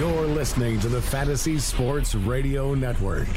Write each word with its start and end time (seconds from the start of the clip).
You're 0.00 0.28
listening 0.28 0.80
to 0.80 0.88
the 0.88 1.02
Fantasy 1.02 1.58
Sports 1.58 2.14
Radio 2.14 2.72
Network. 2.72 3.28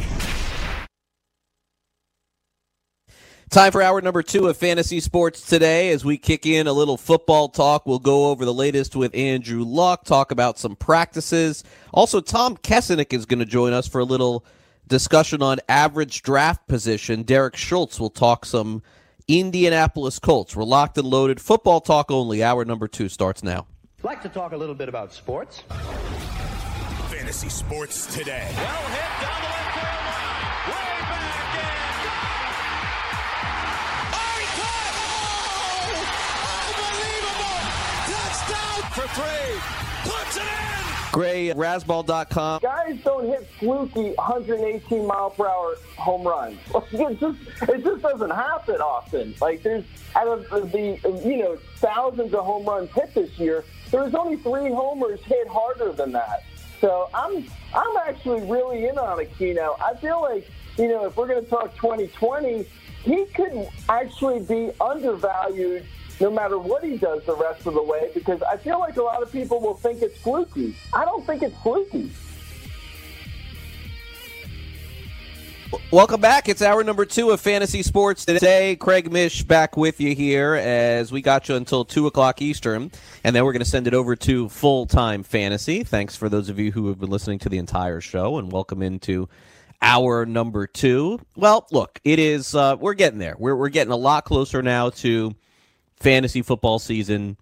Time 3.49 3.73
for 3.73 3.81
hour 3.81 3.99
number 3.99 4.23
two 4.23 4.47
of 4.47 4.55
Fantasy 4.55 5.01
Sports 5.01 5.45
today. 5.45 5.89
As 5.89 6.05
we 6.05 6.17
kick 6.17 6.45
in 6.45 6.67
a 6.67 6.71
little 6.71 6.95
football 6.95 7.49
talk, 7.49 7.85
we'll 7.85 7.99
go 7.99 8.27
over 8.29 8.45
the 8.45 8.53
latest 8.53 8.95
with 8.95 9.13
Andrew 9.13 9.65
Luck, 9.65 10.05
talk 10.05 10.31
about 10.31 10.57
some 10.57 10.77
practices. 10.77 11.65
Also, 11.91 12.21
Tom 12.21 12.55
Kessenich 12.55 13.11
is 13.11 13.25
going 13.25 13.39
to 13.39 13.45
join 13.45 13.73
us 13.73 13.85
for 13.85 13.99
a 13.99 14.05
little 14.05 14.45
discussion 14.87 15.41
on 15.41 15.59
average 15.67 16.21
draft 16.21 16.65
position. 16.69 17.23
Derek 17.23 17.57
Schultz 17.57 17.99
will 17.99 18.09
talk 18.09 18.45
some 18.45 18.81
Indianapolis 19.27 20.17
Colts. 20.17 20.55
We're 20.55 20.63
locked 20.63 20.97
and 20.97 21.07
loaded. 21.09 21.41
Football 21.41 21.81
talk 21.81 22.09
only. 22.09 22.41
Hour 22.41 22.63
number 22.63 22.87
two 22.87 23.09
starts 23.09 23.43
now. 23.43 23.67
I'd 23.99 24.05
like 24.05 24.21
to 24.21 24.29
talk 24.29 24.53
a 24.53 24.57
little 24.57 24.75
bit 24.75 24.87
about 24.87 25.11
sports. 25.11 25.63
Fantasy 27.33 27.49
Sports 27.49 28.05
today. 28.05 28.47
Well 28.55 28.85
hit 28.93 29.11
down 29.19 29.41
the 29.41 29.49
left 29.49 29.73
field 29.73 30.05
line. 30.05 30.37
Way 30.69 30.97
back 31.09 31.49
in. 31.57 31.73
Oh, 34.13 34.37
he 34.37 34.45
caught! 34.61 34.93
Oh! 34.93 35.97
Unbelievable! 36.77 37.57
Touchdown 38.13 38.85
for 38.93 39.07
three. 39.17 39.53
Puts 40.11 40.37
it 40.37 40.43
in. 40.43 40.51
Gray, 41.11 41.49
Razzball.com. 41.55 42.59
Guys 42.61 42.99
don't 43.03 43.25
hit 43.25 43.49
fluky 43.57 44.13
118 44.13 45.07
mile 45.07 45.31
per 45.31 45.47
hour 45.47 45.75
home 45.97 46.27
runs. 46.27 46.59
It 46.93 47.19
just 47.19 47.39
it 47.63 47.83
just 47.83 48.03
doesn't 48.03 48.29
happen 48.29 48.75
often. 48.75 49.33
Like 49.41 49.63
there's 49.63 49.85
out 50.15 50.27
of 50.27 50.71
the 50.71 50.99
you 51.25 51.37
know 51.37 51.57
thousands 51.77 52.31
of 52.35 52.45
home 52.45 52.67
runs 52.67 52.91
hit 52.91 53.11
this 53.15 53.39
year, 53.39 53.63
there's 53.89 54.13
only 54.13 54.37
three 54.37 54.71
homers 54.71 55.19
hit 55.21 55.47
harder 55.47 55.93
than 55.93 56.11
that. 56.11 56.43
So 56.83 57.09
I'm 57.13 57.45
I'm 57.73 57.97
actually 58.05 58.41
really 58.41 58.89
in 58.89 58.97
on 58.97 59.17
Aquino. 59.17 59.79
I 59.79 59.95
feel 60.01 60.21
like 60.21 60.45
you 60.77 60.89
know 60.89 61.05
if 61.05 61.15
we're 61.15 61.29
going 61.29 61.41
to 61.41 61.49
talk 61.49 61.73
2020, 61.77 62.65
he 63.03 63.25
could 63.27 63.69
actually 63.87 64.41
be 64.41 64.69
undervalued 64.81 65.85
no 66.19 66.29
matter 66.29 66.59
what 66.59 66.83
he 66.83 66.97
does 66.97 67.23
the 67.23 67.37
rest 67.37 67.65
of 67.67 67.75
the 67.75 67.81
way 67.81 68.11
because 68.13 68.41
I 68.43 68.57
feel 68.57 68.79
like 68.79 68.97
a 68.97 69.01
lot 69.01 69.23
of 69.23 69.31
people 69.31 69.61
will 69.61 69.75
think 69.75 70.01
it's 70.01 70.17
fluky. 70.17 70.75
I 70.91 71.05
don't 71.05 71.25
think 71.25 71.41
it's 71.41 71.55
fluky. 71.59 72.11
Welcome 75.91 76.21
back. 76.21 76.49
It's 76.49 76.61
hour 76.61 76.83
number 76.83 77.05
two 77.05 77.31
of 77.31 77.41
Fantasy 77.41 77.81
Sports 77.81 78.25
today. 78.25 78.75
Craig 78.75 79.11
Mish 79.11 79.43
back 79.43 79.75
with 79.75 79.99
you 79.99 80.13
here 80.13 80.53
as 80.55 81.11
we 81.11 81.21
got 81.21 81.49
you 81.49 81.55
until 81.55 81.83
2 81.83 82.05
o'clock 82.05 82.41
Eastern, 82.41 82.91
and 83.23 83.35
then 83.35 83.43
we're 83.43 83.53
going 83.53 83.63
to 83.63 83.69
send 83.69 83.87
it 83.87 83.93
over 83.93 84.15
to 84.17 84.49
full 84.49 84.85
time 84.85 85.23
fantasy. 85.23 85.83
Thanks 85.83 86.15
for 86.15 86.29
those 86.29 86.49
of 86.49 86.59
you 86.59 86.71
who 86.71 86.87
have 86.89 86.99
been 86.99 87.09
listening 87.09 87.39
to 87.39 87.49
the 87.49 87.57
entire 87.57 88.01
show, 88.01 88.37
and 88.37 88.51
welcome 88.51 88.83
into 88.83 89.29
hour 89.81 90.25
number 90.25 90.67
two. 90.67 91.19
Well, 91.35 91.65
look, 91.71 91.99
it 92.03 92.19
is, 92.19 92.53
uh, 92.53 92.75
we're 92.79 92.93
getting 92.93 93.19
there. 93.19 93.35
We're, 93.39 93.55
we're 93.55 93.69
getting 93.69 93.93
a 93.93 93.97
lot 93.97 94.25
closer 94.25 94.61
now 94.61 94.91
to 94.91 95.33
fantasy 95.99 96.41
football 96.43 96.77
season, 96.77 97.37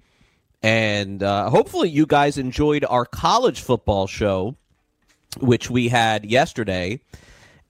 and 0.63 1.21
uh, 1.21 1.49
hopefully 1.49 1.89
you 1.89 2.05
guys 2.05 2.37
enjoyed 2.37 2.85
our 2.85 3.05
college 3.05 3.61
football 3.61 4.07
show, 4.07 4.55
which 5.39 5.69
we 5.69 5.89
had 5.89 6.25
yesterday 6.25 7.01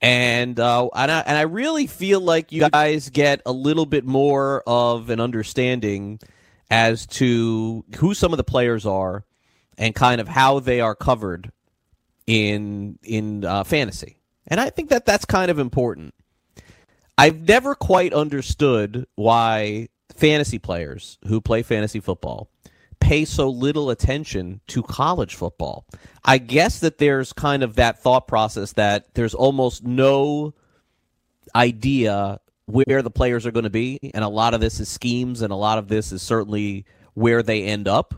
and 0.02 0.58
uh, 0.58 0.88
and 0.94 1.10
I, 1.10 1.20
and 1.20 1.38
I 1.38 1.42
really 1.42 1.86
feel 1.86 2.20
like 2.20 2.50
you 2.50 2.68
guys 2.68 3.08
get 3.08 3.40
a 3.46 3.52
little 3.52 3.86
bit 3.86 4.04
more 4.04 4.64
of 4.66 5.08
an 5.08 5.20
understanding 5.20 6.18
as 6.70 7.06
to 7.06 7.84
who 7.96 8.12
some 8.12 8.32
of 8.32 8.36
the 8.36 8.44
players 8.44 8.84
are 8.84 9.24
and 9.78 9.94
kind 9.94 10.20
of 10.20 10.26
how 10.26 10.58
they 10.58 10.80
are 10.80 10.96
covered 10.96 11.52
in 12.26 12.98
in 13.04 13.44
uh, 13.44 13.62
fantasy. 13.62 14.18
And 14.48 14.60
I 14.60 14.70
think 14.70 14.90
that 14.90 15.06
that's 15.06 15.24
kind 15.24 15.50
of 15.52 15.60
important. 15.60 16.14
I've 17.16 17.46
never 17.46 17.76
quite 17.76 18.12
understood 18.12 19.06
why 19.14 19.88
fantasy 20.16 20.58
players 20.58 21.18
who 21.28 21.40
play 21.40 21.62
fantasy 21.62 22.00
football 22.00 22.50
pay 23.02 23.24
so 23.24 23.48
little 23.48 23.90
attention 23.90 24.60
to 24.68 24.82
college 24.82 25.34
football. 25.34 25.84
I 26.24 26.38
guess 26.38 26.78
that 26.80 26.98
there's 26.98 27.32
kind 27.32 27.64
of 27.64 27.74
that 27.74 28.00
thought 28.00 28.28
process 28.28 28.72
that 28.74 29.12
there's 29.14 29.34
almost 29.34 29.84
no 29.84 30.54
idea 31.54 32.40
where 32.66 33.02
the 33.02 33.10
players 33.10 33.44
are 33.44 33.50
going 33.50 33.64
to 33.64 33.70
be, 33.70 33.98
and 34.14 34.24
a 34.24 34.28
lot 34.28 34.54
of 34.54 34.60
this 34.60 34.78
is 34.78 34.88
schemes, 34.88 35.42
and 35.42 35.52
a 35.52 35.56
lot 35.56 35.78
of 35.78 35.88
this 35.88 36.12
is 36.12 36.22
certainly 36.22 36.86
where 37.14 37.42
they 37.42 37.64
end 37.64 37.88
up. 37.88 38.14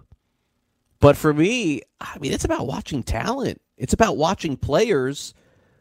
But 1.00 1.16
for 1.16 1.32
me, 1.32 1.80
I 2.00 2.18
mean, 2.18 2.32
it's 2.32 2.44
about 2.44 2.66
watching 2.66 3.02
talent. 3.02 3.60
It's 3.78 3.94
about 3.94 4.18
watching 4.18 4.56
players 4.56 5.34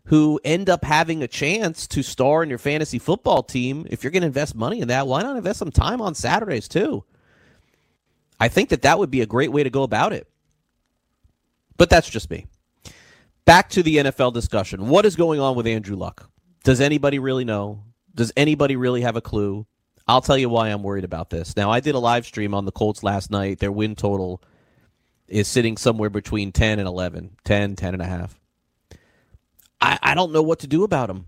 who 0.05 0.39
end 0.43 0.69
up 0.69 0.83
having 0.83 1.21
a 1.21 1.27
chance 1.27 1.87
to 1.87 2.03
star 2.03 2.41
in 2.41 2.49
your 2.49 2.57
fantasy 2.57 2.99
football 2.99 3.43
team. 3.43 3.85
If 3.89 4.03
you're 4.03 4.11
going 4.11 4.21
to 4.21 4.27
invest 4.27 4.55
money 4.55 4.79
in 4.79 4.87
that, 4.87 5.07
why 5.07 5.21
not 5.21 5.35
invest 5.35 5.59
some 5.59 5.71
time 5.71 6.01
on 6.01 6.15
Saturdays 6.15 6.67
too? 6.67 7.03
I 8.43 8.49
think 8.49 8.71
that 8.71 8.81
that 8.81 8.99
would 8.99 9.09
be 9.09 9.21
a 9.21 9.25
great 9.25 9.53
way 9.53 9.63
to 9.63 9.69
go 9.69 9.83
about 9.83 10.11
it. 10.11 10.27
But 11.77 11.89
that's 11.89 12.09
just 12.09 12.29
me. 12.29 12.45
Back 13.45 13.69
to 13.69 13.81
the 13.81 13.95
NFL 13.95 14.33
discussion. 14.33 14.89
What 14.89 15.05
is 15.05 15.15
going 15.15 15.39
on 15.39 15.55
with 15.55 15.65
Andrew 15.65 15.95
Luck? 15.95 16.29
Does 16.65 16.81
anybody 16.81 17.19
really 17.19 17.45
know? 17.45 17.85
Does 18.13 18.33
anybody 18.35 18.75
really 18.75 18.99
have 18.99 19.15
a 19.15 19.21
clue? 19.21 19.65
I'll 20.09 20.19
tell 20.19 20.37
you 20.37 20.49
why 20.49 20.67
I'm 20.67 20.83
worried 20.83 21.05
about 21.05 21.29
this. 21.29 21.55
Now, 21.55 21.71
I 21.71 21.79
did 21.79 21.95
a 21.95 21.99
live 21.99 22.25
stream 22.25 22.53
on 22.53 22.65
the 22.65 22.73
Colts 22.73 23.01
last 23.01 23.31
night. 23.31 23.59
Their 23.59 23.71
win 23.71 23.95
total 23.95 24.43
is 25.29 25.47
sitting 25.47 25.77
somewhere 25.77 26.09
between 26.09 26.51
10 26.51 26.79
and 26.79 26.87
11, 26.87 27.37
10, 27.45 27.77
10 27.77 27.93
and 27.93 28.03
a 28.03 28.05
half. 28.05 28.37
I, 29.79 29.99
I 30.01 30.15
don't 30.15 30.33
know 30.33 30.43
what 30.43 30.59
to 30.59 30.67
do 30.67 30.83
about 30.83 31.09
him. 31.09 31.27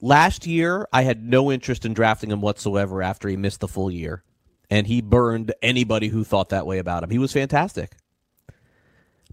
Last 0.00 0.46
year, 0.46 0.86
I 0.92 1.02
had 1.02 1.24
no 1.24 1.50
interest 1.50 1.84
in 1.84 1.92
drafting 1.92 2.30
him 2.30 2.40
whatsoever 2.40 3.02
after 3.02 3.28
he 3.28 3.36
missed 3.36 3.58
the 3.58 3.66
full 3.66 3.90
year. 3.90 4.22
And 4.72 4.86
he 4.86 5.02
burned 5.02 5.52
anybody 5.60 6.08
who 6.08 6.24
thought 6.24 6.48
that 6.48 6.66
way 6.66 6.78
about 6.78 7.02
him. 7.02 7.10
He 7.10 7.18
was 7.18 7.30
fantastic. 7.30 7.92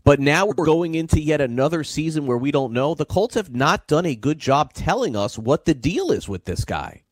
But 0.03 0.19
now 0.19 0.45
we're 0.45 0.65
going 0.65 0.95
into 0.95 1.21
yet 1.21 1.39
another 1.39 1.85
season 1.85 2.25
where 2.25 2.37
we 2.37 2.51
don't 2.51 2.73
know. 2.73 2.93
The 2.93 3.05
Colts 3.05 3.35
have 3.35 3.55
not 3.55 3.87
done 3.87 4.05
a 4.05 4.17
good 4.17 4.37
job 4.37 4.73
telling 4.73 5.15
us 5.15 5.37
what 5.37 5.63
the 5.63 5.73
deal 5.73 6.11
is 6.11 6.27
with 6.27 6.43
this 6.43 6.65
guy. 6.65 7.03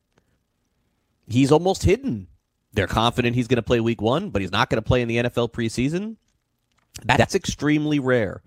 He's 1.25 1.53
almost 1.53 1.83
hidden. 1.83 2.27
They're 2.73 2.85
confident 2.85 3.37
he's 3.37 3.47
going 3.47 3.57
to 3.57 3.61
play 3.63 3.79
week 3.79 4.01
one, 4.01 4.29
but 4.29 4.41
he's 4.41 4.51
not 4.51 4.69
going 4.69 4.83
to 4.83 4.85
play 4.85 5.01
in 5.01 5.07
the 5.07 5.19
NFL 5.19 5.53
preseason. 5.53 6.17
That's 7.05 7.33
extremely 7.33 7.99
rare. 7.99 8.41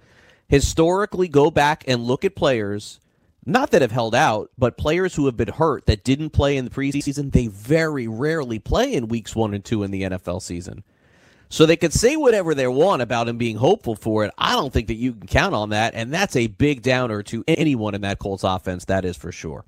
Historically, 0.47 1.27
go 1.27 1.51
back 1.51 1.85
and 1.89 2.05
look 2.05 2.27
at 2.27 2.37
players, 2.37 3.01
not 3.47 3.71
that 3.71 3.83
have 3.83 3.93
held 3.93 4.15
out, 4.15 4.51
but 4.59 4.77
players 4.77 5.15
who 5.15 5.27
have 5.27 5.37
been 5.37 5.49
hurt 5.49 5.87
that 5.87 6.05
didn't 6.05 6.31
play 6.31 6.57
in 6.57 6.65
the 6.65 6.71
preseason. 6.71 7.33
They 7.33 7.47
very 7.47 8.07
rarely 8.07 8.59
play 8.59 8.93
in 8.93 9.09
weeks 9.09 9.35
one 9.35 9.55
and 9.55 9.65
two 9.65 9.83
in 9.83 9.91
the 9.91 10.03
NFL 10.03 10.43
season. 10.43 10.85
So 11.49 11.67
they 11.67 11.77
could 11.77 11.93
say 11.93 12.17
whatever 12.17 12.55
they 12.55 12.69
want 12.69 13.03
about 13.03 13.29
him 13.29 13.37
being 13.37 13.57
hopeful 13.57 13.97
for 13.97 14.25
it. 14.25 14.33
I 14.39 14.53
don't 14.53 14.73
think 14.73 14.87
that 14.87 14.95
you 14.95 15.15
can 15.15 15.27
count 15.27 15.55
on 15.55 15.71
that, 15.71 15.95
and 15.97 16.15
that's 16.15 16.37
a 16.37 16.47
big 16.47 16.83
downer 16.83 17.25
to 17.25 17.43
anyone 17.49 17.95
in 17.95 18.03
that 18.03 18.21
Colts 18.21 18.45
offense, 18.45 18.85
that 18.85 19.05
is 19.05 19.17
for 19.17 19.33
sure. 19.33 19.65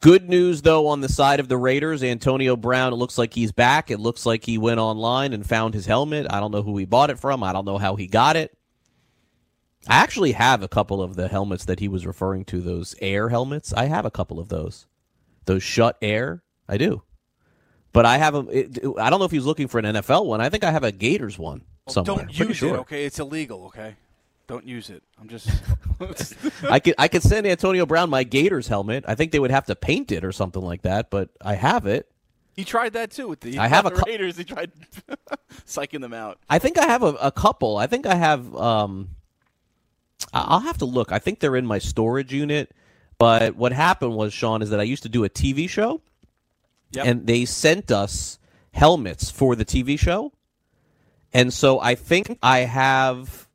Good 0.00 0.28
news, 0.28 0.62
though, 0.62 0.88
on 0.88 1.00
the 1.00 1.08
side 1.08 1.40
of 1.40 1.48
the 1.48 1.56
Raiders. 1.56 2.02
Antonio 2.02 2.56
Brown, 2.56 2.92
it 2.92 2.96
looks 2.96 3.18
like 3.18 3.34
he's 3.34 3.52
back. 3.52 3.90
It 3.90 4.00
looks 4.00 4.26
like 4.26 4.44
he 4.44 4.58
went 4.58 4.80
online 4.80 5.32
and 5.32 5.46
found 5.46 5.74
his 5.74 5.86
helmet. 5.86 6.26
I 6.28 6.40
don't 6.40 6.50
know 6.50 6.62
who 6.62 6.76
he 6.76 6.84
bought 6.84 7.10
it 7.10 7.20
from. 7.20 7.42
I 7.42 7.52
don't 7.52 7.64
know 7.64 7.78
how 7.78 7.96
he 7.96 8.06
got 8.06 8.36
it. 8.36 8.56
I 9.88 9.96
actually 9.96 10.32
have 10.32 10.62
a 10.62 10.68
couple 10.68 11.02
of 11.02 11.16
the 11.16 11.28
helmets 11.28 11.64
that 11.64 11.80
he 11.80 11.88
was 11.88 12.06
referring 12.06 12.44
to, 12.46 12.60
those 12.60 12.94
air 13.00 13.28
helmets. 13.30 13.72
I 13.72 13.86
have 13.86 14.04
a 14.04 14.10
couple 14.10 14.38
of 14.38 14.48
those. 14.48 14.86
Those 15.46 15.62
shut 15.62 15.96
air. 16.00 16.42
I 16.68 16.76
do. 16.76 17.02
But 17.92 18.06
I 18.06 18.18
have 18.18 18.34
a. 18.34 18.40
It, 18.48 18.78
I 18.98 19.10
don't 19.10 19.18
know 19.18 19.24
if 19.24 19.32
he's 19.32 19.44
looking 19.44 19.68
for 19.68 19.78
an 19.78 19.84
NFL 19.84 20.26
one. 20.26 20.40
I 20.40 20.48
think 20.48 20.64
I 20.64 20.70
have 20.70 20.84
a 20.84 20.92
Gators 20.92 21.38
one 21.38 21.62
somewhere. 21.88 22.24
Don't 22.24 22.38
use 22.38 22.56
sure. 22.56 22.76
it, 22.76 22.78
okay? 22.80 23.04
It's 23.04 23.18
illegal, 23.18 23.66
okay? 23.66 23.96
Don't 24.46 24.66
use 24.66 24.88
it. 24.88 25.02
I'm 25.20 25.28
just. 25.28 25.50
I 26.68 26.78
could 26.80 26.94
I 26.98 27.08
could 27.08 27.22
send 27.22 27.46
Antonio 27.46 27.84
Brown 27.84 28.08
my 28.08 28.24
Gators 28.24 28.68
helmet. 28.68 29.04
I 29.06 29.14
think 29.14 29.32
they 29.32 29.38
would 29.38 29.50
have 29.50 29.66
to 29.66 29.76
paint 29.76 30.10
it 30.12 30.24
or 30.24 30.32
something 30.32 30.62
like 30.62 30.82
that, 30.82 31.10
but 31.10 31.30
I 31.40 31.54
have 31.54 31.86
it. 31.86 32.10
he 32.56 32.64
tried 32.64 32.94
that 32.94 33.10
too 33.10 33.28
with 33.28 33.40
the 33.40 33.58
I 33.58 33.66
have 33.68 33.84
a 33.86 33.90
cou- 33.90 34.04
Raiders. 34.06 34.36
He 34.36 34.44
tried 34.44 34.72
psyching 35.66 36.00
them 36.00 36.14
out. 36.14 36.38
I 36.48 36.58
think 36.58 36.78
I 36.78 36.86
have 36.86 37.02
a, 37.02 37.14
a 37.14 37.32
couple. 37.32 37.76
I 37.76 37.86
think 37.86 38.06
I 38.06 38.14
have. 38.14 38.54
Um, 38.56 39.10
I'll 40.32 40.60
have 40.60 40.78
to 40.78 40.84
look. 40.84 41.12
I 41.12 41.18
think 41.18 41.40
they're 41.40 41.56
in 41.56 41.66
my 41.66 41.78
storage 41.78 42.32
unit. 42.32 42.72
But 43.18 43.54
what 43.56 43.72
happened 43.72 44.14
was, 44.14 44.32
Sean, 44.32 44.62
is 44.62 44.70
that 44.70 44.80
I 44.80 44.84
used 44.84 45.02
to 45.04 45.08
do 45.08 45.22
a 45.24 45.28
TV 45.30 45.68
show, 45.68 46.00
Yep. 46.92 47.06
and 47.06 47.26
they 47.26 47.44
sent 47.44 47.90
us 47.92 48.38
helmets 48.72 49.30
for 49.30 49.54
the 49.54 49.64
TV 49.64 49.98
show, 49.98 50.32
and 51.32 51.52
so 51.52 51.78
I 51.80 51.94
think 51.94 52.38
I 52.42 52.60
have 52.60 53.46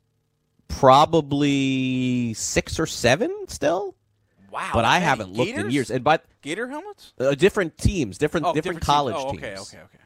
probably 0.68 2.34
six 2.34 2.78
or 2.78 2.86
seven 2.86 3.30
still. 3.48 3.94
wow. 4.50 4.70
But 4.72 4.84
I 4.84 4.98
haven't 5.00 5.32
many 5.36 5.52
looked 5.52 5.64
in 5.66 5.70
years. 5.70 5.90
And 5.90 6.02
but 6.02 6.24
Gator 6.42 6.68
helmets? 6.68 7.12
uh, 7.18 7.34
different 7.34 7.76
teams, 7.78 8.16
different 8.18 8.46
Oh, 8.46 8.52
different, 8.54 8.78
teams. 8.78 8.86
college 8.86 9.14
oh, 9.18 9.30
teams. 9.32 9.42
okay, 9.42 9.56
okay, 9.58 9.78
okay. 9.78 9.98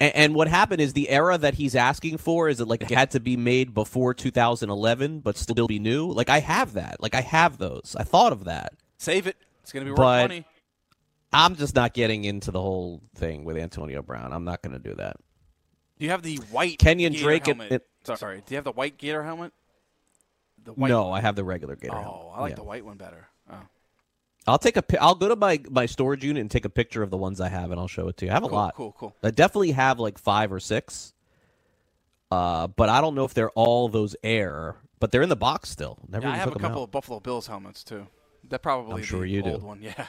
And, 0.00 0.14
and 0.14 0.34
what 0.34 0.48
happened 0.48 0.80
is 0.80 0.92
the 0.92 1.08
era 1.08 1.38
that 1.38 1.54
he's 1.54 1.74
asking 1.76 2.18
for 2.18 2.48
is 2.48 2.60
it 2.60 2.66
like 2.68 2.82
it 2.82 2.90
had 2.90 3.12
to 3.12 3.20
be 3.20 3.36
made 3.36 3.74
before 3.74 4.12
2011, 4.14 5.20
but 5.20 5.36
still 5.36 5.66
be 5.66 5.78
new. 5.78 6.10
Like 6.10 6.28
I 6.28 6.40
have 6.40 6.72
that. 6.74 7.00
Like 7.00 7.14
I 7.14 7.20
have 7.20 7.58
those. 7.58 7.94
I 7.98 8.02
thought 8.04 8.32
of 8.32 8.44
that. 8.44 8.72
Save 8.98 9.26
it. 9.26 9.36
It's 9.62 9.72
gonna 9.72 9.84
be 9.84 9.90
worth 9.92 9.98
But- 9.98 10.22
money. 10.30 10.44
I'm 11.36 11.56
just 11.56 11.74
not 11.74 11.94
getting 11.94 12.22
into 12.24 12.52
the 12.52 12.60
whole 12.60 13.02
thing 13.16 13.44
with 13.44 13.56
Antonio 13.56 14.02
Brown. 14.02 14.32
I'm 14.32 14.44
not 14.44 14.62
going 14.62 14.72
to 14.72 14.78
do 14.78 14.94
that. 14.94 15.16
Do 15.98 16.04
you 16.04 16.12
have 16.12 16.22
the 16.22 16.36
white 16.52 16.78
Kenyon 16.78 17.12
Gator 17.12 17.24
Drake 17.24 17.46
helmet? 17.46 17.72
it- 17.72 17.86
sorry, 18.04 18.18
sorry. 18.18 18.36
Do 18.46 18.54
you 18.54 18.56
have 18.56 18.62
the 18.64 18.70
white 18.70 18.98
Gator 18.98 19.24
helmet? 19.24 19.52
The 20.62 20.74
white 20.74 20.90
No, 20.90 21.10
I 21.10 21.20
have 21.20 21.34
the 21.34 21.42
regular 21.42 21.74
Gator. 21.74 21.92
Oh, 21.96 22.00
helmet. 22.02 22.32
I 22.36 22.40
like 22.40 22.50
Yeah. 22.50 22.54
the 22.54 22.62
white 22.62 22.84
one 22.84 22.96
better. 22.98 23.26
I'll 24.46 24.58
take 24.58 24.76
a. 24.76 24.84
I'll 25.02 25.14
go 25.14 25.28
to 25.28 25.36
my 25.36 25.60
my 25.70 25.86
storage 25.86 26.22
unit 26.24 26.40
and 26.40 26.50
take 26.50 26.64
a 26.64 26.68
picture 26.70 27.02
of 27.02 27.10
the 27.10 27.16
ones 27.16 27.40
I 27.40 27.48
have, 27.48 27.70
and 27.70 27.80
I'll 27.80 27.88
show 27.88 28.08
it 28.08 28.16
to 28.18 28.26
you. 28.26 28.30
I 28.30 28.34
have 28.34 28.44
a 28.44 28.48
Cool, 28.48 28.56
lot. 28.58 28.74
cool, 28.74 28.92
cool. 28.98 29.16
I 29.22 29.30
definitely 29.30 29.72
have 29.72 29.98
like 29.98 30.18
five 30.18 30.52
or 30.52 30.60
six. 30.60 31.12
Uh, 32.30 32.66
but 32.66 32.88
I 32.88 33.00
don't 33.00 33.14
know 33.14 33.24
if 33.24 33.32
they're 33.34 33.50
all 33.50 33.88
those 33.88 34.16
air, 34.22 34.76
but 34.98 35.12
they're 35.12 35.22
in 35.22 35.28
the 35.28 35.36
box 35.36 35.68
still. 35.70 35.98
Never 36.08 36.26
Yeah, 36.26 36.32
I 36.34 36.36
have 36.36 36.48
a 36.48 36.58
couple 36.58 36.80
out. 36.80 36.84
of 36.84 36.90
Buffalo 36.90 37.20
Bills 37.20 37.46
helmets 37.46 37.84
too. 37.84 38.06
That 38.48 38.60
probably 38.62 38.96
I'm 38.96 39.02
sure 39.02 39.20
the 39.20 39.28
you 39.28 39.42
do. 39.42 39.58
one. 39.58 39.80
Yeah. 39.82 40.06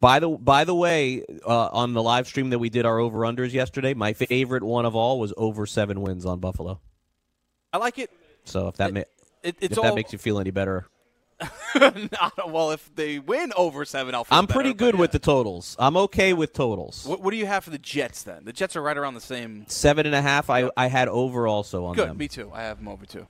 By 0.00 0.18
the 0.18 0.28
by 0.30 0.64
the 0.64 0.74
way, 0.74 1.24
uh, 1.46 1.68
on 1.72 1.92
the 1.92 2.02
live 2.02 2.26
stream 2.26 2.50
that 2.50 2.58
we 2.58 2.70
did 2.70 2.86
our 2.86 2.98
over 2.98 3.20
unders 3.20 3.52
yesterday, 3.52 3.94
my 3.94 4.14
favorite 4.14 4.62
one 4.62 4.84
of 4.86 4.96
all 4.96 5.20
was 5.20 5.32
over 5.36 5.66
seven 5.66 6.00
wins 6.00 6.24
on 6.26 6.40
Buffalo. 6.40 6.80
I 7.72 7.78
like 7.78 7.98
it. 7.98 8.10
So 8.44 8.68
if 8.68 8.76
that 8.78 8.92
ma- 8.94 9.02
It, 9.42 9.56
if 9.60 9.76
all 9.78 9.84
that 9.84 9.94
makes 9.94 10.12
you 10.12 10.18
feel 10.18 10.38
any 10.40 10.50
better, 10.50 10.86
not, 11.74 12.50
well. 12.52 12.70
If 12.70 12.94
they 12.94 13.18
win 13.18 13.52
over 13.56 13.84
seven, 13.84 14.14
I'll. 14.14 14.26
I'm 14.30 14.46
pretty 14.46 14.74
good 14.74 14.92
but 14.92 15.00
with 15.00 15.12
the 15.12 15.18
totals. 15.18 15.76
I'm 15.78 15.96
okay 15.96 16.32
with 16.32 16.52
totals. 16.52 17.04
What, 17.06 17.20
what 17.20 17.30
do 17.30 17.36
you 17.36 17.46
have 17.46 17.64
for 17.64 17.70
the 17.70 17.78
Jets 17.78 18.22
then? 18.22 18.44
The 18.44 18.52
Jets 18.52 18.76
are 18.76 18.82
right 18.82 18.96
around 18.96 19.14
the 19.14 19.20
same. 19.20 19.64
Seven 19.68 20.06
and 20.06 20.14
a 20.14 20.22
half. 20.22 20.50
I 20.50 20.70
I 20.76 20.88
had 20.88 21.08
over 21.08 21.46
also 21.46 21.84
on 21.86 21.94
Good. 21.96 22.10
them. 22.10 22.18
Me 22.18 22.28
too. 22.28 22.50
I 22.52 22.62
have 22.62 22.78
them 22.78 22.88
over 22.88 23.06
too. 23.06 23.26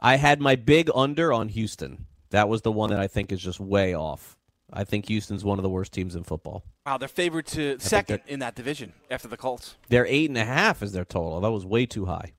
I 0.00 0.16
had 0.16 0.40
my 0.40 0.56
big 0.56 0.90
under 0.94 1.32
on 1.32 1.48
Houston. 1.48 2.06
That 2.30 2.48
was 2.48 2.62
the 2.62 2.72
one 2.72 2.90
that 2.90 2.98
I 2.98 3.06
think 3.06 3.30
is 3.30 3.40
just 3.40 3.60
way 3.60 3.94
off. 3.94 4.36
I 4.72 4.84
think 4.84 5.08
Houston's 5.08 5.44
one 5.44 5.58
of 5.58 5.62
the 5.62 5.68
worst 5.68 5.92
teams 5.92 6.16
in 6.16 6.24
football. 6.24 6.64
Wow, 6.86 6.96
they're 6.96 7.08
favored 7.08 7.46
to 7.48 7.78
second 7.78 8.20
in 8.26 8.40
that 8.40 8.54
division 8.54 8.94
after 9.10 9.28
the 9.28 9.36
Colts. 9.36 9.76
They're 9.88 10.06
eight 10.06 10.30
and 10.30 10.38
a 10.38 10.44
half 10.44 10.82
is 10.82 10.92
their 10.92 11.04
total. 11.04 11.40
That 11.40 11.50
was 11.50 11.66
way 11.66 11.84
too 11.84 12.06
high. 12.06 12.32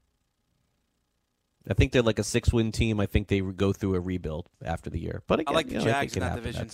I 1.69 1.73
think 1.73 1.91
they're 1.91 2.01
like 2.01 2.19
a 2.19 2.23
six 2.23 2.51
win 2.51 2.71
team. 2.71 2.99
I 2.99 3.05
think 3.05 3.27
they 3.27 3.39
go 3.39 3.71
through 3.71 3.95
a 3.95 3.99
rebuild 3.99 4.49
after 4.63 4.89
the 4.89 4.99
year. 4.99 5.23
But 5.27 5.39
again, 5.39 5.53
I 5.53 5.55
like 5.55 5.67
the 5.67 5.73
you 5.73 5.79
know, 5.79 5.85
Jags 5.85 6.15
in 6.15 6.19
that 6.21 6.35
division. 6.35 6.69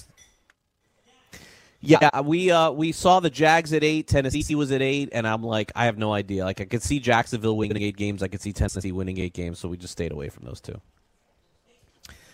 Yeah, 1.81 2.21
we 2.21 2.51
uh 2.51 2.71
we 2.71 2.91
saw 2.91 3.19
the 3.19 3.29
Jags 3.29 3.71
at 3.71 3.83
eight. 3.83 4.07
Tennessee 4.07 4.55
was 4.55 4.71
at 4.71 4.81
eight, 4.81 5.09
and 5.13 5.27
I'm 5.27 5.43
like, 5.43 5.71
I 5.75 5.85
have 5.85 5.97
no 5.97 6.11
idea. 6.11 6.43
Like, 6.43 6.59
I 6.59 6.65
could 6.65 6.83
see 6.83 6.99
Jacksonville 6.99 7.55
winning 7.55 7.81
eight 7.81 7.95
games. 7.95 8.21
I 8.21 8.27
could 8.27 8.41
see 8.41 8.51
Tennessee 8.51 8.91
winning 8.91 9.19
eight 9.19 9.33
games. 9.33 9.59
So 9.59 9.69
we 9.69 9.77
just 9.77 9.93
stayed 9.93 10.11
away 10.11 10.29
from 10.29 10.43
those 10.45 10.59
two. 10.59 10.81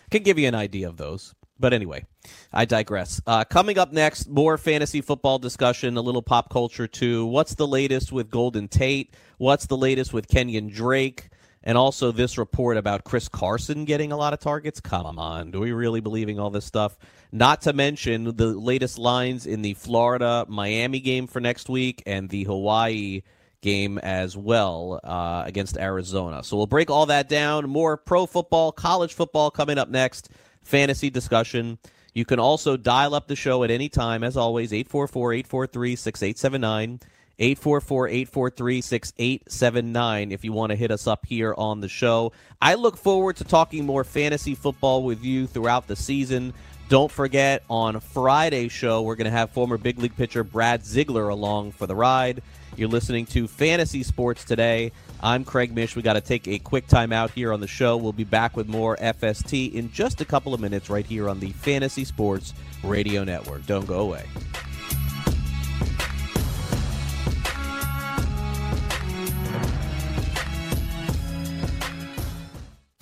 Can 0.10 0.24
give 0.24 0.40
you 0.40 0.48
an 0.48 0.56
idea 0.56 0.88
of 0.88 0.98
those, 0.98 1.34
but 1.60 1.74
anyway, 1.74 2.06
I 2.54 2.66
digress. 2.66 3.22
Uh, 3.26 3.44
coming 3.44 3.78
up 3.78 3.92
next, 3.92 4.30
more 4.30 4.58
fantasy 4.58 5.02
football 5.02 5.40
discussion, 5.40 5.98
a 5.98 6.02
little 6.02 6.22
pop 6.22 6.50
culture 6.50 6.88
too. 6.88 7.26
What's 7.26 7.56
the 7.56 7.68
latest 7.68 8.12
with 8.12 8.30
Golden 8.30 8.68
Tate? 8.68 9.16
What's 9.38 9.66
the 9.66 9.78
latest 9.78 10.14
with 10.14 10.28
Kenyon 10.28 10.70
Drake? 10.70 11.30
And 11.66 11.78
also 11.78 12.12
this 12.12 12.38
report 12.38 12.78
about 12.78 13.04
Chris 13.04 13.28
Carson 13.28 13.86
getting 13.86 14.12
a 14.12 14.18
lot 14.18 14.34
of 14.34 14.40
targets. 14.40 14.80
Come 14.80 15.18
on, 15.18 15.50
do 15.50 15.60
we 15.60 15.72
really 15.72 16.00
believing 16.00 16.40
all 16.40 16.52
this 16.52 16.66
stuff? 16.66 16.98
Not 17.32 17.64
to 17.64 17.74
mention 17.74 18.36
the 18.36 18.48
latest 18.48 19.00
lines 19.00 19.48
in 19.48 19.64
the 19.64 19.74
Florida 19.74 20.46
Miami 20.48 21.00
game 21.00 21.26
for 21.26 21.40
next 21.40 21.68
week 21.68 22.04
and 22.06 22.30
the 22.30 22.44
Hawaii 22.44 23.24
game 23.62 23.98
as 23.98 24.38
well 24.38 25.00
uh, 25.04 25.44
against 25.46 25.76
Arizona. 25.76 26.44
So 26.44 26.56
we'll 26.56 26.68
break 26.68 26.92
all 26.92 27.08
that 27.08 27.28
down. 27.28 27.68
More 27.68 27.98
pro 27.98 28.28
football, 28.28 28.72
college 28.72 29.14
football 29.16 29.50
coming 29.50 29.80
up 29.80 29.90
next. 29.90 30.30
Fantasy 30.62 31.10
discussion. 31.10 31.80
You 32.14 32.26
can 32.26 32.40
also 32.40 32.78
dial 32.78 33.16
up 33.16 33.28
the 33.28 33.36
show 33.36 33.64
at 33.64 33.72
any 33.72 33.90
time, 33.90 34.24
as 34.24 34.38
always, 34.38 34.72
844 34.72 35.34
843 35.34 35.96
6879. 35.96 37.00
844 37.40 38.08
843 38.08 38.82
6879 38.82 40.32
if 40.32 40.44
you 40.44 40.54
want 40.54 40.72
to 40.72 40.76
hit 40.76 40.92
us 40.92 41.08
up 41.08 41.26
here 41.26 41.54
on 41.58 41.82
the 41.82 41.90
show. 41.90 42.32
I 42.62 42.76
look 42.76 42.98
forward 42.98 43.38
to 43.38 43.44
talking 43.44 43.86
more 43.86 44.04
fantasy 44.04 44.56
football 44.56 45.04
with 45.04 45.24
you 45.24 45.48
throughout 45.48 45.88
the 45.88 45.96
season. 45.96 46.54
Don't 46.88 47.12
forget, 47.12 47.64
on 47.68 48.00
Friday's 48.00 48.72
show, 48.72 49.02
we're 49.02 49.16
going 49.16 49.26
to 49.26 49.32
have 49.32 49.50
former 49.50 49.78
big 49.78 49.98
league 49.98 50.16
pitcher 50.16 50.44
Brad 50.44 50.86
Ziegler 50.86 51.30
along 51.30 51.72
for 51.72 51.88
the 51.88 51.96
ride. 51.96 52.44
You're 52.76 52.90
listening 52.90 53.26
to 53.28 53.48
Fantasy 53.48 54.04
Sports 54.04 54.44
Today. 54.44 54.92
I'm 55.24 55.46
Craig 55.46 55.74
Mish. 55.74 55.96
We 55.96 56.04
got 56.04 56.14
to 56.14 56.22
take 56.22 56.48
a 56.48 56.60
quick 56.60 56.86
time 56.86 57.12
out 57.12 57.32
here 57.32 57.54
on 57.54 57.60
the 57.60 57.68
show. 57.68 57.98
We'll 57.98 58.14
be 58.14 58.24
back 58.24 58.56
with 58.56 58.68
more 58.68 58.98
FST 58.98 59.74
in 59.74 59.92
just 59.92 60.22
a 60.22 60.26
couple 60.26 60.54
of 60.54 60.60
minutes 60.60 60.90
right 60.90 61.06
here 61.06 61.28
on 61.28 61.40
the 61.40 61.52
Fantasy 61.52 62.06
Sports 62.06 62.54
Radio 62.84 63.24
Network. 63.24 63.66
Don't 63.66 63.88
go 63.88 64.02
away. 64.02 64.26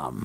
um, 0.00 0.24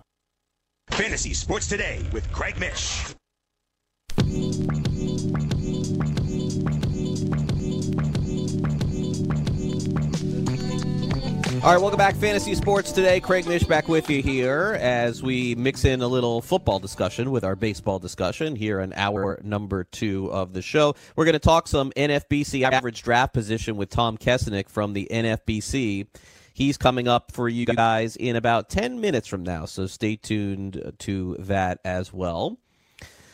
Fantasy 0.91 1.33
Sports 1.33 1.67
Today 1.67 2.05
with 2.11 2.29
Craig 2.31 2.59
Mish. 2.59 3.15
All 11.63 11.71
right, 11.71 11.79
welcome 11.79 11.97
back, 11.97 12.15
Fantasy 12.15 12.55
Sports 12.55 12.91
Today. 12.91 13.19
Craig 13.19 13.47
Mish 13.47 13.63
back 13.63 13.87
with 13.87 14.09
you 14.09 14.21
here 14.21 14.77
as 14.79 15.23
we 15.23 15.55
mix 15.55 15.85
in 15.85 16.01
a 16.01 16.07
little 16.07 16.41
football 16.41 16.79
discussion 16.79 17.31
with 17.31 17.43
our 17.43 17.55
baseball 17.55 17.97
discussion 17.97 18.55
here 18.55 18.79
in 18.79 18.91
hour 18.93 19.39
number 19.43 19.83
two 19.85 20.31
of 20.31 20.53
the 20.53 20.61
show. 20.61 20.95
We're 21.15 21.25
going 21.25 21.33
to 21.33 21.39
talk 21.39 21.67
some 21.67 21.91
NFBC 21.91 22.63
average 22.63 23.01
draft 23.03 23.33
position 23.33 23.77
with 23.77 23.89
Tom 23.89 24.17
Kessenich 24.17 24.69
from 24.69 24.93
the 24.93 25.07
NFBC. 25.11 26.07
He's 26.53 26.77
coming 26.77 27.07
up 27.07 27.31
for 27.31 27.47
you 27.47 27.65
guys 27.65 28.15
in 28.15 28.35
about 28.35 28.69
10 28.69 28.99
minutes 28.99 29.27
from 29.27 29.43
now, 29.43 29.65
so 29.65 29.87
stay 29.87 30.15
tuned 30.15 30.93
to 30.99 31.35
that 31.39 31.79
as 31.85 32.11
well. 32.11 32.57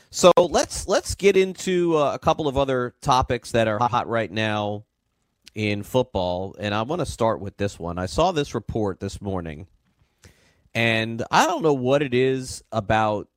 So 0.10 0.32
let's 0.38 0.88
let's 0.88 1.16
get 1.16 1.36
into 1.36 1.98
uh, 1.98 2.14
a 2.14 2.20
couple 2.20 2.48
of 2.48 2.58
other 2.58 2.96
topics 3.02 3.52
that 3.52 3.68
are 3.68 3.80
hot 3.80 4.08
right 4.08 4.32
now 4.32 4.86
in 5.54 5.84
football, 5.84 6.56
and 6.60 6.74
I 6.74 6.84
want 6.84 7.00
to 7.00 7.06
start 7.06 7.42
with 7.42 7.58
this 7.58 7.78
one. 7.78 7.98
I 7.98 8.06
saw 8.06 8.32
this 8.32 8.56
report 8.56 9.00
this 9.00 9.22
morning, 9.22 9.68
and 10.74 11.24
I 11.30 11.46
don't 11.46 11.62
know 11.62 11.74
what 11.74 12.02
it 12.02 12.14
is 12.14 12.64
about 12.72 13.28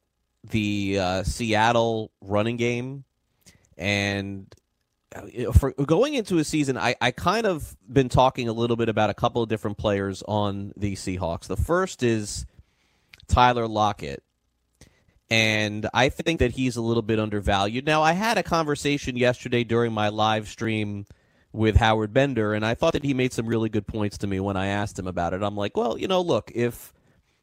the 0.49 0.99
uh, 1.01 1.23
Seattle 1.25 2.13
running 2.21 2.57
game, 2.57 3.05
and 3.77 4.55
Uh, 5.15 5.53
for 5.53 5.73
going 5.73 6.15
into 6.15 6.39
a 6.39 6.45
season, 6.45 6.79
I, 6.79 6.95
I 7.01 7.11
kind 7.11 7.47
of 7.47 7.77
been 7.93 8.09
talking 8.09 8.49
a 8.49 8.53
little 8.53 8.77
bit 8.77 8.89
about 8.89 9.11
a 9.11 9.15
couple 9.15 9.43
of 9.43 9.49
different 9.49 9.77
players 9.77 10.23
on 10.27 10.73
the 10.77 10.95
Seahawks. 10.95 11.47
The 11.47 11.57
first 11.57 12.03
is 12.03 12.47
Tyler 13.27 13.67
Lockett. 13.67 14.23
And 15.31 15.89
I 15.95 16.09
think 16.09 16.41
that 16.41 16.53
he's 16.53 16.77
a 16.77 16.83
little 16.83 17.03
bit 17.03 17.21
undervalued. 17.21 17.87
Now, 17.87 18.03
I 18.03 18.13
had 18.13 18.37
a 18.37 18.43
conversation 18.43 19.17
yesterday 19.17 19.63
during 19.63 19.93
my 19.93 20.09
live 20.09 20.49
stream 20.49 21.07
with 21.53 21.77
Howard 21.77 22.13
Bender, 22.13 22.53
and 22.55 22.65
I 22.65 22.75
thought 22.75 22.93
that 22.95 23.05
he 23.05 23.15
made 23.15 23.33
some 23.33 23.47
really 23.47 23.69
good 23.69 23.87
points 23.87 24.19
to 24.19 24.27
me 24.27 24.41
when 24.41 24.57
I 24.57 24.67
asked 24.67 24.99
him 24.99 25.07
about 25.07 25.33
it. 25.35 25.43
I'm 25.43 25.57
like, 25.57 25.77
well, 25.77 25.99
you 25.99 26.09
know, 26.09 26.21
look, 26.21 26.51
if 26.55 26.93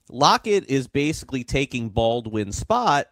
Lockett 0.10 0.70
is 0.70 0.88
basically 0.88 1.44
taking 1.44 1.90
Baldwin's 1.90 2.58
spot, 2.58 3.08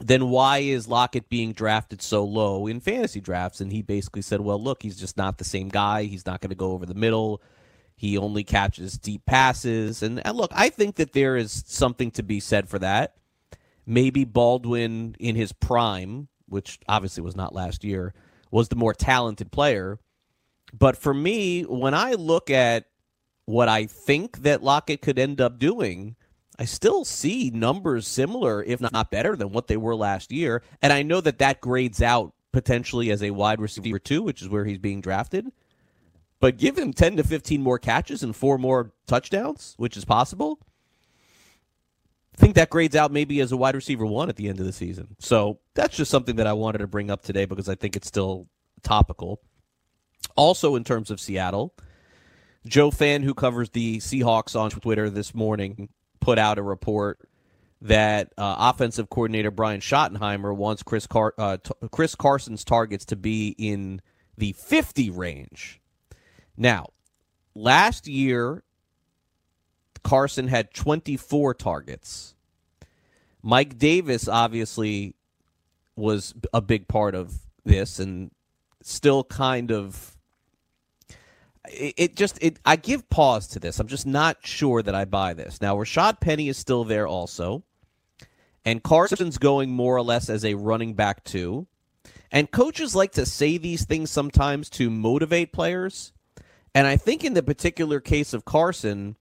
then 0.00 0.30
why 0.30 0.58
is 0.58 0.88
Lockett 0.88 1.28
being 1.28 1.52
drafted 1.52 2.02
so 2.02 2.24
low 2.24 2.66
in 2.66 2.80
fantasy 2.80 3.20
drafts? 3.20 3.60
And 3.60 3.72
he 3.72 3.82
basically 3.82 4.22
said, 4.22 4.40
well, 4.40 4.62
look, 4.62 4.82
he's 4.82 4.98
just 4.98 5.16
not 5.16 5.38
the 5.38 5.44
same 5.44 5.68
guy. 5.68 6.04
He's 6.04 6.26
not 6.26 6.40
going 6.40 6.50
to 6.50 6.56
go 6.56 6.72
over 6.72 6.86
the 6.86 6.94
middle. 6.94 7.42
He 7.96 8.16
only 8.16 8.44
catches 8.44 8.96
deep 8.96 9.26
passes. 9.26 10.02
And, 10.02 10.24
and 10.24 10.36
look, 10.36 10.52
I 10.54 10.68
think 10.68 10.96
that 10.96 11.12
there 11.12 11.36
is 11.36 11.64
something 11.66 12.12
to 12.12 12.22
be 12.22 12.38
said 12.38 12.68
for 12.68 12.78
that. 12.78 13.16
Maybe 13.86 14.24
Baldwin 14.24 15.16
in 15.18 15.34
his 15.34 15.52
prime, 15.52 16.28
which 16.46 16.78
obviously 16.88 17.22
was 17.22 17.34
not 17.34 17.54
last 17.54 17.82
year, 17.82 18.14
was 18.50 18.68
the 18.68 18.76
more 18.76 18.94
talented 18.94 19.50
player. 19.50 19.98
But 20.72 20.96
for 20.96 21.12
me, 21.12 21.62
when 21.62 21.94
I 21.94 22.12
look 22.12 22.50
at 22.50 22.84
what 23.46 23.68
I 23.68 23.86
think 23.86 24.42
that 24.42 24.62
Lockett 24.62 25.00
could 25.00 25.18
end 25.18 25.40
up 25.40 25.58
doing, 25.58 26.16
I 26.58 26.64
still 26.64 27.04
see 27.04 27.50
numbers 27.50 28.08
similar, 28.08 28.62
if 28.64 28.80
not 28.80 29.10
better, 29.10 29.36
than 29.36 29.50
what 29.52 29.68
they 29.68 29.76
were 29.76 29.94
last 29.94 30.32
year. 30.32 30.62
And 30.82 30.92
I 30.92 31.02
know 31.02 31.20
that 31.20 31.38
that 31.38 31.60
grades 31.60 32.02
out 32.02 32.34
potentially 32.52 33.10
as 33.10 33.22
a 33.22 33.30
wide 33.30 33.60
receiver, 33.60 33.98
too, 33.98 34.22
which 34.22 34.42
is 34.42 34.48
where 34.48 34.64
he's 34.64 34.78
being 34.78 35.00
drafted. 35.00 35.52
But 36.40 36.56
give 36.56 36.76
him 36.76 36.92
10 36.92 37.16
to 37.16 37.24
15 37.24 37.62
more 37.62 37.78
catches 37.78 38.22
and 38.22 38.34
four 38.34 38.58
more 38.58 38.92
touchdowns, 39.06 39.74
which 39.76 39.96
is 39.96 40.04
possible. 40.04 40.58
I 42.34 42.40
think 42.40 42.54
that 42.54 42.70
grades 42.70 42.94
out 42.94 43.12
maybe 43.12 43.40
as 43.40 43.50
a 43.50 43.56
wide 43.56 43.74
receiver 43.74 44.06
one 44.06 44.28
at 44.28 44.36
the 44.36 44.48
end 44.48 44.60
of 44.60 44.66
the 44.66 44.72
season. 44.72 45.16
So 45.18 45.58
that's 45.74 45.96
just 45.96 46.10
something 46.10 46.36
that 46.36 46.46
I 46.46 46.52
wanted 46.52 46.78
to 46.78 46.86
bring 46.86 47.10
up 47.10 47.22
today 47.22 47.44
because 47.44 47.68
I 47.68 47.74
think 47.74 47.96
it's 47.96 48.06
still 48.06 48.48
topical. 48.82 49.40
Also, 50.36 50.76
in 50.76 50.84
terms 50.84 51.10
of 51.10 51.20
Seattle, 51.20 51.74
Joe 52.66 52.92
Fann, 52.92 53.22
who 53.22 53.34
covers 53.34 53.70
the 53.70 53.98
Seahawks 53.98 54.58
on 54.58 54.70
Twitter 54.70 55.10
this 55.10 55.34
morning, 55.34 55.88
put 56.20 56.38
out 56.38 56.58
a 56.58 56.62
report 56.62 57.18
that 57.80 58.32
uh, 58.36 58.56
offensive 58.58 59.08
coordinator 59.08 59.50
Brian 59.50 59.80
Schottenheimer 59.80 60.54
wants 60.54 60.82
Chris 60.82 61.06
Car- 61.06 61.34
uh, 61.38 61.58
t- 61.58 61.72
Chris 61.90 62.14
Carson's 62.14 62.64
targets 62.64 63.04
to 63.06 63.16
be 63.16 63.54
in 63.56 64.00
the 64.36 64.52
50 64.52 65.10
range. 65.10 65.80
Now, 66.56 66.88
last 67.54 68.08
year 68.08 68.64
Carson 70.02 70.48
had 70.48 70.74
24 70.74 71.54
targets. 71.54 72.34
Mike 73.42 73.78
Davis 73.78 74.28
obviously 74.28 75.14
was 75.96 76.34
a 76.52 76.60
big 76.60 76.88
part 76.88 77.14
of 77.14 77.34
this 77.64 77.98
and 77.98 78.30
still 78.82 79.24
kind 79.24 79.70
of 79.70 80.17
it, 81.70 82.16
just 82.16 82.38
it 82.42 82.58
I 82.64 82.76
give 82.76 83.08
pause 83.08 83.46
to 83.48 83.60
this. 83.60 83.78
I'm 83.78 83.86
just 83.86 84.06
not 84.06 84.38
sure 84.44 84.82
that 84.82 84.94
I 84.94 85.04
buy 85.04 85.34
this. 85.34 85.60
Now 85.60 85.76
Rashad 85.76 86.20
Penny 86.20 86.48
is 86.48 86.56
still 86.56 86.84
there 86.84 87.06
also. 87.06 87.62
And 88.64 88.82
Carson's 88.82 89.38
going 89.38 89.70
more 89.70 89.96
or 89.96 90.02
less 90.02 90.28
as 90.28 90.44
a 90.44 90.54
running 90.54 90.94
back 90.94 91.24
too. 91.24 91.66
And 92.30 92.50
coaches 92.50 92.94
like 92.94 93.12
to 93.12 93.24
say 93.24 93.56
these 93.56 93.84
things 93.84 94.10
sometimes 94.10 94.68
to 94.70 94.90
motivate 94.90 95.52
players. 95.52 96.12
And 96.74 96.86
I 96.86 96.96
think 96.96 97.24
in 97.24 97.34
the 97.34 97.42
particular 97.42 98.00
case 98.00 98.34
of 98.34 98.44
Carson, 98.44 99.16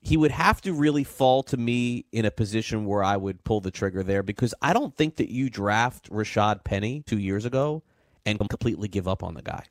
he 0.00 0.16
would 0.16 0.30
have 0.30 0.62
to 0.62 0.72
really 0.72 1.04
fall 1.04 1.42
to 1.44 1.56
me 1.56 2.06
in 2.12 2.24
a 2.24 2.30
position 2.30 2.86
where 2.86 3.04
I 3.04 3.16
would 3.16 3.44
pull 3.44 3.60
the 3.60 3.70
trigger 3.70 4.02
there 4.02 4.22
because 4.22 4.54
I 4.62 4.72
don't 4.72 4.96
think 4.96 5.16
that 5.16 5.30
you 5.30 5.50
draft 5.50 6.10
Rashad 6.10 6.64
Penny 6.64 7.02
two 7.06 7.18
years 7.18 7.44
ago 7.44 7.82
and 8.24 8.38
completely 8.38 8.88
give 8.88 9.06
up 9.06 9.22
on 9.22 9.34
the 9.34 9.42
guy. 9.42 9.64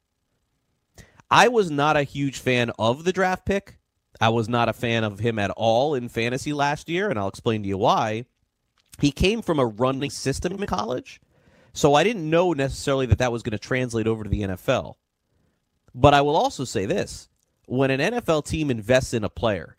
I 1.31 1.47
was 1.47 1.69
not 1.69 1.97
a 1.97 2.03
huge 2.03 2.39
fan 2.39 2.71
of 2.79 3.03
the 3.03 3.13
draft 3.13 3.45
pick. 3.45 3.77
I 4.19 4.29
was 4.29 4.49
not 4.49 4.69
a 4.69 4.73
fan 4.73 5.03
of 5.03 5.19
him 5.19 5.39
at 5.39 5.51
all 5.51 5.95
in 5.95 6.09
fantasy 6.09 6.53
last 6.53 6.89
year, 6.89 7.09
and 7.09 7.17
I'll 7.17 7.27
explain 7.27 7.63
to 7.63 7.69
you 7.69 7.77
why. 7.77 8.25
He 8.99 9.11
came 9.11 9.41
from 9.41 9.59
a 9.59 9.65
running 9.65 10.09
system 10.09 10.53
in 10.53 10.65
college, 10.65 11.21
so 11.71 11.93
I 11.93 12.03
didn't 12.03 12.29
know 12.29 12.51
necessarily 12.51 13.05
that 13.07 13.19
that 13.19 13.31
was 13.31 13.43
going 13.43 13.51
to 13.51 13.59
translate 13.59 14.07
over 14.07 14.23
to 14.23 14.29
the 14.29 14.41
NFL. 14.41 14.95
But 15.95 16.13
I 16.13 16.21
will 16.21 16.35
also 16.35 16.65
say 16.65 16.85
this 16.85 17.29
when 17.65 17.91
an 17.91 17.99
NFL 17.99 18.45
team 18.45 18.71
invests 18.71 19.13
in 19.13 19.23
a 19.23 19.29
player, 19.29 19.77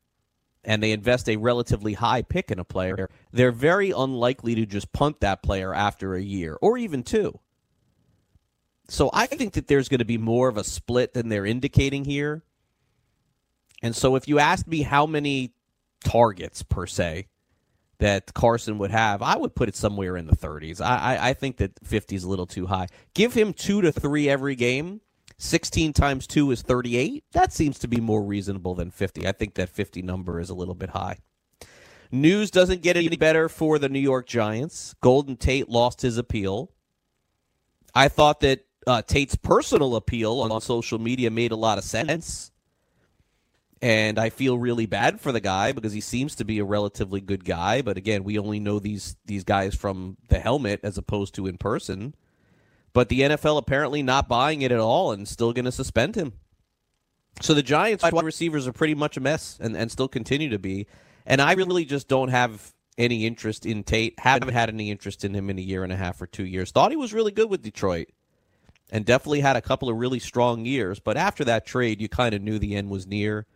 and 0.65 0.83
they 0.83 0.93
invest 0.93 1.29
a 1.29 1.37
relatively 1.37 1.95
high 1.95 2.23
pick 2.23 2.51
in 2.51 2.59
a 2.59 2.65
player, 2.65 3.09
they're 3.33 3.53
very 3.53 3.91
unlikely 3.91 4.55
to 4.55 4.67
just 4.67 4.93
punt 4.93 5.21
that 5.21 5.43
player 5.43 5.75
after 5.75 6.15
a 6.15 6.23
year 6.23 6.57
or 6.63 6.79
even 6.79 7.03
two. 7.03 7.39
So 8.91 9.09
I 9.13 9.27
think 9.27 9.53
that 9.53 9.69
there's 9.69 9.89
going 9.89 10.01
to 10.01 10.05
be 10.05 10.19
more 10.19 10.49
of 10.49 10.57
a 10.57 10.65
split 10.65 11.15
than 11.15 11.29
they're 11.29 11.47
indicating 11.47 12.05
here. 12.05 12.43
And 13.83 13.95
so 13.95 14.17
if 14.17 14.27
you 14.27 14.39
asked 14.39 14.67
me 14.67 14.83
how 14.83 15.07
many 15.07 15.55
targets 16.05 16.63
per 16.63 16.87
se 16.87 17.29
that 17.99 18.35
Carson 18.35 18.79
would 18.79 18.91
have, 18.91 19.23
I 19.23 19.37
would 19.37 19.55
put 19.55 19.69
it 19.69 19.77
somewhere 19.77 20.17
in 20.17 20.27
the 20.27 20.37
30s. 20.37 20.81
I, 20.81 21.17
I, 21.17 21.29
I 21.29 21.35
think 21.35 21.59
that 21.59 21.73
50 21.85 22.17
is 22.17 22.25
a 22.25 22.29
little 22.29 22.47
too 22.47 22.67
high. 22.67 22.89
Give 23.15 23.33
him 23.33 23.53
two 23.53 23.81
to 23.81 23.93
three 23.93 24.29
every 24.29 24.57
game 24.57 25.01
16 25.39 25.95
times 25.95 26.27
2 26.27 26.51
is 26.51 26.63
38. 26.63 27.25
That 27.33 27.53
seems 27.53 27.79
to 27.79 27.89
be 27.89 27.99
more 27.99 28.23
reasonable 28.23 28.75
than 28.75 28.91
50. 28.91 29.27
I 29.27 29.33
think 29.33 29.55
that 29.55 29.71
50 29.71 30.03
number 30.03 30.39
is 30.39 30.51
a 30.51 30.55
little 30.55 30.75
bit 30.75 30.91
high. 30.91 31.19
News 32.13 32.51
doesn't 32.51 32.83
get 32.83 32.97
any 32.97 33.17
better 33.17 33.49
for 33.49 33.79
the 33.79 33.89
New 33.89 34.01
York 34.01 34.27
Giants. 34.27 34.95
Golden 35.01 35.37
Tate 35.37 35.69
lost 35.69 36.03
his 36.03 36.19
appeal. 36.19 36.73
I 37.95 38.09
thought 38.09 38.41
that 38.41 38.67
uh, 38.87 39.03
Tate's 39.03 39.37
personal 39.37 39.97
appeal 39.97 40.41
on 40.41 40.61
social 40.61 40.99
media 40.99 41.31
made 41.31 41.53
a 41.53 41.57
lot 41.57 41.79
of 41.79 41.85
sense. 41.85 42.51
And 43.83 44.19
I 44.19 44.29
feel 44.29 44.59
really 44.59 44.85
bad 44.85 45.21
for 45.21 45.33
the 45.33 45.41
guy 45.41 45.73
because 45.73 45.95
he 45.95 46.03
seems 46.03 46.35
to 46.37 46.45
be 46.45 46.59
a 46.59 46.65
relatively 46.65 47.21
good 47.21 47.47
guy. 47.47 47.81
But 47.81 47.97
again, 47.97 48.25
we 48.25 48.39
only 48.39 48.61
know 48.61 48.79
these 48.79 49.17
these 49.25 49.43
guys 49.43 49.75
from 49.75 50.19
the 50.29 50.39
helmet 50.39 50.81
as 50.83 50.99
opposed 50.99 51.35
to 51.37 51.47
in 51.47 51.57
person. 51.57 52.15
But 52.93 53.09
the 53.09 53.21
NFL 53.21 53.57
apparently 53.57 54.03
not 54.03 54.29
buying 54.29 54.63
it 54.63 54.73
at 54.73 54.81
all 54.81 55.13
and 55.13 55.27
still 55.27 55.53
going 55.53 55.65
to 55.65 55.73
suspend 55.73 56.15
him. 56.15 56.35
So 57.41 57.55
the 57.55 57.63
Giants 57.63 58.05
wide 58.05 58.25
receivers 58.25 58.67
are 58.67 58.73
pretty 58.73 58.95
much 58.95 59.17
a 59.17 59.21
mess 59.21 59.59
and, 59.63 59.75
and 59.77 59.91
still 59.91 60.09
continue 60.09 60.51
to 60.51 60.59
be. 60.59 60.87
And 61.25 61.41
I 61.41 61.53
really 61.53 61.87
just 61.87 62.09
don't 62.09 62.29
have 62.29 62.75
any 62.99 63.25
interest 63.25 63.65
in 63.65 63.83
Tate. 63.83 64.19
Haven't 64.19 64.53
had 64.53 64.69
any 64.69 64.91
interest 64.91 65.25
in 65.25 65.33
him 65.33 65.49
in 65.49 65.59
a 65.59 65.63
year 65.63 65.85
and 65.85 65.93
a 65.93 65.97
half 65.97 66.21
or 66.21 66.27
two 66.27 66.45
years. 66.45 66.71
Thought 66.71 66.91
he 66.91 66.99
was 66.99 67.15
really 67.15 67.33
good 67.33 67.49
with 67.49 67.63
Detroit 67.63 68.09
and 68.93 69.05
definitely 69.05 69.41
had 69.41 69.57
a 69.57 69.63
couple 69.63 69.89
of 69.89 69.97
really 69.97 70.19
strong 70.19 70.65
years. 70.65 70.99
But 70.99 71.17
after 71.17 71.45
that 71.45 71.67
trade, 71.67 72.01
you 72.01 72.09
kind 72.09 72.35
of 72.35 72.43
knew 72.43 72.59
the 72.59 72.77
end 72.77 72.91
was 72.91 73.07
near. 73.07 73.47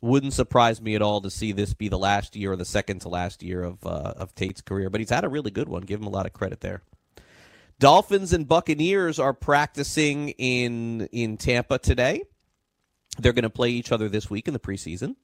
Wouldn't 0.00 0.32
surprise 0.32 0.80
me 0.80 0.94
at 0.94 1.02
all 1.02 1.20
to 1.22 1.30
see 1.30 1.52
this 1.52 1.74
be 1.74 1.88
the 1.88 1.98
last 1.98 2.36
year 2.36 2.52
or 2.52 2.56
the 2.56 2.64
second 2.64 3.00
to 3.00 3.08
last 3.08 3.42
year 3.42 3.62
of 3.62 3.84
uh, 3.84 4.14
of 4.16 4.34
Tate's 4.34 4.60
career. 4.60 4.90
But 4.90 5.00
he's 5.00 5.10
had 5.10 5.24
a 5.24 5.28
really 5.28 5.50
good 5.50 5.68
one. 5.68 5.82
Give 5.82 6.00
him 6.00 6.06
a 6.06 6.10
lot 6.10 6.26
of 6.26 6.32
credit 6.32 6.60
there. 6.60 6.82
Dolphins 7.80 8.32
and 8.32 8.46
Buccaneers 8.46 9.18
are 9.18 9.34
practicing 9.34 10.30
in 10.30 11.08
in 11.12 11.36
Tampa 11.36 11.78
today. 11.78 12.22
They're 13.18 13.32
going 13.32 13.42
to 13.42 13.50
play 13.50 13.70
each 13.70 13.90
other 13.90 14.08
this 14.08 14.30
week 14.30 14.46
in 14.46 14.54
the 14.54 14.60
preseason. 14.60 15.16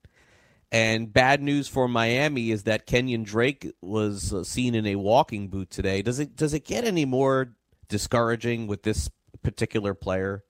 And 0.72 1.12
bad 1.12 1.40
news 1.40 1.68
for 1.68 1.86
Miami 1.86 2.50
is 2.50 2.64
that 2.64 2.86
Kenyon 2.86 3.22
Drake 3.22 3.72
was 3.80 4.32
uh, 4.32 4.42
seen 4.42 4.74
in 4.74 4.86
a 4.86 4.96
walking 4.96 5.46
boot 5.48 5.70
today. 5.70 6.02
Does 6.02 6.18
it 6.18 6.34
does 6.34 6.52
it 6.52 6.64
get 6.64 6.84
any 6.84 7.04
more 7.04 7.54
discouraging 7.88 8.66
with 8.66 8.82
this 8.82 9.08
particular 9.44 9.94
player? 9.94 10.42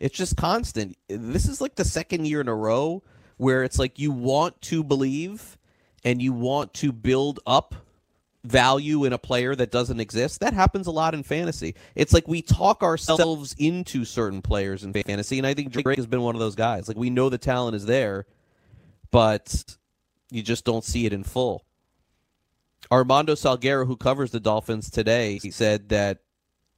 It's 0.00 0.16
just 0.16 0.36
constant. 0.36 0.96
This 1.08 1.48
is 1.48 1.60
like 1.60 1.74
the 1.74 1.84
second 1.84 2.26
year 2.26 2.40
in 2.40 2.48
a 2.48 2.54
row 2.54 3.02
where 3.36 3.64
it's 3.64 3.78
like 3.78 3.98
you 3.98 4.12
want 4.12 4.60
to 4.62 4.82
believe 4.82 5.58
and 6.04 6.22
you 6.22 6.32
want 6.32 6.72
to 6.74 6.92
build 6.92 7.40
up 7.46 7.74
value 8.44 9.04
in 9.04 9.12
a 9.12 9.18
player 9.18 9.54
that 9.54 9.70
doesn't 9.70 10.00
exist. 10.00 10.40
That 10.40 10.54
happens 10.54 10.86
a 10.86 10.90
lot 10.90 11.14
in 11.14 11.22
fantasy. 11.22 11.74
It's 11.94 12.12
like 12.12 12.28
we 12.28 12.42
talk 12.42 12.82
ourselves 12.82 13.54
into 13.58 14.04
certain 14.04 14.42
players 14.42 14.84
in 14.84 14.92
fantasy, 14.92 15.38
and 15.38 15.46
I 15.46 15.54
think 15.54 15.72
Drake 15.72 15.96
has 15.96 16.06
been 16.06 16.22
one 16.22 16.34
of 16.34 16.40
those 16.40 16.54
guys. 16.54 16.88
Like 16.88 16.96
we 16.96 17.10
know 17.10 17.28
the 17.28 17.38
talent 17.38 17.74
is 17.74 17.86
there, 17.86 18.26
but 19.10 19.76
you 20.30 20.42
just 20.42 20.64
don't 20.64 20.84
see 20.84 21.06
it 21.06 21.12
in 21.12 21.24
full. 21.24 21.64
Armando 22.90 23.34
Salguero, 23.34 23.86
who 23.86 23.96
covers 23.96 24.30
the 24.30 24.40
Dolphins 24.40 24.90
today, 24.90 25.38
he 25.42 25.50
said 25.50 25.88
that 25.90 26.18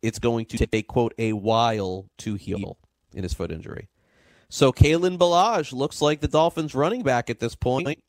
it's 0.02 0.18
going 0.18 0.46
to 0.46 0.66
take 0.66 0.86
quote 0.86 1.14
a 1.18 1.32
while 1.32 2.06
to 2.18 2.34
heal 2.34 2.78
in 3.14 3.22
his 3.22 3.34
foot 3.34 3.50
injury. 3.50 3.88
So 4.48 4.72
Kalen 4.72 5.16
Ballage 5.16 5.72
looks 5.72 6.02
like 6.02 6.20
the 6.20 6.28
Dolphins 6.28 6.74
running 6.74 7.02
back 7.02 7.30
at 7.30 7.38
this 7.38 7.54
point. 7.54 8.02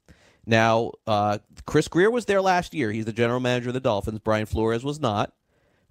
Now, 0.46 0.94
uh, 1.06 1.38
Chris 1.66 1.88
Grier 1.88 2.10
was 2.10 2.26
there 2.26 2.42
last 2.42 2.74
year. 2.74 2.92
He's 2.92 3.06
the 3.06 3.14
general 3.14 3.40
manager 3.40 3.70
of 3.70 3.76
the 3.76 3.80
Dolphins. 3.80 4.20
Brian 4.20 4.48
Flores 4.48 4.84
was 4.84 5.00
not. 5.00 5.34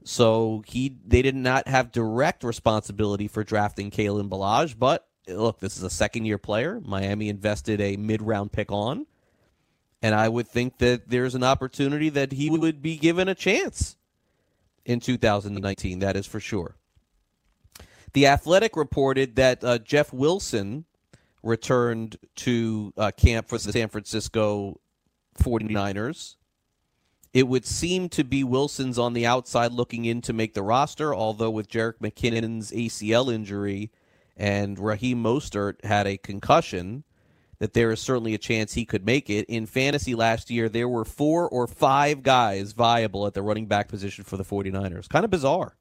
So 0.03 0.65
he 0.67 0.97
they 1.07 1.23
did 1.23 1.37
not 1.37 1.69
have 1.69 1.93
direct 1.93 2.43
responsibility 2.43 3.29
for 3.29 3.45
drafting 3.45 3.91
Kalen 3.91 4.29
Ballage, 4.29 4.77
but 4.79 5.07
look, 5.29 5.61
this 5.61 5.77
is 5.77 5.83
a 5.83 5.91
second 5.91 6.25
year 6.25 6.39
player. 6.39 6.81
Miami 6.85 7.29
invested 7.29 7.81
a 7.81 7.97
mid 7.97 8.23
round 8.23 8.51
pick 8.51 8.73
on. 8.73 9.07
And 10.03 10.15
I 10.15 10.29
would 10.29 10.49
think 10.49 10.79
that 10.79 11.11
there's 11.11 11.35
an 11.35 11.45
opportunity 11.45 12.09
that 12.09 12.33
he 12.33 12.49
would 12.49 12.81
be 12.81 12.97
given 12.97 13.29
a 13.29 13.35
chance 13.35 13.97
in 14.85 15.01
2019. 15.01 15.99
That 15.99 16.17
is 16.17 16.27
for 16.27 16.41
sure. 16.41 16.77
The 18.13 18.27
Athletic 18.27 18.77
reported 18.77 19.37
that 19.37 19.63
uh, 19.63 19.79
Jeff 19.79 20.13
Wilson 20.13 20.85
returned 21.43 22.17
to 22.37 22.93
uh, 22.97 23.11
camp 23.13 23.49
for 23.49 23.59
the 23.59 23.73
San 23.73 23.89
Francisco 23.89 24.81
49ers. 25.39 26.37
It 27.33 27.47
would 27.47 27.65
seem 27.65 28.09
to 28.11 28.25
be 28.25 28.43
Wilson's 28.43 28.99
on 28.99 29.13
the 29.13 29.27
outside 29.27 29.73
looking 29.73 30.05
in 30.05 30.21
to 30.23 30.33
make 30.33 30.55
the 30.55 30.63
roster, 30.65 31.15
although 31.15 31.51
with 31.51 31.69
Jerick 31.69 31.99
McKinnon's 32.01 32.73
ACL 32.73 33.33
injury 33.33 33.93
and 34.37 34.79
Raheem 34.79 35.23
Mostert 35.23 35.85
had 35.85 36.07
a 36.07 36.17
concussion, 36.17 37.05
that 37.61 37.75
there 37.75 37.93
is 37.93 38.01
certainly 38.01 38.35
a 38.35 38.39
chance 38.39 38.73
he 38.73 38.85
could 38.85 39.07
make 39.07 39.31
it. 39.31 39.45
In 39.49 39.67
fantasy 39.67 40.15
last 40.15 40.51
year, 40.51 40.69
there 40.69 40.89
were 40.89 41.05
four 41.05 41.49
or 41.49 41.67
five 41.67 42.23
guys 42.23 42.73
viable 42.73 43.27
at 43.27 43.35
the 43.35 43.43
running 43.43 43.67
back 43.67 43.89
position 43.89 44.25
for 44.25 44.37
the 44.37 44.45
49ers. 44.45 45.09
Kind 45.09 45.25
of 45.25 45.31
bizarre 45.31 45.77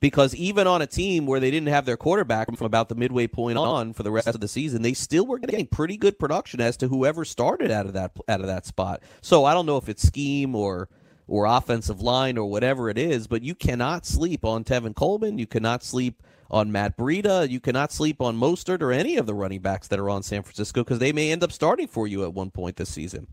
because 0.00 0.34
even 0.34 0.66
on 0.66 0.82
a 0.82 0.86
team 0.86 1.26
where 1.26 1.40
they 1.40 1.50
didn't 1.50 1.68
have 1.68 1.84
their 1.86 1.96
quarterback 1.96 2.54
from 2.56 2.66
about 2.66 2.88
the 2.88 2.94
midway 2.94 3.26
point 3.26 3.58
on 3.58 3.92
for 3.92 4.02
the 4.02 4.10
rest 4.10 4.28
of 4.28 4.40
the 4.40 4.48
season, 4.48 4.82
they 4.82 4.94
still 4.94 5.26
were 5.26 5.38
getting 5.38 5.66
pretty 5.66 5.96
good 5.96 6.18
production 6.18 6.60
as 6.60 6.76
to 6.78 6.88
whoever 6.88 7.24
started 7.24 7.70
out 7.70 7.86
of 7.86 7.92
that 7.92 8.12
out 8.28 8.40
of 8.40 8.46
that 8.46 8.66
spot. 8.66 9.02
So 9.20 9.44
I 9.44 9.54
don't 9.54 9.66
know 9.66 9.76
if 9.76 9.88
it's 9.88 10.02
scheme 10.02 10.54
or 10.54 10.88
or 11.28 11.44
offensive 11.44 12.00
line 12.00 12.38
or 12.38 12.48
whatever 12.48 12.88
it 12.88 12.98
is, 12.98 13.26
but 13.26 13.42
you 13.42 13.54
cannot 13.54 14.06
sleep 14.06 14.44
on 14.44 14.64
Tevin 14.64 14.94
Coleman. 14.94 15.38
You 15.38 15.46
cannot 15.46 15.82
sleep 15.82 16.22
on 16.50 16.72
Matt 16.72 16.96
Breida. 16.96 17.48
You 17.48 17.60
cannot 17.60 17.92
sleep 17.92 18.20
on 18.20 18.36
Mostert 18.36 18.82
or 18.82 18.92
any 18.92 19.16
of 19.16 19.26
the 19.26 19.34
running 19.34 19.60
backs 19.60 19.88
that 19.88 19.98
are 19.98 20.10
on 20.10 20.22
San 20.22 20.42
Francisco 20.42 20.82
because 20.82 20.98
they 20.98 21.12
may 21.12 21.30
end 21.30 21.42
up 21.42 21.52
starting 21.52 21.88
for 21.88 22.06
you 22.06 22.24
at 22.24 22.34
one 22.34 22.50
point 22.50 22.76
this 22.76 22.90
season. 22.90 23.26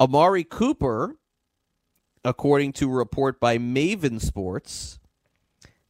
Amari 0.00 0.44
Cooper, 0.44 1.16
according 2.24 2.72
to 2.74 2.90
a 2.90 2.94
report 2.94 3.38
by 3.38 3.58
Maven 3.58 4.20
Sports, 4.20 4.98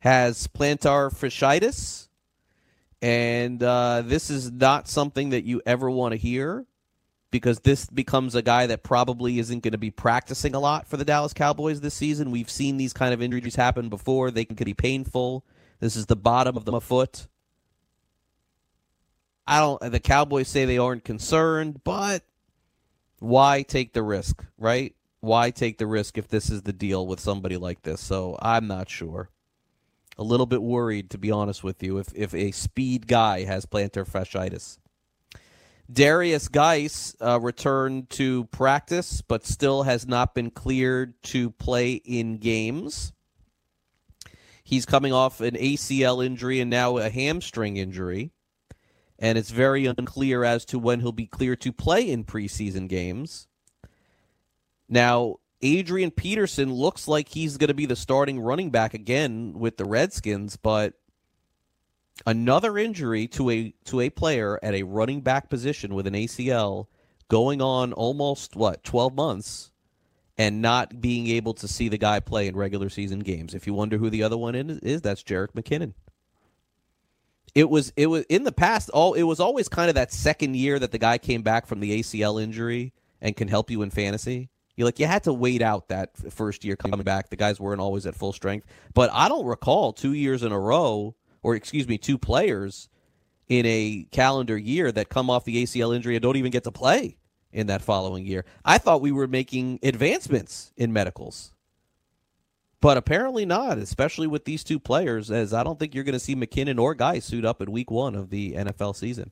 has 0.01 0.47
plantar 0.49 1.11
fasciitis, 1.11 2.09
and 3.01 3.63
uh, 3.63 4.03
this 4.05 4.29
is 4.31 4.51
not 4.53 4.89
something 4.89 5.31
that 5.31 5.45
you 5.45 5.63
ever 5.65 5.91
want 5.91 6.13
to 6.13 6.17
hear 6.19 6.67
because 7.31 7.59
this 7.61 7.87
becomes 7.87 8.35
a 8.35 8.43
guy 8.43 8.67
that 8.67 8.83
probably 8.83 9.39
isn't 9.39 9.63
going 9.63 9.73
to 9.73 9.79
be 9.79 9.91
practicing 9.91 10.55
a 10.55 10.61
lot 10.61 10.87
for 10.87 10.97
the 10.97 11.05
Dallas 11.05 11.33
Cowboys 11.33 11.81
this 11.81 11.95
season. 11.95 12.31
We've 12.31 12.51
seen 12.51 12.77
these 12.77 12.93
kind 12.93 13.15
of 13.15 13.23
injuries 13.23 13.57
happen 13.57 13.89
before; 13.89 14.31
they 14.31 14.45
can 14.45 14.57
be 14.57 14.75
painful. 14.75 15.45
This 15.81 15.97
is 15.97 16.07
the 16.07 16.17
bottom 16.17 16.57
of 16.57 16.65
the 16.65 16.81
foot. 16.81 17.27
I 19.47 19.61
don't. 19.61 19.93
The 19.93 20.01
Cowboys 20.01 20.49
say 20.49 20.65
they 20.65 20.79
aren't 20.79 21.05
concerned, 21.05 21.83
but 21.85 22.23
why 23.19 23.63
take 23.63 23.93
the 23.93 24.03
risk, 24.03 24.45
right? 24.57 24.95
Why 25.21 25.51
take 25.51 25.79
the 25.79 25.87
risk 25.87 26.19
if 26.19 26.29
this 26.29 26.51
is 26.51 26.63
the 26.63 26.73
deal 26.73 27.07
with 27.07 27.21
somebody 27.21 27.57
like 27.57 27.83
this? 27.83 28.01
So 28.01 28.39
I'm 28.41 28.67
not 28.67 28.89
sure 28.89 29.31
a 30.17 30.23
little 30.23 30.47
bit 30.47 30.63
worried, 30.63 31.11
to 31.11 31.19
be 31.19 31.31
honest 31.31 31.65
with 31.65 31.83
you, 31.83 31.99
if, 31.99 32.09
if 32.15 32.35
a 32.35 32.53
speed 32.53 33.07
guy 33.07 33.45
has 33.45 33.67
plantar 33.67 34.09
fasciitis. 34.09 34.79
Darius 35.93 36.49
Guice 36.49 37.15
uh, 37.21 37.39
returned 37.41 38.09
to 38.11 38.45
practice, 38.47 39.21
but 39.21 39.45
still 39.45 39.83
has 39.83 40.07
not 40.07 40.35
been 40.35 40.51
cleared 40.51 41.23
to 41.25 41.51
play 41.51 41.93
in 41.93 42.39
games. 42.39 43.13
He's 44.65 44.87
coming 44.87 45.13
off 45.13 45.41
an 45.41 45.55
ACL 45.55 46.25
injury 46.25 46.59
and 46.61 46.71
now 46.71 46.97
a 46.97 47.11
hamstring 47.11 47.77
injury. 47.77 48.33
and 49.19 49.39
it's 49.39 49.51
very 49.51 49.87
unclear 49.87 50.43
as 50.45 50.65
to 50.67 50.79
when 50.79 51.01
he'll 51.01 51.13
be 51.13 51.27
clear 51.27 51.55
to 51.55 51.73
play 51.73 52.11
in 52.11 52.25
preseason 52.25 52.89
games. 52.89 53.47
Now, 54.89 55.37
Adrian 55.63 56.11
Peterson 56.11 56.73
looks 56.73 57.07
like 57.09 57.29
he's 57.29 57.57
going 57.57 57.69
to 57.69 57.75
be 57.75 57.87
the 57.87 57.97
starting 57.97 58.41
running 58.41 58.71
back 58.71 58.93
again 58.93 59.55
with 59.57 59.77
the 59.77 59.85
Redskins, 59.85 60.57
but 60.57 60.95
another 62.27 62.77
injury 62.77 63.27
to 63.29 63.51
a 63.51 63.75
to 63.85 64.01
a 64.01 64.11
player 64.11 64.59
at 64.63 64.75
a 64.75 64.83
running 64.83 65.21
back 65.21 65.49
position 65.49 65.95
with 65.95 66.07
an 66.07 66.15
ACL 66.15 66.87
going 67.29 67.63
on 67.63 67.93
almost 67.93 68.57
what 68.57 68.85
12 68.85 69.15
months 69.15 69.71
and 70.37 70.61
not 70.61 71.01
being 71.01 71.29
able 71.29 71.55
to 71.55 71.69
see 71.69 71.89
the 71.89 71.99
guy 71.99 72.21
play 72.21 72.49
in 72.49 72.57
regular 72.57 72.89
season 72.89 73.21
games. 73.21 73.55
If 73.55 73.67
you 73.67 73.75
wonder 73.75 73.99
who 73.99 74.11
the 74.11 74.23
other 74.23 74.37
one 74.37 74.55
is, 74.55 75.01
that's 75.01 75.23
Jerick 75.23 75.53
McKinnon. 75.53 75.95
It 77.55 77.71
was 77.71 77.93
it 77.97 78.09
was 78.09 78.25
in 78.25 78.43
the 78.43 78.53
past 78.53 78.91
all 78.91 79.15
it 79.15 79.23
was 79.23 79.39
always 79.39 79.69
kind 79.69 79.89
of 79.89 79.95
that 79.95 80.13
second 80.13 80.57
year 80.57 80.79
that 80.79 80.91
the 80.91 80.99
guy 80.99 81.19
came 81.19 81.43
back 81.43 81.67
from 81.67 81.79
the 81.79 82.01
ACL 82.01 82.43
injury 82.43 82.93
and 83.21 83.37
can 83.37 83.47
help 83.47 83.71
you 83.71 83.83
in 83.83 83.91
fantasy. 83.91 84.51
You 84.75 84.85
like 84.85 84.99
you 84.99 85.07
had 85.07 85.23
to 85.25 85.33
wait 85.33 85.63
out 85.63 85.87
that 85.89 86.17
first 86.33 86.65
year 86.65 86.75
coming 86.75 87.01
back. 87.03 87.31
The 87.31 87.37
guys 87.37 87.61
weren't 87.61 87.81
always 87.81 88.07
at 88.07 88.17
full 88.17 88.33
strength, 88.33 88.67
but 88.93 89.09
I 89.13 89.29
don't 89.29 89.47
recall 89.47 89.93
two 89.93 90.15
years 90.15 90.43
in 90.43 90.51
a 90.51 90.59
row, 90.59 91.15
or 91.45 91.55
excuse 91.55 91.87
me, 91.87 91.97
two 91.97 92.19
players 92.19 92.89
in 93.47 93.65
a 93.67 94.09
calendar 94.11 94.59
year 94.59 94.91
that 94.91 95.09
come 95.09 95.31
off 95.31 95.45
the 95.45 95.63
ACL 95.63 95.95
injury 95.95 96.17
and 96.17 96.23
don't 96.23 96.37
even 96.37 96.51
get 96.51 96.65
to 96.65 96.73
play 96.73 97.17
in 97.55 97.69
that 97.69 97.81
following 97.81 98.27
year. 98.27 98.45
I 98.65 98.79
thought 98.79 99.01
we 99.01 99.13
were 99.13 99.29
making 99.29 99.79
advancements 99.83 100.73
in 100.77 100.93
medicals. 100.93 101.53
But 102.81 102.99
apparently 102.99 103.47
not, 103.47 103.79
especially 103.79 104.27
with 104.27 104.45
these 104.45 104.63
two 104.63 104.79
players, 104.79 105.31
as 105.31 105.55
I 105.55 105.63
don't 105.63 105.79
think 105.79 105.95
you're 105.95 106.05
going 106.05 106.13
to 106.13 106.19
see 106.19 106.37
McKinnon 106.37 106.79
or 106.79 106.95
Guice 106.95 107.25
suit 107.25 107.47
up 107.47 107.63
in 107.63 107.73
week 107.73 107.91
one 107.91 108.15
of 108.15 108.29
the 108.29 108.53
NFL 108.53 108.95
season. 108.95 109.31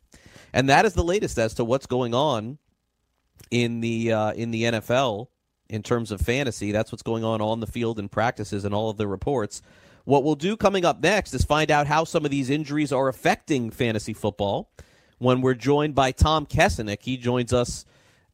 And 0.54 0.70
that 0.70 0.86
is 0.86 0.94
the 0.94 1.04
latest 1.04 1.38
as 1.38 1.52
to 1.54 1.64
what's 1.64 1.84
going 1.84 2.14
on 2.14 2.56
in 3.50 3.80
the 3.80 4.12
uh, 4.12 4.32
in 4.32 4.52
the 4.52 4.62
NFL 4.62 5.26
in 5.68 5.82
terms 5.82 6.12
of 6.12 6.22
fantasy. 6.22 6.72
That's 6.72 6.92
what's 6.92 7.02
going 7.02 7.24
on 7.24 7.42
on 7.42 7.60
the 7.60 7.66
field 7.66 7.98
and 7.98 8.10
practices 8.10 8.64
and 8.64 8.74
all 8.74 8.88
of 8.88 8.96
the 8.96 9.06
reports. 9.06 9.60
What 10.04 10.24
we'll 10.24 10.34
do 10.34 10.56
coming 10.56 10.84
up 10.84 11.02
next 11.02 11.34
is 11.34 11.44
find 11.44 11.70
out 11.70 11.86
how 11.86 12.04
some 12.04 12.24
of 12.24 12.30
these 12.30 12.48
injuries 12.48 12.92
are 12.92 13.08
affecting 13.08 13.70
fantasy 13.70 14.14
football 14.14 14.70
when 15.18 15.42
we're 15.42 15.54
joined 15.54 15.94
by 15.94 16.12
Tom 16.12 16.46
Kessenich. 16.46 17.02
He 17.02 17.16
joins 17.16 17.52
us 17.52 17.84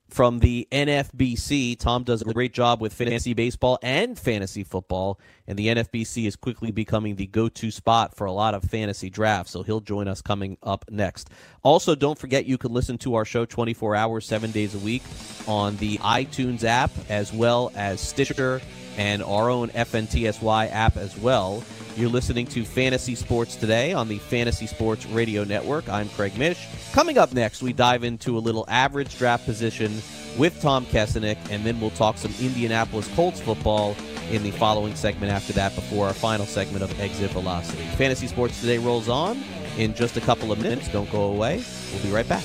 from 0.08 0.38
the 0.40 0.66
NFBC. 0.72 1.78
Tom 1.78 2.04
does 2.04 2.22
a 2.22 2.32
great 2.32 2.52
job 2.52 2.80
with 2.80 2.92
fantasy 2.92 3.34
baseball 3.34 3.78
and 3.82 4.18
fantasy 4.18 4.64
football, 4.64 5.20
and 5.48 5.58
the 5.58 5.68
NFBC 5.68 6.26
is 6.26 6.36
quickly 6.36 6.70
becoming 6.70 7.16
the 7.16 7.26
go 7.26 7.48
to 7.48 7.70
spot 7.70 8.14
for 8.14 8.26
a 8.26 8.32
lot 8.32 8.54
of 8.54 8.62
fantasy 8.62 9.08
drafts. 9.08 9.50
So 9.50 9.62
he'll 9.62 9.80
join 9.80 10.06
us 10.06 10.20
coming 10.20 10.58
up 10.62 10.84
next. 10.90 11.30
Also, 11.62 11.94
don't 11.94 12.18
forget 12.18 12.44
you 12.44 12.58
can 12.58 12.72
listen 12.72 12.98
to 12.98 13.14
our 13.14 13.24
show 13.24 13.46
24 13.46 13.96
hours, 13.96 14.26
seven 14.26 14.50
days 14.50 14.74
a 14.74 14.78
week 14.78 15.02
on 15.48 15.76
the 15.78 15.96
iTunes 15.98 16.64
app, 16.64 16.90
as 17.08 17.32
well 17.32 17.72
as 17.74 18.00
Stitcher 18.00 18.60
and 18.98 19.22
our 19.22 19.48
own 19.48 19.70
FNTSY 19.70 20.70
app 20.70 20.98
as 20.98 21.16
well. 21.18 21.64
You're 21.96 22.10
listening 22.10 22.46
to 22.48 22.64
Fantasy 22.64 23.14
Sports 23.14 23.56
Today 23.56 23.92
on 23.92 24.06
the 24.06 24.18
Fantasy 24.18 24.66
Sports 24.66 25.06
Radio 25.06 25.44
Network. 25.44 25.88
I'm 25.88 26.10
Craig 26.10 26.36
Mish. 26.36 26.68
Coming 26.92 27.16
up 27.16 27.32
next, 27.32 27.62
we 27.62 27.72
dive 27.72 28.04
into 28.04 28.36
a 28.36 28.38
little 28.38 28.66
average 28.68 29.16
draft 29.18 29.46
position 29.46 30.02
with 30.36 30.60
Tom 30.60 30.84
Kessenich, 30.86 31.38
and 31.50 31.64
then 31.64 31.80
we'll 31.80 31.90
talk 31.90 32.18
some 32.18 32.32
Indianapolis 32.40 33.08
Colts 33.16 33.40
football 33.40 33.96
in 34.30 34.42
the 34.42 34.50
following 34.50 34.94
segment 34.94 35.32
after 35.32 35.52
that 35.54 35.74
before 35.74 36.06
our 36.06 36.14
final 36.14 36.46
segment 36.46 36.82
of 36.82 37.00
Exit 37.00 37.30
Velocity. 37.30 37.82
Fantasy 37.96 38.26
Sports 38.26 38.60
Today 38.60 38.78
rolls 38.78 39.08
on 39.08 39.42
in 39.76 39.94
just 39.94 40.16
a 40.16 40.20
couple 40.20 40.52
of 40.52 40.60
minutes. 40.60 40.88
Don't 40.88 41.10
go 41.10 41.22
away. 41.24 41.62
We'll 41.92 42.02
be 42.02 42.10
right 42.10 42.28
back. 42.28 42.44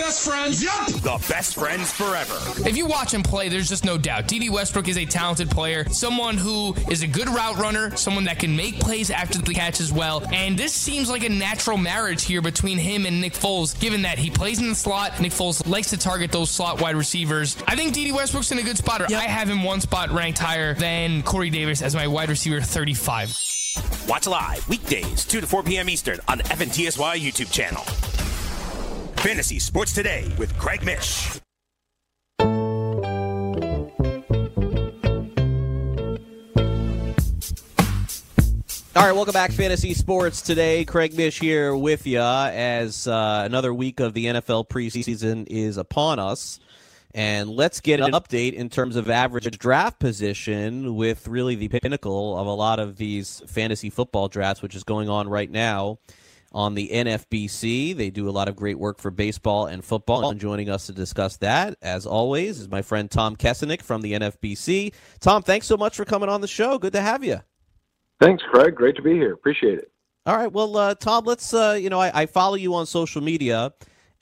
best 0.00 0.26
friends? 0.26 0.62
Yup! 0.62 0.86
The 0.86 1.26
best 1.28 1.54
friends 1.56 1.92
forever. 1.92 2.34
If 2.66 2.76
you 2.76 2.86
watch 2.86 3.12
him 3.12 3.22
play, 3.22 3.48
there's 3.48 3.68
just 3.68 3.84
no 3.84 3.98
doubt. 3.98 4.28
Dede 4.28 4.50
Westbrook 4.50 4.88
is 4.88 4.96
a 4.96 5.04
talented 5.04 5.50
player, 5.50 5.86
someone 5.90 6.38
who 6.38 6.74
is 6.90 7.02
a 7.02 7.06
good 7.06 7.28
route 7.28 7.58
runner, 7.58 7.94
someone 7.96 8.24
that 8.24 8.38
can 8.38 8.56
make 8.56 8.80
plays 8.80 9.10
after 9.10 9.38
the 9.38 9.52
catch 9.52 9.80
as 9.80 9.92
well. 9.92 10.22
And 10.32 10.58
this 10.58 10.72
seems 10.72 11.10
like 11.10 11.22
a 11.24 11.28
natural 11.28 11.76
marriage 11.76 12.24
here 12.24 12.40
between 12.40 12.78
him 12.78 13.04
and 13.04 13.20
Nick 13.20 13.34
Foles, 13.34 13.78
given 13.78 14.02
that 14.02 14.18
he 14.18 14.30
plays 14.30 14.58
in 14.58 14.70
the 14.70 14.74
slot. 14.74 15.20
Nick 15.20 15.32
Foles 15.32 15.66
likes 15.66 15.90
to 15.90 15.98
target 15.98 16.32
those 16.32 16.50
slot 16.50 16.80
wide 16.80 16.96
receivers. 16.96 17.56
I 17.66 17.76
think 17.76 17.92
Dede 17.92 18.14
Westbrook's 18.14 18.52
in 18.52 18.58
a 18.58 18.62
good 18.62 18.78
spot. 18.78 19.12
I 19.12 19.22
have 19.22 19.48
him 19.48 19.62
one 19.62 19.80
spot 19.80 20.10
ranked 20.10 20.38
higher 20.38 20.74
than 20.74 21.22
Corey 21.22 21.50
Davis 21.50 21.82
as 21.82 21.94
my 21.94 22.06
wide 22.06 22.30
receiver 22.30 22.60
35. 22.60 23.36
Watch 24.08 24.26
live 24.26 24.66
weekdays 24.68 25.24
2 25.26 25.42
to 25.42 25.46
4 25.46 25.62
p.m. 25.62 25.88
Eastern 25.88 26.18
on 26.26 26.38
the 26.38 26.44
FNTSY 26.44 27.20
YouTube 27.20 27.52
channel. 27.52 27.84
Fantasy 29.20 29.58
Sports 29.58 29.92
Today 29.92 30.32
with 30.38 30.56
Craig 30.56 30.82
Mish. 30.82 31.38
All 38.96 39.06
right, 39.06 39.12
welcome 39.12 39.34
back, 39.34 39.52
Fantasy 39.52 39.92
Sports 39.92 40.40
today. 40.40 40.86
Craig 40.86 41.14
Mish 41.14 41.38
here 41.38 41.76
with 41.76 42.06
you 42.06 42.18
as 42.18 43.06
uh, 43.06 43.42
another 43.44 43.74
week 43.74 44.00
of 44.00 44.14
the 44.14 44.24
NFL 44.24 44.68
preseason 44.68 45.46
is 45.50 45.76
upon 45.76 46.18
us. 46.18 46.58
And 47.12 47.50
let's 47.50 47.80
get 47.80 48.00
an 48.00 48.12
update 48.12 48.54
in 48.54 48.70
terms 48.70 48.96
of 48.96 49.10
average 49.10 49.50
draft 49.58 49.98
position 49.98 50.94
with 50.94 51.28
really 51.28 51.56
the 51.56 51.68
pinnacle 51.68 52.38
of 52.38 52.46
a 52.46 52.54
lot 52.54 52.80
of 52.80 52.96
these 52.96 53.42
fantasy 53.46 53.90
football 53.90 54.28
drafts, 54.28 54.62
which 54.62 54.74
is 54.74 54.82
going 54.82 55.10
on 55.10 55.28
right 55.28 55.50
now 55.50 55.98
on 56.52 56.74
the 56.74 56.88
NFBC. 56.88 57.96
They 57.96 58.10
do 58.10 58.28
a 58.28 58.30
lot 58.30 58.48
of 58.48 58.56
great 58.56 58.78
work 58.78 58.98
for 58.98 59.10
baseball 59.10 59.66
and 59.66 59.84
football. 59.84 60.30
And 60.30 60.40
joining 60.40 60.68
us 60.68 60.86
to 60.86 60.92
discuss 60.92 61.36
that, 61.38 61.76
as 61.82 62.06
always, 62.06 62.60
is 62.60 62.68
my 62.68 62.82
friend 62.82 63.10
Tom 63.10 63.36
Kessenich 63.36 63.82
from 63.82 64.02
the 64.02 64.12
NFBC. 64.14 64.92
Tom, 65.20 65.42
thanks 65.42 65.66
so 65.66 65.76
much 65.76 65.96
for 65.96 66.04
coming 66.04 66.28
on 66.28 66.40
the 66.40 66.48
show. 66.48 66.78
Good 66.78 66.92
to 66.94 67.00
have 67.00 67.24
you. 67.24 67.40
Thanks, 68.20 68.42
Craig. 68.50 68.74
Great 68.74 68.96
to 68.96 69.02
be 69.02 69.14
here. 69.14 69.32
Appreciate 69.32 69.78
it. 69.78 69.90
All 70.26 70.36
right. 70.36 70.52
Well, 70.52 70.76
uh, 70.76 70.94
Tom, 70.94 71.24
let's, 71.24 71.54
uh, 71.54 71.78
you 71.80 71.88
know, 71.88 71.98
I, 71.98 72.22
I, 72.22 72.26
follow 72.26 72.56
you 72.56 72.74
on 72.74 72.84
social 72.84 73.22
media 73.22 73.72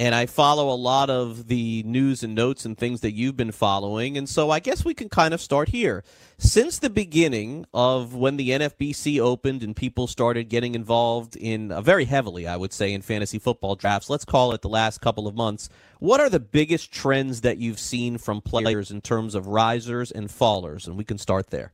and 0.01 0.15
I 0.15 0.27
follow 0.27 0.71
a 0.73 0.77
lot 0.77 1.11
of 1.11 1.49
the 1.49 1.83
news 1.83 2.23
and 2.23 2.35
notes 2.35 2.65
and 2.65 2.79
things 2.79 3.01
that 3.01 3.15
you've 3.15 3.37
been 3.37 3.51
following. 3.51 4.17
And 4.17 4.29
so 4.29 4.51
I 4.51 4.61
guess 4.61 4.85
we 4.85 4.95
can 4.95 5.09
kind 5.09 5.35
of 5.35 5.41
start 5.41 5.71
here. 5.71 6.05
Since 6.39 6.79
the 6.79 6.91
beginning 6.91 7.67
of 7.75 8.15
when 8.15 8.37
the 8.37 8.51
NFBC 8.51 9.19
opened 9.19 9.65
and 9.65 9.75
people 9.75 10.07
started 10.07 10.49
getting 10.49 10.77
involved 10.77 11.35
in 11.35 11.73
uh, 11.73 11.81
very 11.81 12.05
heavily, 12.05 12.47
I 12.47 12.57
would 12.57 12.73
say, 12.73 12.93
in 12.93 13.03
fantasy 13.03 13.41
football 13.41 13.75
drafts, 13.75 14.09
let's 14.09 14.25
call 14.25 14.53
it 14.53 14.63
the 14.63 14.69
last 14.69 15.01
couple 15.01 15.27
of 15.27 15.35
months, 15.35 15.69
what 15.99 16.21
are 16.21 16.31
the 16.31 16.39
biggest 16.39 16.93
trends 16.93 17.41
that 17.41 17.59
you've 17.59 17.81
seen 17.81 18.19
from 18.19 18.41
players 18.41 18.93
in 18.93 19.01
terms 19.01 19.35
of 19.35 19.49
risers 19.49 20.13
and 20.13 20.29
fallers? 20.29 20.87
And 20.87 20.97
we 20.97 21.05
can 21.05 21.19
start 21.19 21.51
there. 21.51 21.73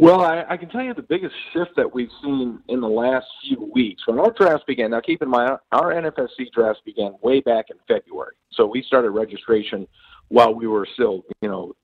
Well, 0.00 0.20
I, 0.20 0.44
I 0.48 0.56
can 0.56 0.68
tell 0.68 0.82
you 0.82 0.94
the 0.94 1.02
biggest 1.02 1.34
shift 1.52 1.72
that 1.74 1.92
we've 1.92 2.10
seen 2.22 2.60
in 2.68 2.80
the 2.80 2.88
last 2.88 3.26
few 3.42 3.68
weeks. 3.74 4.06
When 4.06 4.20
our 4.20 4.30
drafts 4.30 4.62
began, 4.64 4.92
now 4.92 5.00
keep 5.00 5.22
in 5.22 5.28
mind, 5.28 5.58
our 5.72 5.92
NFBC 5.92 6.52
drafts 6.54 6.80
began 6.84 7.14
way 7.20 7.40
back 7.40 7.66
in 7.70 7.76
February. 7.88 8.36
So 8.52 8.64
we 8.64 8.80
started 8.84 9.10
registration 9.10 9.88
while 10.28 10.54
we 10.54 10.68
were 10.68 10.86
still, 10.94 11.24
you 11.42 11.48
know, 11.48 11.74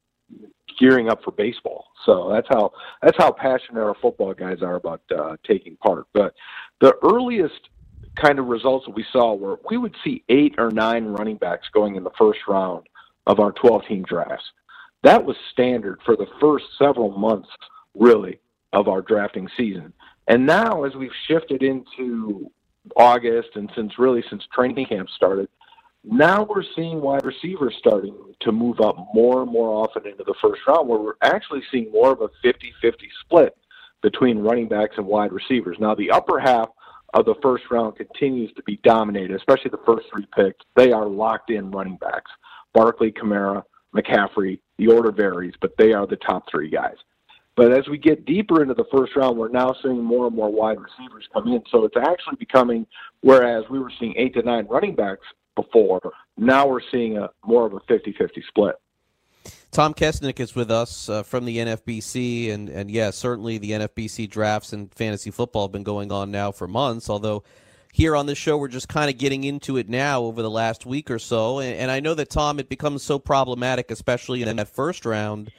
gearing 0.79 1.11
up 1.11 1.25
for 1.25 1.33
baseball. 1.33 1.87
So 2.07 2.31
that's 2.33 2.47
how 2.49 2.73
that's 3.03 3.17
how 3.19 3.33
passionate 3.33 3.83
our 3.83 3.97
football 4.01 4.33
guys 4.33 4.63
are 4.63 4.77
about 4.77 5.03
uh, 5.17 5.37
taking 5.45 5.77
part. 5.77 6.07
But 6.15 6.35
the 6.81 6.95
earliest 7.03 7.69
kind 8.15 8.39
of 8.39 8.47
results 8.47 8.87
that 8.87 8.95
we 8.95 9.05
saw 9.13 9.35
were 9.35 9.59
we 9.69 9.77
would 9.77 9.95
see 10.05 10.23
eight 10.29 10.55
or 10.57 10.71
nine 10.71 11.07
running 11.07 11.37
backs 11.37 11.67
going 11.75 11.97
in 11.97 12.05
the 12.05 12.13
first 12.17 12.41
round 12.47 12.87
of 13.27 13.41
our 13.41 13.51
12 13.51 13.87
team 13.89 14.05
drafts. 14.05 14.45
That 15.03 15.25
was 15.25 15.37
standard 15.53 16.01
for 16.05 16.15
the 16.17 16.29
first 16.41 16.65
several 16.79 17.11
months 17.11 17.49
really, 17.95 18.41
of 18.73 18.89
our 18.89 19.03
drafting 19.03 19.49
season. 19.57 19.93
And 20.29 20.47
now, 20.47 20.85
as 20.85 20.95
we've 20.95 21.11
shifted 21.29 21.63
into 21.63 22.51
August 22.97 23.51
and 23.55 23.71
since 23.75 23.99
really 23.99 24.25
since 24.31 24.43
training 24.53 24.87
camp 24.87 25.09
started, 25.11 25.49
now 26.03 26.43
we're 26.45 26.65
seeing 26.77 27.01
wide 27.01 27.25
receivers 27.25 27.75
starting 27.79 28.15
to 28.41 28.53
move 28.53 28.81
up 28.81 28.97
more 29.15 29.43
and 29.43 29.51
more 29.51 29.71
often 29.71 30.07
into 30.07 30.25
the 30.25 30.35
first 30.43 30.61
round, 30.67 30.89
where 30.89 30.99
we're 30.99 31.15
actually 31.23 31.63
seeing 31.71 31.91
more 31.93 32.13
of 32.13 32.21
a 32.21 32.29
50 32.43 32.73
50 32.83 33.09
split 33.23 33.57
between 34.03 34.39
running 34.39 34.69
backs 34.69 34.97
and 34.99 35.07
wide 35.07 35.33
receivers. 35.33 35.79
Now, 35.81 35.95
the 35.95 36.11
upper 36.11 36.39
half 36.39 36.69
of 37.15 37.25
the 37.25 37.37
first 37.43 37.65
round 37.71 37.97
continues 37.97 38.53
to 38.55 38.63
be 38.65 38.79
dominated, 38.83 39.35
especially 39.35 39.71
the 39.71 39.81
first 39.87 40.07
three 40.13 40.27
picks. 40.37 40.65
They 40.77 40.93
are 40.93 41.07
locked 41.07 41.51
in 41.51 41.71
running 41.71 41.97
backs 41.97 42.31
Barkley, 42.75 43.13
Kamara, 43.13 43.63
McCaffrey. 43.97 44.59
The 44.77 44.89
order 44.89 45.13
varies, 45.13 45.55
but 45.61 45.77
they 45.79 45.93
are 45.93 46.07
the 46.07 46.17
top 46.17 46.45
three 46.51 46.69
guys. 46.69 46.97
But 47.57 47.73
as 47.73 47.87
we 47.89 47.99
get 47.99 48.27
deeper 48.27 48.63
into 48.63 48.75
the 48.75 48.85
first 48.93 49.15
round, 49.15 49.39
we're 49.39 49.49
now 49.49 49.75
seeing 49.83 50.03
more 50.03 50.27
and 50.27 50.35
more 50.35 50.51
wide 50.51 50.79
receivers 50.81 51.29
come 51.33 51.49
in. 51.49 51.63
So 51.71 51.85
it's 51.85 51.97
actually 51.97 52.37
becoming, 52.37 52.87
whereas 53.21 53.65
we 53.71 53.79
were 53.79 53.93
seeing 53.99 54.15
eight 54.17 54.35
to 54.35 54.43
nine 54.43 54.67
running 54.69 54.95
backs 54.97 55.27
before, 55.55 56.01
now 56.37 56.67
we're 56.67 56.81
seeing 56.91 57.17
a 57.17 57.31
more 57.45 57.65
of 57.65 57.75
a 57.75 57.81
50-50 57.81 58.45
split. 58.49 58.75
Tom 59.71 59.95
Kessenich 59.95 60.41
is 60.41 60.55
with 60.55 60.71
us 60.71 61.09
uh, 61.09 61.23
from 61.23 61.45
the 61.45 61.59
NFBC, 61.59 62.53
and 62.53 62.69
and 62.69 62.89
yeah, 62.89 63.11
certainly 63.11 63.59
the 63.59 63.73
NFBC 63.73 64.31
drafts 64.31 64.73
and 64.73 64.93
fantasy 64.95 65.33
football 65.33 65.67
have 65.67 65.73
been 65.73 65.83
going 65.83 66.13
on 66.13 66.31
now 66.31 66.53
for 66.53 66.69
months. 66.69 67.11
Although 67.11 67.43
here 67.93 68.15
on 68.15 68.27
this 68.27 68.39
show, 68.39 68.57
we're 68.57 68.69
just 68.69 68.89
kind 68.89 69.11
of 69.11 69.19
getting 69.19 69.43
into 69.43 69.77
it 69.77 69.89
now 69.89 70.23
over 70.23 70.43
the 70.43 70.51
last 70.51 70.87
week 70.87 71.11
or 71.11 71.19
so, 71.19 71.59
and, 71.59 71.77
and 71.77 71.91
I 71.91 71.99
know 71.99 72.15
that 72.15 72.31
Tom, 72.31 72.61
it 72.61 72.69
becomes 72.69 73.03
so 73.03 73.19
problematic, 73.19 73.91
especially 73.91 74.43
in 74.43 74.57
that 74.57 74.69
first 74.69 75.05
round 75.05 75.51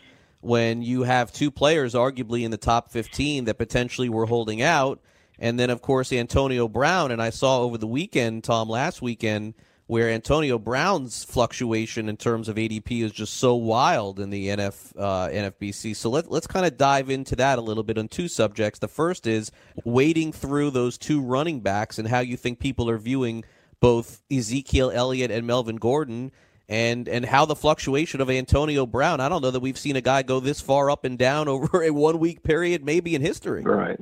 when 0.45 0.84
you 0.84 1.03
have 1.03 1.34
two 1.34 1.49
players 1.49 1.95
arguably 1.95 2.43
in 2.43 2.51
the 2.51 2.58
top 2.58 2.91
15 2.91 3.45
that 3.45 3.58
potentially 3.58 4.10
were 4.10 4.27
holding 4.27 4.62
out. 4.62 5.01
And 5.39 5.60
then, 5.60 5.71
of 5.71 5.81
course, 5.81 6.13
Antonio 6.13 6.67
Brown. 6.67 7.12
And 7.12 7.21
I 7.21 7.31
saw 7.31 7.62
over 7.62 7.79
the 7.79 7.88
weekend, 7.88 8.43
Tom, 8.43 8.69
last 8.69 9.01
weekend, 9.01 9.55
where 9.88 10.10
Antonio 10.10 10.60
Brown's 10.60 11.23
fluctuation 11.23 12.08
in 12.08 12.15
terms 12.15 12.47
of 12.47 12.58
ADP 12.58 13.03
is 13.03 13.12
just 13.12 13.34
so 13.36 13.55
wild 13.55 14.19
in 14.19 14.29
the 14.29 14.47
NF 14.49 14.93
uh, 14.97 15.29
NFBC. 15.29 15.95
So 15.95 16.12
let, 16.12 16.29
let's 16.29 16.47
kind 16.47 16.65
of 16.65 16.77
dive 16.77 17.10
into 17.10 17.36
that 17.38 17.58
a 17.58 17.62
little 17.62 17.84
bit 17.84 17.97
on 17.97 18.08
two 18.08 18.27
subjects. 18.27 18.79
The 18.79 18.88
first 18.88 19.25
is 19.25 19.51
wading 19.84 20.31
through 20.31 20.71
those 20.71 20.97
two 20.97 21.21
running 21.21 21.60
backs 21.62 21.97
and 21.97 22.08
how 22.08 22.19
you 22.19 22.38
think 22.38 22.60
people 22.60 22.88
are 22.89 22.99
viewing 22.99 23.43
both 23.79 24.21
Ezekiel 24.31 24.91
Elliott 24.93 25.31
and 25.31 25.45
Melvin 25.45 25.75
Gordon 25.75 26.31
and 26.67 27.08
and 27.08 27.25
how 27.25 27.45
the 27.45 27.56
fluctuation 27.56 28.21
of 28.21 28.30
Antonio 28.30 28.86
Brown. 28.86 29.19
I 29.19 29.30
don't 29.30 29.41
know 29.41 29.51
that 29.51 29.60
we've 29.60 29.78
seen 29.78 29.95
a 29.95 30.01
guy 30.01 30.23
go 30.23 30.39
this 30.39 30.62
far 30.62 30.89
up 30.89 31.06
and 31.06 31.17
down 31.17 31.47
over 31.49 31.84
a 31.84 31.91
one 31.91 32.19
week 32.19 32.43
period, 32.43 32.86
maybe 32.86 33.15
in 33.15 33.21
history. 33.21 33.63
Right. 33.63 33.99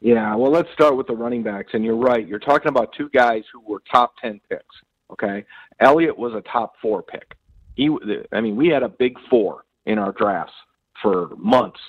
Yeah. 0.00 0.34
Well, 0.34 0.50
let's 0.50 0.68
start 0.72 0.96
with 0.96 1.06
the 1.06 1.14
running 1.14 1.42
backs. 1.42 1.70
And 1.74 1.84
you're 1.84 1.96
right. 1.96 2.26
You're 2.26 2.40
talking 2.40 2.68
about 2.68 2.92
two 2.96 3.08
guys 3.10 3.44
who 3.52 3.60
were 3.60 3.82
top 3.90 4.14
ten 4.20 4.40
picks. 4.48 4.76
Okay. 5.10 5.44
Elliott 5.80 6.18
was 6.18 6.34
a 6.34 6.40
top 6.42 6.74
four 6.80 7.02
pick. 7.02 7.34
He. 7.76 7.88
I 8.32 8.40
mean, 8.40 8.56
we 8.56 8.68
had 8.68 8.82
a 8.82 8.88
big 8.88 9.16
four 9.30 9.64
in 9.86 9.98
our 9.98 10.12
drafts 10.12 10.54
for 11.00 11.30
months. 11.36 11.80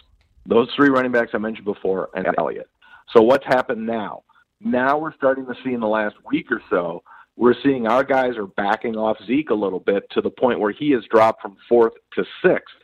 Those 0.46 0.70
three 0.76 0.90
running 0.90 1.12
backs 1.12 1.32
I 1.34 1.38
mentioned 1.38 1.66
before, 1.66 2.10
and 2.16 2.28
Elliott. 2.38 2.70
So 3.14 3.22
what's 3.22 3.46
happened 3.46 3.86
now? 3.86 4.24
Now 4.60 4.98
we're 4.98 5.14
starting 5.14 5.46
to 5.46 5.56
see 5.64 5.74
in 5.74 5.80
the 5.80 5.88
last 5.88 6.16
week 6.30 6.52
or 6.52 6.62
so 6.70 7.04
we're 7.36 7.56
seeing 7.64 7.88
our 7.88 8.04
guys 8.04 8.38
are 8.38 8.48
backing 8.48 8.96
off 8.96 9.18
Zeke 9.26 9.50
a 9.50 9.56
little 9.56 9.80
bit 9.80 10.10
to 10.12 10.22
the 10.22 10.30
point 10.30 10.60
where 10.60 10.72
he 10.72 10.92
has 10.92 11.04
dropped 11.10 11.42
from 11.42 11.58
fourth 11.68 11.94
to 12.14 12.24
sixth 12.44 12.76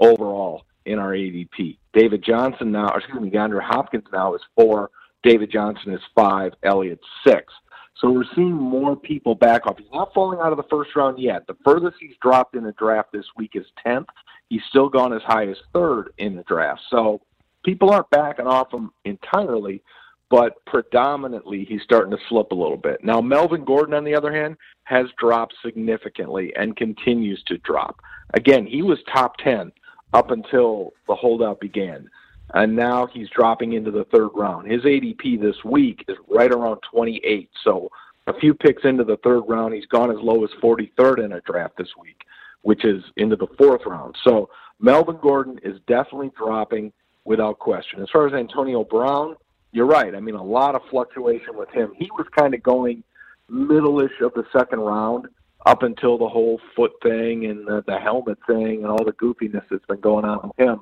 overall 0.00 0.64
in 0.84 0.98
our 0.98 1.12
ADP. 1.12 1.78
David 1.92 2.22
Johnson 2.22 2.70
now, 2.70 2.88
excuse 2.88 3.20
me, 3.20 3.30
DeAndre 3.30 3.62
Hopkins 3.62 4.04
now 4.12 4.34
is 4.34 4.42
four. 4.54 4.90
David 5.22 5.50
Johnson 5.50 5.92
is 5.92 6.00
five. 6.14 6.52
Elliott 6.62 7.00
six. 7.26 7.52
So 8.00 8.10
we're 8.10 8.24
seeing 8.34 8.52
more 8.52 8.94
people 8.94 9.34
back 9.34 9.66
off. 9.66 9.78
He's 9.78 9.86
not 9.92 10.12
falling 10.12 10.38
out 10.40 10.52
of 10.52 10.58
the 10.58 10.68
first 10.70 10.94
round 10.94 11.18
yet. 11.18 11.46
The 11.46 11.56
furthest 11.64 11.96
he's 11.98 12.16
dropped 12.20 12.54
in 12.54 12.62
the 12.62 12.72
draft 12.72 13.10
this 13.10 13.24
week 13.36 13.52
is 13.54 13.64
10th. 13.84 14.06
He's 14.50 14.60
still 14.68 14.88
gone 14.90 15.14
as 15.14 15.22
high 15.22 15.48
as 15.48 15.56
third 15.72 16.12
in 16.18 16.36
the 16.36 16.42
draft. 16.42 16.82
So 16.90 17.22
people 17.64 17.90
aren't 17.90 18.10
backing 18.10 18.46
off 18.46 18.72
him 18.72 18.90
entirely, 19.06 19.82
but 20.30 20.64
predominantly 20.66 21.64
he's 21.64 21.82
starting 21.82 22.10
to 22.10 22.22
slip 22.28 22.50
a 22.50 22.54
little 22.54 22.76
bit. 22.76 23.02
Now, 23.04 23.20
Melvin 23.20 23.64
Gordon, 23.64 23.94
on 23.94 24.04
the 24.04 24.14
other 24.14 24.34
hand, 24.34 24.56
has 24.84 25.06
dropped 25.18 25.54
significantly 25.64 26.52
and 26.56 26.76
continues 26.76 27.42
to 27.44 27.58
drop. 27.58 28.00
Again, 28.34 28.66
he 28.66 28.82
was 28.82 28.98
top 29.12 29.36
10 29.38 29.72
up 30.12 30.30
until 30.30 30.92
the 31.06 31.14
holdout 31.14 31.60
began, 31.60 32.08
and 32.54 32.74
now 32.74 33.06
he's 33.06 33.28
dropping 33.30 33.74
into 33.74 33.90
the 33.90 34.04
third 34.12 34.30
round. 34.34 34.70
His 34.70 34.82
ADP 34.82 35.40
this 35.40 35.64
week 35.64 36.04
is 36.08 36.16
right 36.28 36.50
around 36.50 36.80
28, 36.90 37.50
so 37.62 37.88
a 38.26 38.38
few 38.38 38.54
picks 38.54 38.84
into 38.84 39.04
the 39.04 39.18
third 39.18 39.42
round, 39.42 39.74
he's 39.74 39.86
gone 39.86 40.10
as 40.10 40.18
low 40.20 40.42
as 40.44 40.50
43rd 40.62 41.24
in 41.24 41.32
a 41.32 41.40
draft 41.42 41.76
this 41.76 41.90
week, 42.00 42.22
which 42.62 42.84
is 42.84 43.04
into 43.16 43.36
the 43.36 43.46
fourth 43.56 43.82
round. 43.86 44.16
So 44.24 44.48
Melvin 44.80 45.18
Gordon 45.22 45.60
is 45.62 45.78
definitely 45.86 46.32
dropping 46.36 46.92
without 47.24 47.58
question. 47.58 48.02
As 48.02 48.10
far 48.10 48.26
as 48.26 48.34
Antonio 48.34 48.84
Brown, 48.84 49.36
you're 49.76 49.84
right. 49.84 50.14
I 50.14 50.20
mean, 50.20 50.36
a 50.36 50.42
lot 50.42 50.74
of 50.74 50.80
fluctuation 50.88 51.54
with 51.54 51.68
him. 51.68 51.92
He 51.98 52.08
was 52.16 52.26
kind 52.34 52.54
of 52.54 52.62
going 52.62 53.04
middle-ish 53.50 54.22
of 54.22 54.32
the 54.32 54.44
second 54.50 54.80
round 54.80 55.26
up 55.66 55.82
until 55.82 56.16
the 56.16 56.26
whole 56.26 56.58
foot 56.74 56.92
thing 57.02 57.44
and 57.44 57.66
the, 57.66 57.84
the 57.86 57.98
helmet 57.98 58.38
thing 58.46 58.84
and 58.84 58.86
all 58.86 59.04
the 59.04 59.12
goofiness 59.12 59.62
that's 59.70 59.84
been 59.84 60.00
going 60.00 60.24
on 60.24 60.40
with 60.48 60.66
him. 60.66 60.80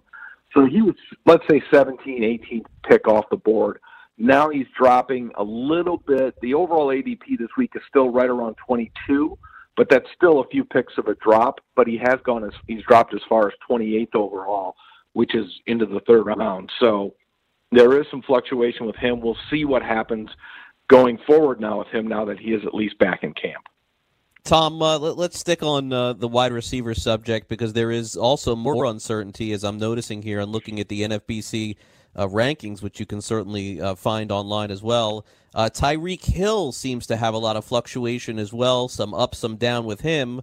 So 0.53 0.65
he 0.65 0.81
was, 0.81 0.95
let's 1.27 1.43
say, 1.51 1.61
17, 1.73 2.23
18 2.23 2.63
pick 2.89 3.09
off 3.09 3.25
the 3.33 3.37
board. 3.37 3.81
Now 4.17 4.49
he's 4.49 4.69
dropping 4.79 5.33
a 5.39 5.43
little 5.43 5.97
bit. 5.97 6.41
The 6.41 6.55
overall 6.55 6.87
ADP 6.87 7.37
this 7.37 7.49
week 7.59 7.73
is 7.75 7.83
still 7.89 8.11
right 8.11 8.31
around 8.31 8.55
22, 8.65 9.37
but 9.77 9.89
that's 9.91 10.07
still 10.15 10.39
a 10.39 10.47
few 10.47 10.65
picks 10.65 10.97
of 10.99 11.09
a 11.09 11.17
drop. 11.17 11.59
But 11.75 11.89
he 11.89 11.99
has 11.99 12.21
gone 12.25 12.45
as 12.45 12.53
he's 12.69 12.85
dropped 12.85 13.13
as 13.13 13.21
far 13.29 13.49
as 13.49 13.55
28th 13.69 14.15
overall, 14.15 14.77
which 15.15 15.35
is 15.35 15.47
into 15.67 15.85
the 15.85 15.99
third 16.07 16.27
round. 16.27 16.71
So 16.79 17.15
there 17.75 18.01
is 18.01 18.07
some 18.11 18.23
fluctuation 18.23 18.87
with 18.87 18.97
him. 18.97 19.21
We'll 19.21 19.37
see 19.51 19.65
what 19.65 19.83
happens 19.83 20.31
going 20.89 21.19
forward 21.27 21.61
now 21.61 21.79
with 21.79 21.89
him 21.89 22.07
now 22.07 22.25
that 22.27 22.39
he 22.39 22.53
is 22.53 22.65
at 22.67 22.75
least 22.75 22.99
back 22.99 23.23
in 23.23 23.33
camp. 23.35 23.65
Tom, 24.45 24.83
uh, 24.83 24.99
let, 24.99 25.31
us 25.31 25.39
stick 25.39 25.63
on 25.63 25.91
uh, 25.91 26.13
the 26.13 26.29
wide 26.29 26.53
receiver 26.53 26.95
subject 26.95 27.49
because 27.49 27.73
there 27.73 27.91
is 27.91 28.15
also 28.15 28.55
more 28.55 28.85
uncertainty, 28.85 29.53
as 29.53 29.65
I'm 29.65 29.79
noticing 29.79 30.21
here 30.21 30.41
and 30.41 30.53
looking 30.53 30.81
at 30.81 30.89
the 30.89 31.01
NFBC 31.01 31.77
uh, 32.15 32.27
rankings, 32.27 32.83
which 32.83 33.01
you 33.01 33.07
can 33.07 33.23
certainly 33.23 33.81
uh, 33.81 33.95
find 33.95 34.31
online 34.31 34.71
as 34.71 34.83
well. 34.83 35.25
Uh, 35.55 35.71
Tyreek 35.73 36.25
Hill 36.25 36.73
seems 36.73 37.07
to 37.07 37.17
have 37.17 37.33
a 37.33 37.39
lot 37.39 37.57
of 37.57 37.65
fluctuation 37.65 38.39
as 38.39 38.53
well, 38.53 38.87
some 38.87 39.15
up, 39.15 39.35
some 39.35 39.57
down 39.57 39.87
with 39.87 40.03
him. 40.03 40.43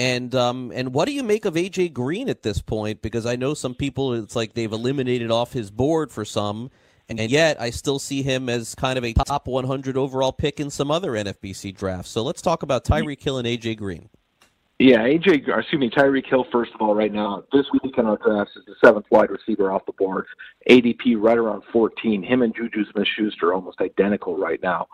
And 0.00 0.34
um, 0.34 0.72
and 0.74 0.94
what 0.94 1.04
do 1.04 1.12
you 1.12 1.22
make 1.22 1.44
of 1.44 1.56
AJ 1.56 1.92
Green 1.92 2.30
at 2.30 2.42
this 2.42 2.62
point? 2.62 3.02
Because 3.02 3.26
I 3.26 3.36
know 3.36 3.52
some 3.52 3.74
people, 3.74 4.14
it's 4.14 4.34
like 4.34 4.54
they've 4.54 4.72
eliminated 4.72 5.30
off 5.30 5.52
his 5.52 5.70
board 5.70 6.10
for 6.10 6.24
some, 6.24 6.70
and 7.10 7.20
yet 7.30 7.60
I 7.60 7.68
still 7.68 7.98
see 7.98 8.22
him 8.22 8.48
as 8.48 8.74
kind 8.74 8.96
of 8.96 9.04
a 9.04 9.12
top 9.12 9.46
100 9.46 9.98
overall 9.98 10.32
pick 10.32 10.58
in 10.58 10.70
some 10.70 10.90
other 10.90 11.10
NFBC 11.10 11.76
drafts. 11.76 12.08
So 12.08 12.22
let's 12.22 12.40
talk 12.40 12.62
about 12.62 12.86
Tyreek 12.86 13.22
Hill 13.22 13.36
and 13.36 13.46
AJ 13.46 13.76
Green. 13.76 14.08
Yeah, 14.78 15.00
AJ, 15.00 15.46
excuse 15.46 15.78
me, 15.78 15.90
Tyreek 15.90 16.26
Hill. 16.26 16.46
First 16.50 16.72
of 16.74 16.80
all, 16.80 16.94
right 16.94 17.12
now 17.12 17.44
this 17.52 17.66
week 17.70 17.98
in 17.98 18.06
our 18.06 18.16
drafts 18.16 18.56
is 18.56 18.64
the 18.64 18.76
seventh 18.82 19.04
wide 19.10 19.28
receiver 19.28 19.70
off 19.70 19.84
the 19.84 19.92
board. 19.92 20.24
ADP 20.70 21.16
right 21.18 21.36
around 21.36 21.62
14. 21.70 22.22
Him 22.22 22.40
and 22.40 22.56
Juju 22.56 22.86
Smith-Schuster 22.90 23.48
are 23.48 23.52
almost 23.52 23.82
identical 23.82 24.38
right 24.38 24.62
now. 24.62 24.88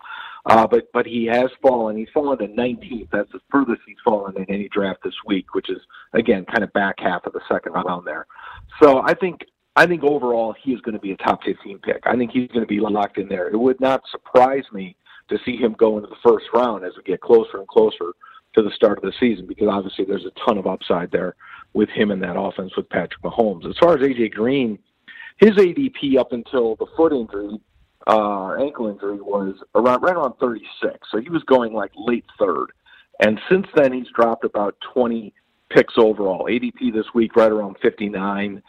Uh, 0.47 0.65
but 0.65 0.87
but 0.93 1.05
he 1.05 1.25
has 1.25 1.49
fallen. 1.61 1.97
He's 1.97 2.07
fallen 2.13 2.37
to 2.39 2.47
19th. 2.47 3.09
That's 3.11 3.31
the 3.31 3.39
furthest 3.51 3.81
he's 3.85 3.97
fallen 4.03 4.37
in 4.37 4.45
any 4.45 4.69
draft 4.69 5.03
this 5.03 5.13
week, 5.25 5.53
which 5.53 5.69
is 5.69 5.81
again 6.13 6.45
kind 6.45 6.63
of 6.63 6.71
back 6.73 6.95
half 6.99 7.25
of 7.25 7.33
the 7.33 7.41
second 7.51 7.73
round 7.73 8.07
there. 8.07 8.27
So 8.81 9.01
I 9.03 9.13
think 9.13 9.41
I 9.75 9.85
think 9.85 10.03
overall 10.03 10.55
he 10.63 10.71
is 10.71 10.81
going 10.81 10.95
to 10.95 11.01
be 11.01 11.11
a 11.11 11.17
top 11.17 11.43
15 11.43 11.79
pick. 11.79 12.03
I 12.05 12.15
think 12.15 12.31
he's 12.31 12.47
going 12.47 12.61
to 12.61 12.67
be 12.67 12.79
locked 12.79 13.17
in 13.17 13.27
there. 13.27 13.49
It 13.49 13.57
would 13.57 13.79
not 13.81 14.03
surprise 14.09 14.63
me 14.71 14.95
to 15.29 15.37
see 15.45 15.57
him 15.57 15.75
go 15.77 15.97
into 15.97 16.09
the 16.09 16.15
first 16.23 16.45
round 16.53 16.85
as 16.85 16.93
we 16.95 17.03
get 17.03 17.21
closer 17.21 17.57
and 17.57 17.67
closer 17.67 18.13
to 18.55 18.63
the 18.63 18.71
start 18.71 18.97
of 18.97 19.03
the 19.03 19.13
season 19.19 19.45
because 19.45 19.67
obviously 19.69 20.05
there's 20.05 20.25
a 20.25 20.31
ton 20.45 20.57
of 20.57 20.65
upside 20.65 21.11
there 21.11 21.35
with 21.73 21.89
him 21.89 22.11
in 22.11 22.19
that 22.21 22.39
offense 22.39 22.75
with 22.75 22.89
Patrick 22.89 23.21
Mahomes. 23.21 23.69
As 23.69 23.77
far 23.77 23.95
as 23.95 24.01
AJ 24.01 24.33
Green, 24.33 24.79
his 25.37 25.51
ADP 25.51 26.17
up 26.17 26.31
until 26.31 26.75
the 26.77 26.87
foot 26.95 27.13
injury, 27.13 27.59
uh, 28.07 28.53
ankle 28.53 28.87
injury 28.87 29.19
was 29.21 29.55
around 29.75 30.01
right 30.01 30.15
around 30.15 30.33
36. 30.39 30.97
So 31.11 31.19
he 31.19 31.29
was 31.29 31.43
going 31.43 31.73
like 31.73 31.91
late 31.95 32.25
third. 32.39 32.67
And 33.19 33.39
since 33.49 33.67
then 33.75 33.91
he's 33.91 34.07
dropped 34.15 34.45
about 34.45 34.75
20 34.93 35.33
picks 35.69 35.95
overall. 35.97 36.47
ADP 36.49 36.93
this 36.93 37.05
week 37.13 37.35
right 37.35 37.51
around 37.51 37.75
59. 37.81 38.61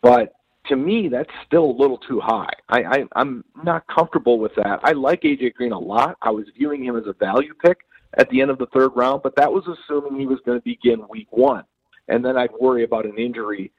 But 0.00 0.34
to 0.66 0.76
me, 0.76 1.08
that's 1.08 1.30
still 1.46 1.64
a 1.64 1.78
little 1.78 1.98
too 1.98 2.20
high. 2.20 2.52
I, 2.68 2.82
I, 2.84 3.04
I'm 3.16 3.44
not 3.62 3.86
comfortable 3.86 4.38
with 4.38 4.54
that. 4.56 4.80
I 4.84 4.92
like 4.92 5.22
AJ 5.22 5.54
Green 5.54 5.72
a 5.72 5.78
lot. 5.78 6.16
I 6.22 6.30
was 6.30 6.46
viewing 6.56 6.84
him 6.84 6.96
as 6.96 7.04
a 7.06 7.12
value 7.14 7.54
pick 7.54 7.78
at 8.16 8.28
the 8.30 8.40
end 8.40 8.50
of 8.50 8.58
the 8.58 8.66
third 8.66 8.92
round, 8.94 9.22
but 9.22 9.34
that 9.36 9.52
was 9.52 9.64
assuming 9.66 10.18
he 10.18 10.26
was 10.26 10.38
going 10.46 10.58
to 10.58 10.64
begin 10.64 11.06
week 11.08 11.28
one. 11.30 11.64
And 12.08 12.24
then 12.24 12.36
I'd 12.36 12.52
worry 12.60 12.84
about 12.84 13.06
an 13.06 13.18
injury 13.18 13.72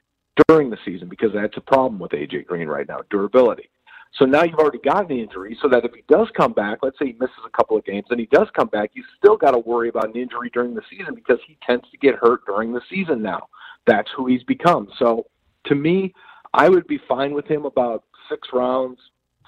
during 0.46 0.68
the 0.68 0.78
season 0.84 1.08
because 1.08 1.30
that's 1.32 1.56
a 1.56 1.60
problem 1.60 1.98
with 1.98 2.12
AJ 2.12 2.46
Green 2.46 2.68
right 2.68 2.86
now, 2.86 3.00
durability. 3.10 3.70
So 4.14 4.24
now 4.24 4.44
you've 4.44 4.58
already 4.58 4.78
got 4.78 5.10
an 5.10 5.18
injury, 5.18 5.58
so 5.60 5.68
that 5.68 5.84
if 5.84 5.92
he 5.92 6.02
does 6.08 6.28
come 6.36 6.52
back, 6.52 6.78
let's 6.82 6.98
say 6.98 7.06
he 7.06 7.12
misses 7.12 7.36
a 7.46 7.50
couple 7.50 7.76
of 7.76 7.84
games, 7.84 8.06
and 8.10 8.18
he 8.18 8.26
does 8.26 8.48
come 8.56 8.68
back, 8.68 8.90
you 8.94 9.04
still 9.18 9.36
got 9.36 9.50
to 9.50 9.58
worry 9.58 9.88
about 9.88 10.08
an 10.08 10.16
injury 10.16 10.50
during 10.54 10.74
the 10.74 10.82
season 10.88 11.14
because 11.14 11.38
he 11.46 11.58
tends 11.66 11.84
to 11.90 11.98
get 11.98 12.14
hurt 12.14 12.46
during 12.46 12.72
the 12.72 12.80
season 12.88 13.20
now. 13.22 13.48
That's 13.86 14.08
who 14.16 14.26
he's 14.26 14.42
become. 14.44 14.88
So 14.98 15.26
to 15.66 15.74
me, 15.74 16.14
I 16.54 16.68
would 16.68 16.86
be 16.86 16.98
fine 17.06 17.34
with 17.34 17.46
him 17.46 17.66
about 17.66 18.04
six 18.30 18.48
rounds, 18.52 18.98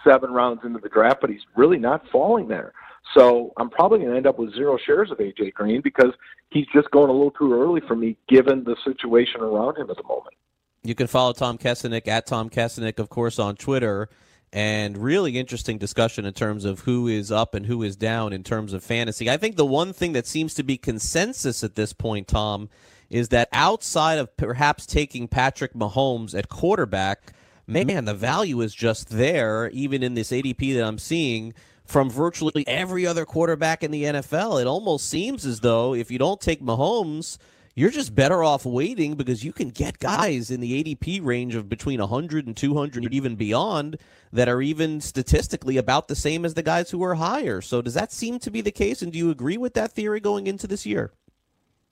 seven 0.04 0.30
rounds 0.30 0.60
into 0.64 0.78
the 0.78 0.88
draft, 0.88 1.20
but 1.22 1.30
he's 1.30 1.40
really 1.56 1.78
not 1.78 2.02
falling 2.12 2.48
there. 2.48 2.72
So 3.16 3.52
I'm 3.56 3.70
probably 3.70 4.00
going 4.00 4.10
to 4.10 4.16
end 4.16 4.26
up 4.26 4.38
with 4.38 4.54
zero 4.54 4.78
shares 4.84 5.10
of 5.10 5.18
AJ 5.18 5.54
Green 5.54 5.80
because 5.80 6.12
he's 6.50 6.66
just 6.74 6.90
going 6.90 7.08
a 7.08 7.12
little 7.12 7.30
too 7.30 7.52
early 7.54 7.80
for 7.88 7.96
me, 7.96 8.16
given 8.28 8.64
the 8.64 8.76
situation 8.84 9.40
around 9.40 9.78
him 9.78 9.90
at 9.90 9.96
the 9.96 10.02
moment. 10.02 10.34
You 10.82 10.94
can 10.94 11.06
follow 11.06 11.32
Tom 11.32 11.58
Kessenich 11.58 12.06
at 12.06 12.26
Tom 12.26 12.50
Kessenich, 12.50 12.98
of 12.98 13.08
course, 13.08 13.38
on 13.38 13.56
Twitter. 13.56 14.08
And 14.52 14.96
really 14.96 15.36
interesting 15.36 15.76
discussion 15.76 16.24
in 16.24 16.32
terms 16.32 16.64
of 16.64 16.80
who 16.80 17.06
is 17.06 17.30
up 17.30 17.54
and 17.54 17.66
who 17.66 17.82
is 17.82 17.96
down 17.96 18.32
in 18.32 18.42
terms 18.42 18.72
of 18.72 18.82
fantasy. 18.82 19.28
I 19.28 19.36
think 19.36 19.56
the 19.56 19.66
one 19.66 19.92
thing 19.92 20.12
that 20.12 20.26
seems 20.26 20.54
to 20.54 20.62
be 20.62 20.78
consensus 20.78 21.62
at 21.62 21.74
this 21.74 21.92
point, 21.92 22.28
Tom, 22.28 22.70
is 23.10 23.28
that 23.28 23.48
outside 23.52 24.18
of 24.18 24.34
perhaps 24.36 24.86
taking 24.86 25.28
Patrick 25.28 25.74
Mahomes 25.74 26.36
at 26.36 26.48
quarterback, 26.48 27.34
mm-hmm. 27.68 27.86
man, 27.86 28.04
the 28.06 28.14
value 28.14 28.60
is 28.60 28.74
just 28.74 29.10
there, 29.10 29.68
even 29.70 30.02
in 30.02 30.14
this 30.14 30.30
ADP 30.30 30.74
that 30.74 30.84
I'm 30.84 30.98
seeing 30.98 31.52
from 31.84 32.10
virtually 32.10 32.66
every 32.66 33.06
other 33.06 33.24
quarterback 33.24 33.82
in 33.82 33.90
the 33.90 34.04
NFL. 34.04 34.60
It 34.60 34.66
almost 34.66 35.08
seems 35.08 35.46
as 35.46 35.60
though 35.60 35.94
if 35.94 36.10
you 36.10 36.18
don't 36.18 36.40
take 36.40 36.62
Mahomes, 36.62 37.38
you're 37.78 37.90
just 37.90 38.12
better 38.12 38.42
off 38.42 38.66
waiting 38.66 39.14
because 39.14 39.44
you 39.44 39.52
can 39.52 39.68
get 39.68 40.04
uh-huh. 40.04 40.16
guys 40.16 40.50
in 40.50 40.60
the 40.60 40.82
ADP 40.82 41.24
range 41.24 41.54
of 41.54 41.68
between 41.68 42.00
100 42.00 42.46
and 42.46 42.56
200 42.56 43.14
even 43.14 43.36
beyond 43.36 43.98
that 44.32 44.48
are 44.48 44.60
even 44.60 45.00
statistically 45.00 45.76
about 45.76 46.08
the 46.08 46.16
same 46.16 46.44
as 46.44 46.54
the 46.54 46.62
guys 46.62 46.90
who 46.90 47.02
are 47.04 47.14
higher. 47.14 47.60
So 47.60 47.80
does 47.80 47.94
that 47.94 48.12
seem 48.12 48.40
to 48.40 48.50
be 48.50 48.60
the 48.60 48.72
case 48.72 49.00
and 49.00 49.12
do 49.12 49.18
you 49.18 49.30
agree 49.30 49.56
with 49.56 49.74
that 49.74 49.92
theory 49.92 50.18
going 50.18 50.48
into 50.48 50.66
this 50.66 50.84
year? 50.84 51.12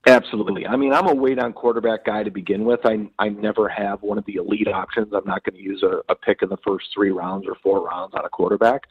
Absolutely. 0.08 0.66
I 0.66 0.76
mean, 0.76 0.92
I'm 0.92 1.08
a 1.08 1.14
wait 1.14 1.38
on 1.38 1.52
quarterback 1.52 2.04
guy 2.04 2.22
to 2.22 2.30
begin 2.30 2.64
with. 2.64 2.80
I 2.84 3.08
I 3.18 3.28
never 3.28 3.68
have 3.68 4.02
one 4.02 4.18
of 4.18 4.24
the 4.24 4.36
elite 4.36 4.68
options. 4.68 5.12
I'm 5.12 5.24
not 5.24 5.42
going 5.42 5.56
to 5.56 5.62
use 5.62 5.82
a, 5.82 6.00
a 6.08 6.14
pick 6.14 6.42
in 6.42 6.48
the 6.48 6.58
first 6.58 6.86
three 6.94 7.10
rounds 7.10 7.46
or 7.48 7.56
four 7.62 7.84
rounds 7.84 8.14
on 8.14 8.24
a 8.24 8.28
quarterback. 8.28 8.82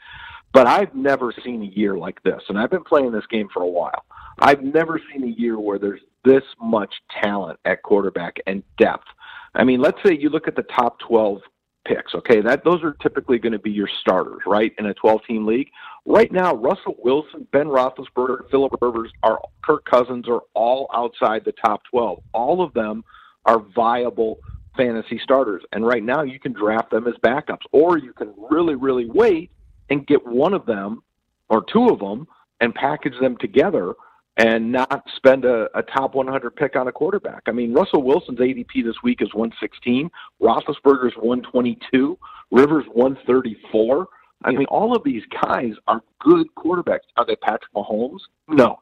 But 0.52 0.68
I've 0.68 0.94
never 0.94 1.34
seen 1.44 1.62
a 1.62 1.66
year 1.66 1.98
like 1.98 2.22
this, 2.24 2.42
and 2.48 2.58
I've 2.58 2.70
been 2.70 2.84
playing 2.84 3.12
this 3.12 3.26
game 3.30 3.48
for 3.54 3.62
a 3.62 3.68
while. 3.68 4.06
I've 4.40 4.62
never 4.62 5.00
seen 5.12 5.24
a 5.24 5.28
year 5.28 5.60
where 5.60 5.80
there's 5.80 6.02
this 6.26 6.44
much 6.60 6.94
talent 7.22 7.60
at 7.66 7.84
quarterback 7.84 8.38
and 8.48 8.64
depth. 8.78 9.08
I 9.54 9.64
mean, 9.64 9.80
let's 9.80 10.00
say 10.06 10.18
you 10.18 10.30
look 10.30 10.48
at 10.48 10.56
the 10.56 10.64
top 10.64 11.00
12 11.00 11.42
picks. 11.86 12.14
Okay, 12.16 12.42
that 12.42 12.64
those 12.64 12.84
are 12.84 12.94
typically 13.02 13.38
going 13.38 13.54
to 13.54 13.60
be 13.60 13.72
your 13.72 13.90
starters, 14.02 14.42
right, 14.46 14.74
in 14.78 14.88
a 14.88 14.94
12-team 14.96 15.46
league. 15.46 15.70
Right 16.06 16.32
now, 16.32 16.56
Russell 16.56 16.96
Wilson, 17.00 17.48
Ben 17.52 17.68
Roethlisberger, 17.68 18.50
Philip 18.50 18.74
Rivers, 18.82 19.12
are 19.24 19.40
Kirk 19.64 19.86
Cousins 19.86 20.28
are 20.28 20.42
all 20.54 20.90
outside 20.94 21.44
the 21.46 21.54
top 21.54 21.84
12. 21.90 22.20
All 22.34 22.62
of 22.62 22.74
them 22.74 23.04
are 23.46 23.60
viable 23.76 24.40
fantasy 24.76 25.20
starters, 25.24 25.64
and 25.72 25.86
right 25.86 26.04
now 26.04 26.24
you 26.24 26.40
can 26.40 26.52
draft 26.52 26.92
them 26.92 27.08
as 27.08 27.14
backups, 27.24 27.64
or 27.72 27.98
you 27.98 28.12
can 28.12 28.34
really, 28.50 28.76
really 28.76 29.06
wait 29.06 29.52
and 29.90 30.06
get 30.06 30.26
one 30.26 30.54
of 30.54 30.66
them 30.66 31.02
or 31.50 31.64
two 31.72 31.88
of 31.88 32.00
them 32.00 32.28
and 32.60 32.74
package 32.74 33.18
them 33.22 33.38
together 33.38 33.94
and 34.38 34.72
not 34.72 35.04
spend 35.16 35.46
a, 35.46 35.68
a 35.78 35.82
top 35.84 36.14
100 36.14 36.56
pick 36.56 36.76
on 36.76 36.88
a 36.88 36.92
quarterback. 36.92 37.44
I 37.48 37.52
mean, 37.52 37.74
Russell 37.74 38.04
Wilson's 38.04 38.40
ADP 38.40 38.84
this 38.84 38.98
week 39.02 39.22
is 39.22 39.34
116, 39.34 40.10
Roethlisberger's 40.42 41.16
122, 41.16 42.18
Rivers 42.52 42.86
134. 42.92 44.08
I 44.44 44.52
mean, 44.52 44.66
all 44.66 44.96
of 44.96 45.04
these 45.04 45.24
guys 45.44 45.72
are 45.88 46.02
good 46.20 46.48
quarterbacks. 46.58 47.08
Are 47.16 47.26
they 47.26 47.38
Patrick 47.38 47.74
Mahomes? 47.74 48.20
No. 48.48 48.80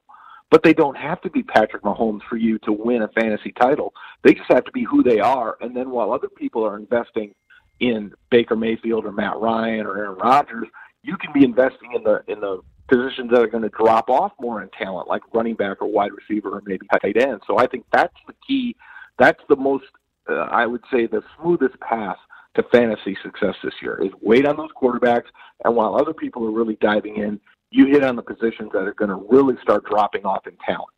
But 0.49 0.63
they 0.63 0.73
don't 0.73 0.97
have 0.97 1.21
to 1.21 1.29
be 1.29 1.43
Patrick 1.43 1.83
Mahomes 1.83 2.21
for 2.29 2.37
you 2.37 2.59
to 2.59 2.71
win 2.71 3.03
a 3.03 3.07
fantasy 3.09 3.51
title. 3.51 3.93
They 4.23 4.33
just 4.33 4.51
have 4.51 4.65
to 4.65 4.71
be 4.71 4.83
who 4.83 5.03
they 5.03 5.19
are. 5.19 5.57
And 5.61 5.75
then 5.75 5.89
while 5.89 6.11
other 6.11 6.29
people 6.29 6.65
are 6.65 6.77
investing 6.77 7.33
in 7.79 8.13
Baker 8.29 8.55
Mayfield 8.55 9.05
or 9.05 9.11
Matt 9.11 9.37
Ryan 9.37 9.85
or 9.85 9.97
Aaron 9.97 10.17
Rodgers, 10.17 10.67
you 11.03 11.17
can 11.17 11.33
be 11.33 11.43
investing 11.43 11.93
in 11.95 12.03
the 12.03 12.23
in 12.27 12.39
the 12.39 12.61
positions 12.95 13.32
that 13.32 13.41
are 13.41 13.47
going 13.47 13.63
to 13.63 13.69
drop 13.69 14.10
off 14.10 14.32
more 14.39 14.62
in 14.62 14.69
talent, 14.69 15.08
like 15.08 15.21
running 15.34 15.56
back 15.56 15.82
or 15.82 15.88
wide 15.88 16.12
receiver 16.12 16.49
or 16.49 16.62
maybe 16.65 16.88
tight 17.01 17.17
end. 17.17 17.41
So 17.47 17.58
I 17.58 17.67
think 17.67 17.86
that's 17.91 18.15
the 18.27 18.34
key. 18.45 18.75
That's 19.17 19.41
the 19.49 19.56
most, 19.56 19.86
uh, 20.29 20.47
I 20.51 20.65
would 20.65 20.84
say, 20.91 21.08
the 21.08 21.21
smoothest 21.39 21.79
path 21.79 22.17
to 22.56 22.63
fantasy 22.71 23.17
success 23.23 23.56
this 23.63 23.73
year 23.82 23.99
is 24.03 24.12
wait 24.21 24.45
on 24.45 24.58
those 24.58 24.69
quarterbacks, 24.79 25.25
and 25.65 25.75
while 25.75 25.95
other 25.95 26.13
people 26.13 26.45
are 26.45 26.51
really 26.51 26.77
diving 26.82 27.17
in, 27.17 27.39
you 27.71 27.88
hit 27.88 28.03
on 28.03 28.15
the 28.15 28.21
positions 28.21 28.69
that 28.73 28.84
are 28.84 28.93
going 28.93 29.10
to 29.10 29.25
really 29.29 29.56
start 29.62 29.84
dropping 29.86 30.25
off 30.25 30.45
in 30.45 30.56
talent. 30.65 30.89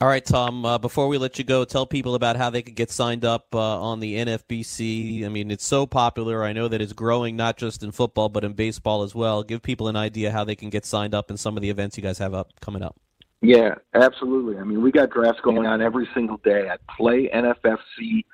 All 0.00 0.08
right, 0.08 0.24
Tom. 0.24 0.64
Uh, 0.64 0.78
before 0.78 1.06
we 1.06 1.18
let 1.18 1.38
you 1.38 1.44
go, 1.44 1.64
tell 1.64 1.86
people 1.86 2.16
about 2.16 2.36
how 2.36 2.50
they 2.50 2.62
could 2.62 2.74
get 2.74 2.90
signed 2.90 3.24
up 3.24 3.54
uh, 3.54 3.80
on 3.80 4.00
the 4.00 4.16
NFBC. 4.16 5.24
I 5.24 5.28
mean, 5.28 5.50
it's 5.50 5.64
so 5.66 5.86
popular. 5.86 6.42
I 6.44 6.52
know 6.52 6.66
that 6.66 6.80
it's 6.80 6.92
growing 6.92 7.36
not 7.36 7.56
just 7.56 7.84
in 7.84 7.92
football 7.92 8.28
but 8.28 8.42
in 8.42 8.52
baseball 8.54 9.02
as 9.04 9.14
well. 9.14 9.44
Give 9.44 9.62
people 9.62 9.86
an 9.88 9.94
idea 9.96 10.32
how 10.32 10.42
they 10.44 10.56
can 10.56 10.70
get 10.70 10.84
signed 10.84 11.14
up 11.14 11.30
in 11.30 11.36
some 11.36 11.56
of 11.56 11.62
the 11.62 11.70
events 11.70 11.96
you 11.96 12.02
guys 12.02 12.18
have 12.18 12.34
up 12.34 12.48
coming 12.60 12.82
up. 12.82 12.96
Yeah, 13.42 13.74
absolutely. 13.94 14.58
I 14.58 14.64
mean, 14.64 14.82
we 14.82 14.92
got 14.92 15.10
drafts 15.10 15.40
going 15.42 15.66
on 15.66 15.82
every 15.82 16.08
single 16.14 16.38
day 16.38 16.68
at 16.68 16.80
playnffc.com. 16.86 18.24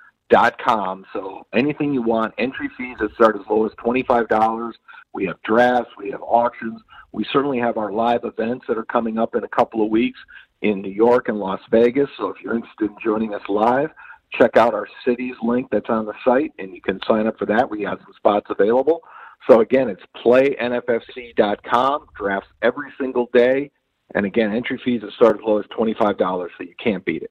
So 1.14 1.46
anything 1.54 1.94
you 1.94 2.02
want, 2.02 2.34
entry 2.36 2.68
fees 2.76 2.98
that 3.00 3.12
start 3.14 3.36
as 3.36 3.42
low 3.48 3.64
as 3.66 3.72
$25. 3.72 4.72
We 5.14 5.24
have 5.26 5.40
drafts, 5.42 5.90
we 5.96 6.10
have 6.10 6.20
auctions. 6.22 6.82
We 7.12 7.24
certainly 7.32 7.58
have 7.58 7.78
our 7.78 7.90
live 7.90 8.24
events 8.24 8.66
that 8.68 8.76
are 8.76 8.84
coming 8.84 9.18
up 9.18 9.34
in 9.34 9.44
a 9.44 9.48
couple 9.48 9.82
of 9.82 9.90
weeks 9.90 10.18
in 10.62 10.82
New 10.82 10.90
York 10.90 11.28
and 11.28 11.38
Las 11.38 11.60
Vegas. 11.70 12.08
So 12.16 12.28
if 12.28 12.36
you're 12.42 12.54
interested 12.54 12.90
in 12.90 12.96
joining 13.02 13.34
us 13.34 13.42
live, 13.48 13.90
check 14.32 14.56
out 14.56 14.74
our 14.74 14.88
cities 15.04 15.34
link 15.42 15.68
that's 15.70 15.88
on 15.88 16.06
the 16.06 16.14
site 16.24 16.52
and 16.58 16.74
you 16.74 16.80
can 16.80 17.00
sign 17.06 17.26
up 17.26 17.38
for 17.38 17.46
that. 17.46 17.70
We 17.70 17.82
have 17.82 17.98
some 18.04 18.14
spots 18.16 18.46
available. 18.50 19.02
So 19.48 19.60
again, 19.60 19.88
it's 19.88 20.02
playnffc.com. 20.24 22.06
Drafts 22.16 22.48
every 22.62 22.90
single 23.00 23.28
day, 23.32 23.70
and 24.14 24.26
again, 24.26 24.52
entry 24.52 24.80
fees 24.84 25.02
that 25.02 25.12
start 25.12 25.36
as 25.36 25.42
low 25.44 25.58
as 25.58 25.64
twenty-five 25.74 26.18
dollars, 26.18 26.50
so 26.58 26.64
you 26.64 26.74
can't 26.82 27.04
beat 27.04 27.22
it. 27.22 27.30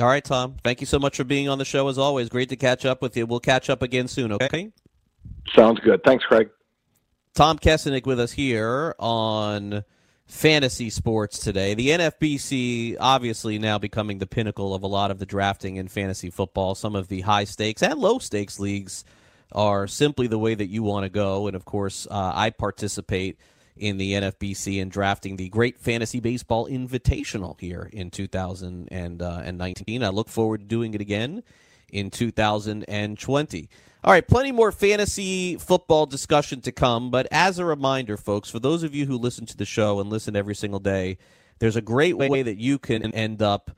All 0.00 0.06
right, 0.06 0.24
Tom. 0.24 0.56
Thank 0.62 0.80
you 0.80 0.86
so 0.86 0.98
much 0.98 1.16
for 1.16 1.24
being 1.24 1.48
on 1.48 1.58
the 1.58 1.64
show 1.64 1.88
as 1.88 1.98
always. 1.98 2.28
Great 2.28 2.48
to 2.50 2.56
catch 2.56 2.86
up 2.86 3.02
with 3.02 3.16
you. 3.16 3.26
We'll 3.26 3.40
catch 3.40 3.68
up 3.68 3.82
again 3.82 4.08
soon. 4.08 4.32
Okay. 4.32 4.70
Sounds 5.54 5.80
good. 5.80 6.02
Thanks, 6.04 6.24
Craig. 6.24 6.50
Tom 7.34 7.58
Kessenich 7.58 8.06
with 8.06 8.20
us 8.20 8.32
here 8.32 8.94
on 8.98 9.84
fantasy 10.28 10.90
sports 10.90 11.38
today. 11.38 11.74
The 11.74 11.88
NFBC 11.88 12.96
obviously 13.00 13.58
now 13.58 13.78
becoming 13.78 14.18
the 14.18 14.26
pinnacle 14.26 14.74
of 14.74 14.82
a 14.82 14.86
lot 14.86 15.10
of 15.10 15.18
the 15.18 15.26
drafting 15.26 15.76
in 15.76 15.88
fantasy 15.88 16.30
football. 16.30 16.74
Some 16.74 16.94
of 16.94 17.08
the 17.08 17.22
high 17.22 17.44
stakes 17.44 17.82
and 17.82 17.98
low 17.98 18.18
stakes 18.18 18.60
leagues 18.60 19.04
are 19.52 19.86
simply 19.86 20.26
the 20.26 20.38
way 20.38 20.54
that 20.54 20.68
you 20.68 20.82
want 20.82 21.04
to 21.04 21.08
go. 21.08 21.46
And 21.46 21.56
of 21.56 21.64
course, 21.64 22.06
uh, 22.10 22.32
I 22.34 22.50
participate 22.50 23.38
in 23.74 23.96
the 23.96 24.12
NFBC 24.12 24.82
and 24.82 24.90
drafting 24.90 25.36
the 25.36 25.48
Great 25.48 25.78
Fantasy 25.78 26.20
Baseball 26.20 26.68
Invitational 26.68 27.58
here 27.58 27.88
in 27.92 28.10
2019. 28.10 30.02
I 30.02 30.08
look 30.08 30.28
forward 30.28 30.60
to 30.60 30.66
doing 30.66 30.94
it 30.94 31.00
again 31.00 31.42
in 31.90 32.10
2020. 32.10 33.68
All 34.04 34.12
right, 34.12 34.26
plenty 34.26 34.52
more 34.52 34.70
fantasy 34.70 35.56
football 35.56 36.06
discussion 36.06 36.60
to 36.62 36.72
come. 36.72 37.10
But 37.10 37.26
as 37.32 37.58
a 37.58 37.64
reminder, 37.64 38.16
folks, 38.16 38.48
for 38.48 38.60
those 38.60 38.84
of 38.84 38.94
you 38.94 39.06
who 39.06 39.18
listen 39.18 39.44
to 39.46 39.56
the 39.56 39.64
show 39.64 39.98
and 39.98 40.08
listen 40.08 40.36
every 40.36 40.54
single 40.54 40.78
day, 40.78 41.18
there's 41.58 41.76
a 41.76 41.82
great 41.82 42.16
way 42.16 42.42
that 42.42 42.58
you 42.58 42.78
can 42.78 43.02
end 43.12 43.42
up 43.42 43.72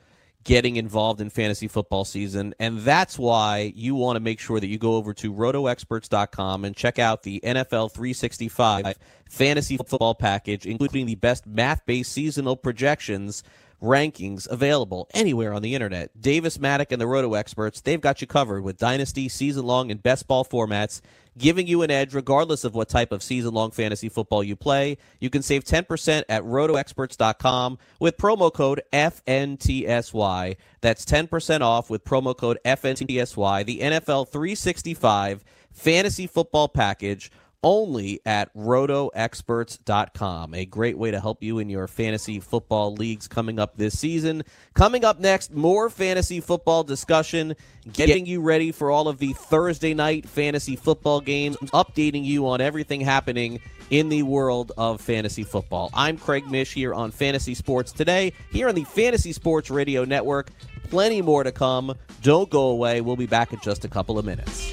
getting 0.45 0.77
involved 0.77 1.21
in 1.21 1.31
fantasy 1.31 1.68
football 1.68 2.05
season. 2.05 2.55
And 2.59 2.81
that's 2.81 3.18
why 3.18 3.73
you 3.75 3.95
want 3.95 4.16
to 4.16 4.21
make 4.21 4.41
sure 4.41 4.61
that 4.61 4.66
you 4.66 4.79
go 4.79 4.97
over 4.97 5.12
to 5.14 5.33
rotoexperts.com 5.33 6.64
and 6.64 6.77
check 6.77 6.99
out 6.99 7.23
the 7.23 7.41
NFL 7.43 7.93
365 7.93 8.99
fantasy 9.29 9.77
football 9.77 10.14
package, 10.14 10.66
including 10.66 11.07
the 11.07 11.14
best 11.14 11.47
math 11.47 11.85
based 11.87 12.12
seasonal 12.12 12.57
projections 12.57 13.43
rankings 13.83 14.49
available 14.49 15.09
anywhere 15.14 15.53
on 15.53 15.62
the 15.62 15.74
internet. 15.74 16.20
Davis 16.20 16.59
Mattek 16.59 16.93
and 16.93 17.01
the 17.01 17.07
Roto 17.07 17.35
Experts, 17.35 17.81
they've 17.81 18.01
got 18.01 18.20
you 18.20 18.26
covered 18.26 18.62
with 18.62 18.76
dynasty, 18.76 19.28
season 19.28 19.64
long, 19.64 19.91
and 19.91 20.03
best 20.03 20.26
ball 20.28 20.45
formats, 20.45 21.01
giving 21.39 21.66
you 21.66 21.83
an 21.83 21.91
edge 21.91 22.14
regardless 22.14 22.64
of 22.64 22.74
what 22.74 22.89
type 22.89 23.12
of 23.12 23.22
season 23.22 23.55
long 23.55 23.70
fantasy 23.70 24.09
football 24.09 24.45
you 24.45 24.57
play. 24.57 24.99
You 25.20 25.31
can 25.31 25.43
save 25.43 25.64
10% 25.64 26.24
at 26.28 26.43
rotoexperts.com 26.43 27.78
with 27.99 28.16
promo 28.16 28.53
code 28.53 28.83
FNTSY. 28.93 30.57
That's 30.81 31.05
10% 31.05 31.61
off 31.61 31.91
with 31.91 32.05
promo 32.05 32.37
code 32.37 32.59
FNTSY. 32.64 33.64
The 33.64 33.81
NFL 33.81 34.28
365 34.28 35.45
fantasy 35.72 36.26
football 36.26 36.68
package 36.68 37.31
only 37.62 38.20
at 38.24 38.52
rotoexperts.com. 38.54 40.54
A 40.54 40.66
great 40.66 40.98
way 40.98 41.11
to 41.11 41.20
help 41.20 41.42
you 41.42 41.58
in 41.58 41.68
your 41.68 41.86
fantasy 41.86 42.40
football 42.40 42.94
leagues 42.94 43.28
coming 43.28 43.58
up 43.58 43.76
this 43.76 43.98
season. 43.98 44.42
Coming 44.74 45.04
up 45.04 45.20
next, 45.20 45.52
more 45.52 45.90
fantasy 45.90 46.40
football 46.40 46.84
discussion, 46.84 47.54
getting 47.92 48.26
you 48.26 48.40
ready 48.40 48.72
for 48.72 48.90
all 48.90 49.08
of 49.08 49.18
the 49.18 49.32
Thursday 49.34 49.94
night 49.94 50.28
fantasy 50.28 50.76
football 50.76 51.20
games, 51.20 51.56
updating 51.72 52.24
you 52.24 52.46
on 52.46 52.61
everything 52.61 53.00
happening 53.00 53.61
in 53.90 54.08
the 54.08 54.22
world 54.22 54.72
of 54.78 55.00
fantasy 55.00 55.42
football. 55.42 55.90
I'm 55.92 56.16
Craig 56.16 56.48
Mish 56.50 56.72
here 56.72 56.94
on 56.94 57.11
Fantasy 57.11 57.54
Sports 57.54 57.92
Today, 57.92 58.32
here 58.50 58.68
on 58.68 58.74
the 58.74 58.84
Fantasy 58.84 59.32
Sports 59.32 59.70
Radio 59.70 60.04
Network. 60.04 60.50
Plenty 60.84 61.22
more 61.22 61.44
to 61.44 61.52
come. 61.52 61.94
Don't 62.22 62.50
go 62.50 62.68
away. 62.68 63.00
We'll 63.00 63.16
be 63.16 63.26
back 63.26 63.52
in 63.52 63.61
just 63.61 63.84
a 63.84 63.88
couple 63.88 64.18
of 64.18 64.24
minutes. 64.24 64.72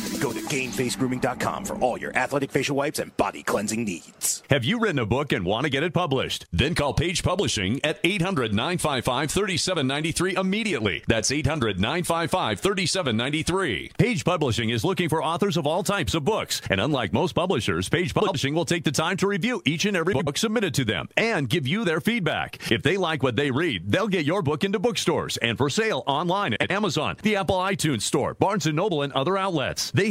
Go 0.21 0.31
to 0.31 0.39
GameFaceGrooming.com 0.39 1.65
for 1.65 1.75
all 1.77 1.97
your 1.97 2.15
athletic 2.15 2.51
facial 2.51 2.75
wipes 2.75 2.99
and 2.99 3.15
body 3.17 3.41
cleansing 3.41 3.83
needs. 3.83 4.43
Have 4.51 4.63
you 4.63 4.79
written 4.79 4.99
a 4.99 5.05
book 5.05 5.31
and 5.31 5.43
want 5.43 5.63
to 5.63 5.71
get 5.71 5.81
it 5.81 5.95
published? 5.95 6.45
Then 6.53 6.75
call 6.75 6.93
Page 6.93 7.23
Publishing 7.23 7.83
at 7.83 7.99
800 8.03 8.53
955 8.53 9.31
3793 9.31 10.35
immediately. 10.35 11.03
That's 11.07 11.31
800 11.31 11.79
955 11.79 12.59
3793. 12.59 13.91
Page 13.97 14.23
Publishing 14.23 14.69
is 14.69 14.85
looking 14.85 15.09
for 15.09 15.23
authors 15.23 15.57
of 15.57 15.65
all 15.65 15.81
types 15.81 16.13
of 16.13 16.23
books. 16.23 16.61
And 16.69 16.79
unlike 16.79 17.13
most 17.13 17.33
publishers, 17.33 17.89
Page 17.89 18.13
Publishing 18.13 18.53
will 18.53 18.65
take 18.65 18.83
the 18.83 18.91
time 18.91 19.17
to 19.17 19.27
review 19.27 19.63
each 19.65 19.85
and 19.85 19.97
every 19.97 20.13
book 20.13 20.37
submitted 20.37 20.75
to 20.75 20.85
them 20.85 21.09
and 21.17 21.49
give 21.49 21.65
you 21.65 21.83
their 21.83 21.99
feedback. 21.99 22.71
If 22.71 22.83
they 22.83 22.97
like 22.97 23.23
what 23.23 23.35
they 23.35 23.49
read, 23.49 23.91
they'll 23.91 24.07
get 24.07 24.25
your 24.25 24.43
book 24.43 24.63
into 24.63 24.77
bookstores 24.77 25.37
and 25.37 25.57
for 25.57 25.71
sale 25.71 26.03
online 26.05 26.53
at 26.59 26.69
Amazon, 26.69 27.17
the 27.23 27.37
Apple 27.37 27.57
iTunes 27.57 28.03
Store, 28.03 28.35
Barnes 28.35 28.67
& 28.67 28.67
Noble, 28.67 29.01
and 29.01 29.11
other 29.13 29.35
outlets. 29.35 29.89
They 29.89 30.10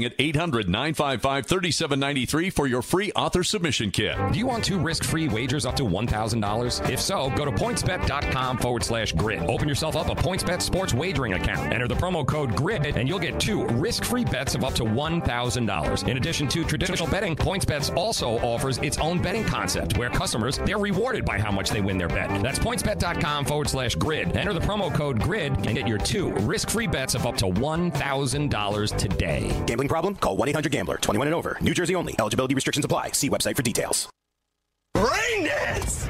at 0.00 0.12
800 0.18 0.68
955 0.68 1.46
3793 1.46 2.50
for 2.50 2.66
your 2.66 2.80
free 2.80 3.12
author 3.12 3.44
submission 3.44 3.90
kit. 3.90 4.16
Do 4.32 4.38
you 4.38 4.46
want 4.46 4.64
two 4.64 4.78
risk 4.78 5.04
free 5.04 5.28
wagers 5.28 5.66
up 5.66 5.76
to 5.76 5.82
$1,000? 5.82 6.90
If 6.90 7.00
so, 7.00 7.30
go 7.36 7.44
to 7.44 7.52
pointsbet.com 7.52 8.58
forward 8.58 8.82
slash 8.82 9.12
grid. 9.12 9.42
Open 9.42 9.68
yourself 9.68 9.94
up 9.94 10.08
a 10.08 10.14
PointsBet 10.14 10.62
sports 10.62 10.94
wagering 10.94 11.34
account. 11.34 11.72
Enter 11.72 11.86
the 11.86 11.94
promo 11.94 12.26
code 12.26 12.56
GRID 12.56 12.96
and 12.96 13.06
you'll 13.08 13.18
get 13.18 13.38
two 13.38 13.66
risk 13.66 14.04
free 14.04 14.24
bets 14.24 14.54
of 14.54 14.64
up 14.64 14.72
to 14.74 14.84
$1,000. 14.84 16.08
In 16.08 16.16
addition 16.16 16.48
to 16.48 16.64
traditional 16.64 17.08
betting, 17.08 17.36
PointsBet 17.36 17.94
also 17.94 18.38
offers 18.38 18.78
its 18.78 18.96
own 18.98 19.20
betting 19.20 19.44
concept 19.44 19.98
where 19.98 20.08
customers 20.08 20.58
they're 20.58 20.78
rewarded 20.78 21.26
by 21.26 21.38
how 21.38 21.52
much 21.52 21.68
they 21.68 21.82
win 21.82 21.98
their 21.98 22.08
bet. 22.08 22.42
That's 22.42 22.58
pointsbet.com 22.58 23.44
forward 23.44 23.68
slash 23.68 23.94
grid. 23.96 24.36
Enter 24.36 24.54
the 24.54 24.60
promo 24.60 24.92
code 24.94 25.20
GRID 25.20 25.66
and 25.66 25.76
get 25.76 25.86
your 25.86 25.98
two 25.98 26.32
risk 26.40 26.70
free 26.70 26.86
bets 26.86 27.14
of 27.14 27.26
up 27.26 27.36
to 27.38 27.46
$1,000 27.46 28.96
today. 28.96 29.62
Gambling 29.66 29.81
problem? 29.88 30.14
Call 30.16 30.36
1 30.36 30.48
800 30.48 30.72
Gambler. 30.72 30.96
21 30.96 31.28
and 31.28 31.34
over. 31.34 31.58
New 31.60 31.74
Jersey 31.74 31.94
only. 31.94 32.16
Eligibility 32.18 32.54
restrictions 32.54 32.84
apply. 32.84 33.12
See 33.12 33.28
website 33.28 33.56
for 33.56 33.62
details. 33.62 34.08
Rain 34.94 35.44
dance! 35.44 36.06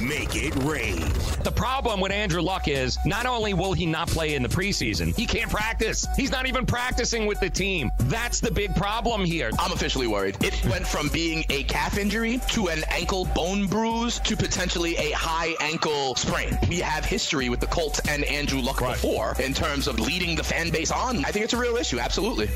Make 0.00 0.36
it 0.36 0.54
rain. 0.56 1.00
The 1.42 1.52
problem 1.54 2.00
with 2.00 2.12
Andrew 2.12 2.42
Luck 2.42 2.68
is 2.68 2.98
not 3.06 3.24
only 3.24 3.54
will 3.54 3.72
he 3.72 3.86
not 3.86 4.08
play 4.08 4.34
in 4.34 4.42
the 4.42 4.48
preseason, 4.48 5.16
he 5.16 5.24
can't 5.24 5.50
practice. 5.50 6.06
He's 6.16 6.30
not 6.30 6.46
even 6.46 6.66
practicing 6.66 7.24
with 7.24 7.40
the 7.40 7.48
team. 7.48 7.90
That's 8.00 8.40
the 8.40 8.50
big 8.50 8.74
problem 8.76 9.24
here. 9.24 9.50
I'm 9.58 9.72
officially 9.72 10.06
worried. 10.06 10.36
It 10.44 10.62
went 10.66 10.86
from 10.86 11.08
being 11.08 11.44
a 11.48 11.62
calf 11.64 11.96
injury 11.96 12.40
to 12.50 12.68
an 12.68 12.84
ankle 12.90 13.24
bone 13.34 13.66
bruise 13.66 14.18
to 14.20 14.36
potentially 14.36 14.96
a 14.96 15.12
high 15.12 15.54
ankle 15.60 16.14
sprain. 16.14 16.58
We 16.68 16.80
have 16.80 17.04
history 17.04 17.48
with 17.48 17.60
the 17.60 17.66
Colts 17.66 18.00
and 18.06 18.22
Andrew 18.24 18.60
Luck 18.60 18.80
before 18.80 19.34
in 19.42 19.54
terms 19.54 19.88
of 19.88 19.98
leading 19.98 20.36
the 20.36 20.44
fan 20.44 20.68
base 20.70 20.90
on. 20.90 21.24
I 21.24 21.30
think 21.30 21.44
it's 21.44 21.54
a 21.54 21.58
real 21.58 21.76
issue, 21.76 21.98
absolutely. 21.98 22.50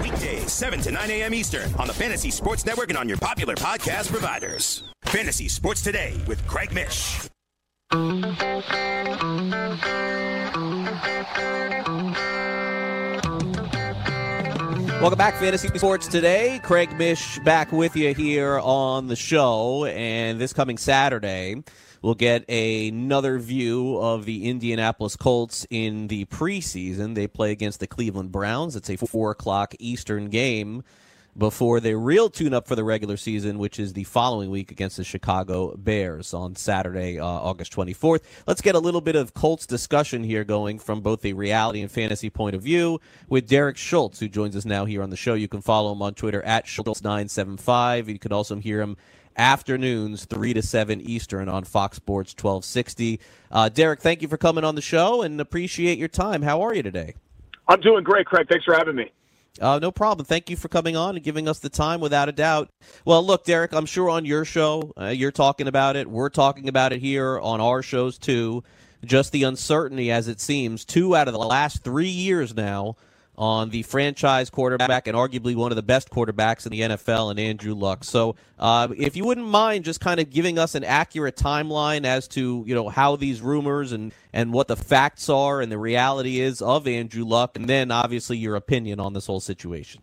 Weekdays, 0.00 0.50
7 0.50 0.80
to 0.80 0.90
9 0.92 1.10
a.m. 1.10 1.34
Eastern 1.34 1.74
on 1.74 1.88
the 1.88 1.94
Fantasy 1.94 2.30
Sports 2.30 2.64
Network 2.64 2.88
and 2.88 2.96
on 2.96 3.06
your 3.06 3.18
popular 3.18 3.54
podcast 3.54 4.10
providers. 4.10 4.89
Fantasy 5.04 5.48
Sports 5.48 5.82
Today 5.82 6.20
with 6.28 6.46
Craig 6.46 6.72
Mish. 6.72 7.28
Welcome 15.00 15.18
back, 15.18 15.34
Fantasy 15.36 15.66
Sports 15.76 16.06
Today. 16.06 16.60
Craig 16.62 16.96
Mish 16.96 17.40
back 17.40 17.72
with 17.72 17.96
you 17.96 18.14
here 18.14 18.60
on 18.60 19.08
the 19.08 19.16
show. 19.16 19.86
And 19.86 20.40
this 20.40 20.52
coming 20.52 20.78
Saturday, 20.78 21.64
we'll 22.02 22.14
get 22.14 22.48
another 22.48 23.38
view 23.38 23.96
of 23.96 24.26
the 24.26 24.48
Indianapolis 24.48 25.16
Colts 25.16 25.66
in 25.70 26.06
the 26.06 26.26
preseason. 26.26 27.16
They 27.16 27.26
play 27.26 27.50
against 27.50 27.80
the 27.80 27.88
Cleveland 27.88 28.30
Browns. 28.30 28.76
It's 28.76 28.90
a 28.90 28.96
4 28.96 29.32
o'clock 29.32 29.74
Eastern 29.80 30.28
game 30.28 30.84
before 31.36 31.80
their 31.80 31.98
real 31.98 32.28
tune 32.28 32.52
up 32.52 32.66
for 32.66 32.74
the 32.74 32.84
regular 32.84 33.16
season, 33.16 33.58
which 33.58 33.78
is 33.78 33.92
the 33.92 34.04
following 34.04 34.50
week 34.50 34.70
against 34.70 34.96
the 34.96 35.04
Chicago 35.04 35.74
Bears 35.76 36.34
on 36.34 36.56
Saturday, 36.56 37.18
uh, 37.18 37.24
August 37.24 37.72
24th. 37.72 38.20
Let's 38.46 38.60
get 38.60 38.74
a 38.74 38.78
little 38.78 39.00
bit 39.00 39.16
of 39.16 39.34
Colts 39.34 39.66
discussion 39.66 40.24
here 40.24 40.44
going 40.44 40.78
from 40.78 41.00
both 41.00 41.24
a 41.24 41.32
reality 41.32 41.80
and 41.80 41.90
fantasy 41.90 42.30
point 42.30 42.56
of 42.56 42.62
view 42.62 43.00
with 43.28 43.46
Derek 43.46 43.76
Schultz, 43.76 44.20
who 44.20 44.28
joins 44.28 44.56
us 44.56 44.64
now 44.64 44.84
here 44.84 45.02
on 45.02 45.10
the 45.10 45.16
show. 45.16 45.34
You 45.34 45.48
can 45.48 45.60
follow 45.60 45.92
him 45.92 46.02
on 46.02 46.14
Twitter 46.14 46.42
at 46.42 46.66
Schultz975. 46.66 48.08
You 48.08 48.18
can 48.18 48.32
also 48.32 48.56
hear 48.56 48.80
him 48.80 48.96
afternoons 49.36 50.24
3 50.24 50.54
to 50.54 50.62
7 50.62 51.00
Eastern 51.00 51.48
on 51.48 51.64
Fox 51.64 51.96
Sports 51.96 52.32
1260. 52.32 53.20
Uh, 53.50 53.68
Derek, 53.68 54.00
thank 54.00 54.22
you 54.22 54.28
for 54.28 54.36
coming 54.36 54.64
on 54.64 54.74
the 54.74 54.82
show 54.82 55.22
and 55.22 55.40
appreciate 55.40 55.98
your 55.98 56.08
time. 56.08 56.42
How 56.42 56.60
are 56.62 56.74
you 56.74 56.82
today? 56.82 57.14
I'm 57.68 57.80
doing 57.80 58.02
great, 58.02 58.26
Craig. 58.26 58.48
Thanks 58.48 58.64
for 58.64 58.74
having 58.74 58.96
me. 58.96 59.12
Uh, 59.60 59.78
no 59.78 59.90
problem. 59.90 60.24
Thank 60.24 60.48
you 60.50 60.56
for 60.56 60.68
coming 60.68 60.96
on 60.96 61.16
and 61.16 61.24
giving 61.24 61.48
us 61.48 61.58
the 61.58 61.68
time 61.68 62.00
without 62.00 62.28
a 62.28 62.32
doubt. 62.32 62.70
Well, 63.04 63.24
look, 63.24 63.44
Derek, 63.44 63.72
I'm 63.72 63.86
sure 63.86 64.08
on 64.10 64.24
your 64.24 64.44
show, 64.44 64.92
uh, 64.98 65.06
you're 65.06 65.32
talking 65.32 65.66
about 65.66 65.96
it. 65.96 66.08
We're 66.08 66.28
talking 66.28 66.68
about 66.68 66.92
it 66.92 67.00
here 67.00 67.38
on 67.40 67.60
our 67.60 67.82
shows, 67.82 68.18
too. 68.18 68.62
Just 69.04 69.32
the 69.32 69.44
uncertainty, 69.44 70.10
as 70.10 70.28
it 70.28 70.40
seems, 70.40 70.84
two 70.84 71.16
out 71.16 71.26
of 71.26 71.32
the 71.32 71.40
last 71.40 71.82
three 71.82 72.08
years 72.08 72.54
now 72.54 72.96
on 73.40 73.70
the 73.70 73.82
franchise 73.84 74.50
quarterback 74.50 75.08
and 75.08 75.16
arguably 75.16 75.56
one 75.56 75.72
of 75.72 75.76
the 75.76 75.82
best 75.82 76.10
quarterbacks 76.10 76.66
in 76.66 76.72
the 76.72 76.80
NFL, 76.80 77.30
and 77.30 77.40
Andrew 77.40 77.74
Luck. 77.74 78.04
So, 78.04 78.36
uh, 78.58 78.88
if 78.94 79.16
you 79.16 79.24
wouldn't 79.24 79.46
mind 79.46 79.86
just 79.86 79.98
kind 79.98 80.20
of 80.20 80.28
giving 80.28 80.58
us 80.58 80.74
an 80.74 80.84
accurate 80.84 81.36
timeline 81.36 82.04
as 82.04 82.28
to 82.28 82.62
you 82.66 82.74
know 82.74 82.90
how 82.90 83.16
these 83.16 83.40
rumors 83.40 83.92
and 83.92 84.12
and 84.34 84.52
what 84.52 84.68
the 84.68 84.76
facts 84.76 85.30
are 85.30 85.62
and 85.62 85.72
the 85.72 85.78
reality 85.78 86.38
is 86.38 86.60
of 86.60 86.86
Andrew 86.86 87.24
Luck, 87.24 87.56
and 87.56 87.66
then 87.66 87.90
obviously 87.90 88.36
your 88.36 88.56
opinion 88.56 89.00
on 89.00 89.14
this 89.14 89.26
whole 89.26 89.40
situation. 89.40 90.02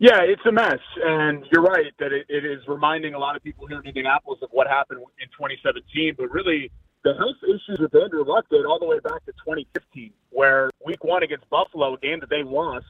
Yeah, 0.00 0.18
it's 0.22 0.42
a 0.44 0.50
mess, 0.50 0.80
and 1.04 1.44
you're 1.52 1.62
right 1.62 1.92
that 2.00 2.12
it, 2.12 2.26
it 2.28 2.44
is 2.44 2.66
reminding 2.66 3.14
a 3.14 3.18
lot 3.20 3.36
of 3.36 3.44
people 3.44 3.68
here 3.68 3.78
in 3.78 3.86
Indianapolis 3.86 4.40
of 4.42 4.48
what 4.50 4.66
happened 4.66 4.98
in 4.98 5.28
2017. 5.28 6.16
But 6.18 6.32
really, 6.32 6.72
the 7.04 7.14
health 7.14 7.36
issues 7.44 7.78
with 7.80 7.94
Andrew 7.94 8.24
Luck 8.24 8.48
date 8.50 8.64
all 8.64 8.78
the 8.78 8.86
way 8.86 8.98
back 9.00 9.24
to 9.26 9.32
2015, 9.32 10.12
where 10.30 10.70
Week 10.84 11.02
One 11.02 11.22
against 11.22 11.48
Buffalo, 11.50 11.96
game 11.96 12.20
that 12.20 12.30
they 12.30 12.42
lost, 12.42 12.86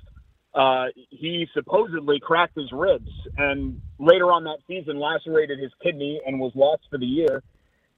uh, 0.54 0.86
he 0.94 1.46
supposedly 1.54 2.20
cracked 2.20 2.56
his 2.56 2.70
ribs, 2.72 3.10
and 3.38 3.80
later 3.98 4.30
on 4.30 4.44
that 4.44 4.58
season 4.66 4.98
lacerated 4.98 5.58
his 5.58 5.72
kidney 5.82 6.20
and 6.26 6.38
was 6.38 6.52
lost 6.54 6.82
for 6.90 6.98
the 6.98 7.06
year. 7.06 7.42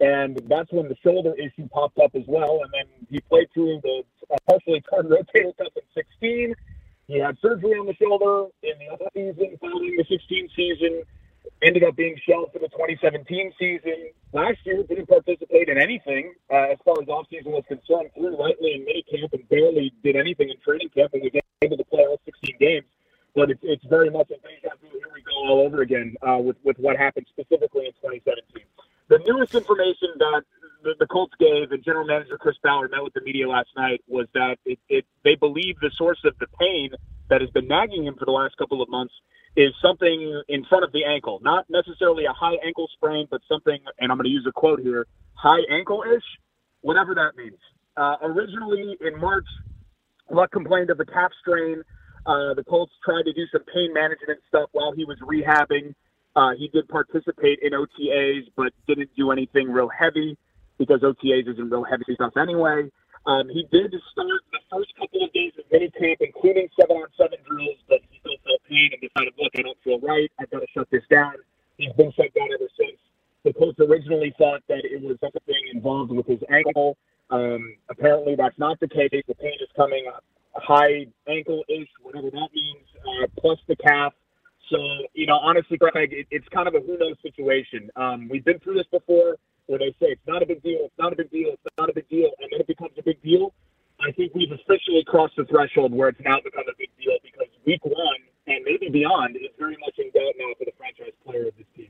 And 0.01 0.41
that's 0.49 0.71
when 0.73 0.89
the 0.89 0.97
shoulder 1.03 1.35
issue 1.35 1.69
popped 1.69 1.99
up 1.99 2.15
as 2.15 2.25
well. 2.27 2.61
And 2.63 2.73
then 2.73 3.07
he 3.11 3.21
played 3.21 3.49
through 3.55 3.81
the 3.83 4.03
uh, 4.33 4.37
partially 4.49 4.83
torn 4.91 5.07
rotator 5.07 5.57
cuff 5.57 5.73
in 5.77 5.83
16. 5.95 6.55
He 7.07 7.19
had 7.19 7.37
surgery 7.41 7.73
on 7.73 7.87
the 7.87 7.95
shoulder 7.95 8.51
in 8.63 8.73
the 8.79 8.93
off 8.93 9.13
season 9.15 9.57
following 9.61 9.95
the 9.97 10.05
16 10.09 10.49
season. 10.57 11.03
Ended 11.63 11.85
up 11.85 11.97
being 11.97 12.17
shelved 12.29 12.53
for 12.53 12.59
the 12.59 12.69
2017 12.69 13.53
season. 13.59 14.11
Last 14.33 14.59
year, 14.65 14.83
didn't 14.83 15.09
participate 15.09 15.69
in 15.69 15.79
anything 15.79 16.35
uh, 16.51 16.73
as 16.73 16.79
far 16.85 16.95
as 17.01 17.09
offseason 17.09 17.53
was 17.53 17.65
concerned. 17.69 18.11
Threw 18.15 18.37
lightly 18.37 18.75
in 18.75 18.85
minicamp 18.85 19.33
and 19.33 19.49
barely 19.49 19.93
did 20.03 20.17
anything 20.17 20.49
in 20.49 20.57
training 20.65 20.89
camp 20.91 21.13
and 21.15 21.23
was 21.23 21.33
able 21.63 21.77
to 21.77 21.85
play 21.85 22.05
all 22.07 22.21
16 22.25 22.57
games. 22.59 22.87
But 23.35 23.51
it's, 23.51 23.61
it's 23.63 23.85
very 23.87 24.11
much 24.11 24.31
a 24.31 24.37
deja 24.37 24.75
vu. 24.81 24.89
Here 24.93 25.11
we 25.13 25.23
go 25.23 25.33
all 25.49 25.67
over 25.67 25.83
again 25.83 26.17
uh, 26.23 26.39
with, 26.39 26.57
with 26.65 26.79
what 26.79 26.97
happened 26.97 27.27
specifically 27.29 27.87
in 27.87 27.93
2017. 27.93 28.65
The 29.09 29.21
newest 29.27 29.55
information 29.55 30.09
that 30.19 30.43
the, 30.83 30.95
the 30.99 31.07
Colts 31.07 31.35
gave, 31.39 31.73
and 31.73 31.85
General 31.85 32.07
Manager 32.07 32.39
Chris 32.39 32.57
Ballard 32.63 32.91
met 32.91 33.03
with 33.03 33.15
the 33.15 33.21
media 33.21 33.49
last 33.49 33.69
night, 33.77 34.03
was 34.09 34.27
that 34.35 34.57
it, 34.65 34.79
it, 34.89 35.05
they 35.25 35.35
believe 35.35 35.77
the 35.81 35.91
source 35.97 36.21
of 36.25 36.39
the 36.39 36.47
pain 36.59 36.91
that 37.29 37.41
has 37.41 37.51
been 37.51 37.69
nagging 37.69 38.07
him 38.07 38.15
for 38.15 38.25
the 38.25 38.33
last 38.33 38.57
couple 38.57 38.83
of 38.83 38.89
months 38.89 39.15
is 39.57 39.73
something 39.81 40.43
in 40.49 40.65
front 40.65 40.85
of 40.85 40.93
the 40.93 41.05
ankle, 41.05 41.39
not 41.43 41.65
necessarily 41.71 42.25
a 42.25 42.33
high 42.33 42.57
ankle 42.65 42.89
sprain, 42.95 43.27
but 43.31 43.41
something, 43.49 43.79
and 43.99 44.11
I'm 44.11 44.19
going 44.19 44.25
to 44.25 44.31
use 44.31 44.47
a 44.49 44.53
quote 44.53 44.81
here, 44.81 45.07
high 45.35 45.61
ankle-ish, 45.71 46.25
whatever 46.81 47.15
that 47.15 47.37
means. 47.37 47.59
Uh, 47.97 48.17
originally 48.23 48.97
in 49.01 49.21
March, 49.21 49.47
Luck 50.31 50.51
complained 50.51 50.91
of 50.91 50.99
a 50.99 51.05
calf 51.05 51.31
strain. 51.41 51.83
Uh, 52.27 52.55
the 52.55 52.65
Colts 52.65 52.93
tried 53.05 53.23
to 53.25 53.33
do 53.33 53.47
some 53.53 53.63
pain 53.73 53.93
management 53.93 54.41
stuff 54.49 54.71
while 54.73 54.93
he 54.93 55.05
was 55.05 55.19
rehabbing. 55.21 55.95
Uh, 56.35 56.51
he 56.59 56.69
did 56.69 56.89
participate 56.89 57.61
in 57.63 57.73
OTAs, 57.73 58.43
but 58.57 58.73
didn't 58.89 59.11
do 59.17 59.31
anything 59.31 59.71
real 59.71 59.89
heavy 59.89 60.37
because 60.79 61.01
OTAs 61.01 61.49
isn't 61.49 61.71
real 61.71 61.85
heavy 61.85 62.05
stuff 62.15 62.33
anyway. 62.37 62.91
Um, 63.27 63.49
he 63.49 63.67
did 63.73 63.95
start 64.13 64.41
the 64.53 64.61
first 64.71 64.93
couple 64.99 65.25
of 65.25 65.33
days 65.33 65.53
of 65.59 65.65
minicamp, 65.73 66.17
including 66.21 66.69
seven-on-seven 66.79 67.39
drills, 67.49 67.79
but 67.89 68.01
he 68.11 68.21
still 68.21 68.37
felt 68.45 68.61
pain 68.69 68.91
and 68.93 69.01
decided, 69.01 69.33
look, 69.41 69.53
I 69.57 69.63
don't 69.63 69.79
feel 69.83 70.01
right. 70.01 70.31
I've 70.39 70.51
got 70.51 70.61
to 70.61 70.67
shut 70.75 70.89
this 70.91 71.05
down. 71.11 71.35
He's 71.79 71.93
been 71.93 72.13
shut 72.13 72.33
down 72.35 72.49
ever 72.53 72.69
since. 72.77 72.99
The 73.45 73.53
coach 73.53 73.77
originally 73.81 74.35
thought 74.37 74.63
that 74.69 74.85
it 74.85 75.01
was 75.01 75.17
something 75.21 75.63
involved 75.73 76.13
with 76.13 76.27
his 76.27 76.41
ankle. 76.51 76.97
Um, 77.31 77.77
apparently, 77.89 78.37
that's 78.37 78.59
not 78.59 78.79
the 78.81 78.89
case. 78.89 79.11
The 79.13 79.35
pain 79.35 79.57
is 79.61 79.69
coming 79.77 80.05
up 80.09 80.25
high 80.57 81.07
ankle-ish, 81.29 81.89
whatever 82.03 82.31
that 82.31 82.49
means, 82.55 82.87
uh, 83.03 83.27
plus 83.39 83.59
the 83.67 83.77
calf. 83.77 84.13
So, 84.71 84.79
you 85.13 85.27
know, 85.27 85.37
honestly, 85.37 85.77
Greg, 85.77 86.13
it, 86.13 86.27
it's 86.31 86.49
kind 86.49 86.69
of 86.69 86.75
a 86.75 86.81
who 86.81 86.97
knows 86.99 87.17
situation. 87.23 87.91
Um, 87.97 88.29
we've 88.29 88.45
been 88.45 88.59
through 88.61 88.75
this 88.75 88.87
before 88.91 89.37
where 89.67 89.79
they 89.79 89.91
say 90.01 90.13
it's 90.13 90.27
not 90.27 90.43
a 90.43 90.47
big 90.47 90.63
deal, 90.63 90.81
it's 90.85 90.99
not 90.99 91.13
a 91.13 91.17
big 91.17 91.31
deal, 91.31 91.51
it's 91.53 91.63
not 91.79 91.89
a 91.89 91.95
big 91.95 92.09
deal, 92.09 92.31
big 93.05 93.21
deal. 93.23 93.53
I 94.01 94.13
think 94.13 94.35
we've 94.35 94.53
officially 94.53 95.05
crossed 95.07 95.37
the 95.37 95.45
threshold 95.45 95.93
where 95.93 96.09
it's 96.09 96.21
now 96.21 96.41
become 96.43 96.65
a 96.69 96.77
big 96.77 96.91
deal 96.99 97.17
because 97.23 97.49
week 97.67 97.85
one 97.85 98.21
and 98.47 98.65
maybe 98.65 98.89
beyond 98.91 99.37
is 99.37 99.51
very 99.59 99.77
much 99.81 99.99
in 99.99 100.11
doubt 100.11 100.35
now 100.39 100.53
for 100.59 100.65
the 100.65 100.73
franchise 100.77 101.13
player 101.25 101.49
of 101.49 101.57
this 101.57 101.67
team. 101.77 101.89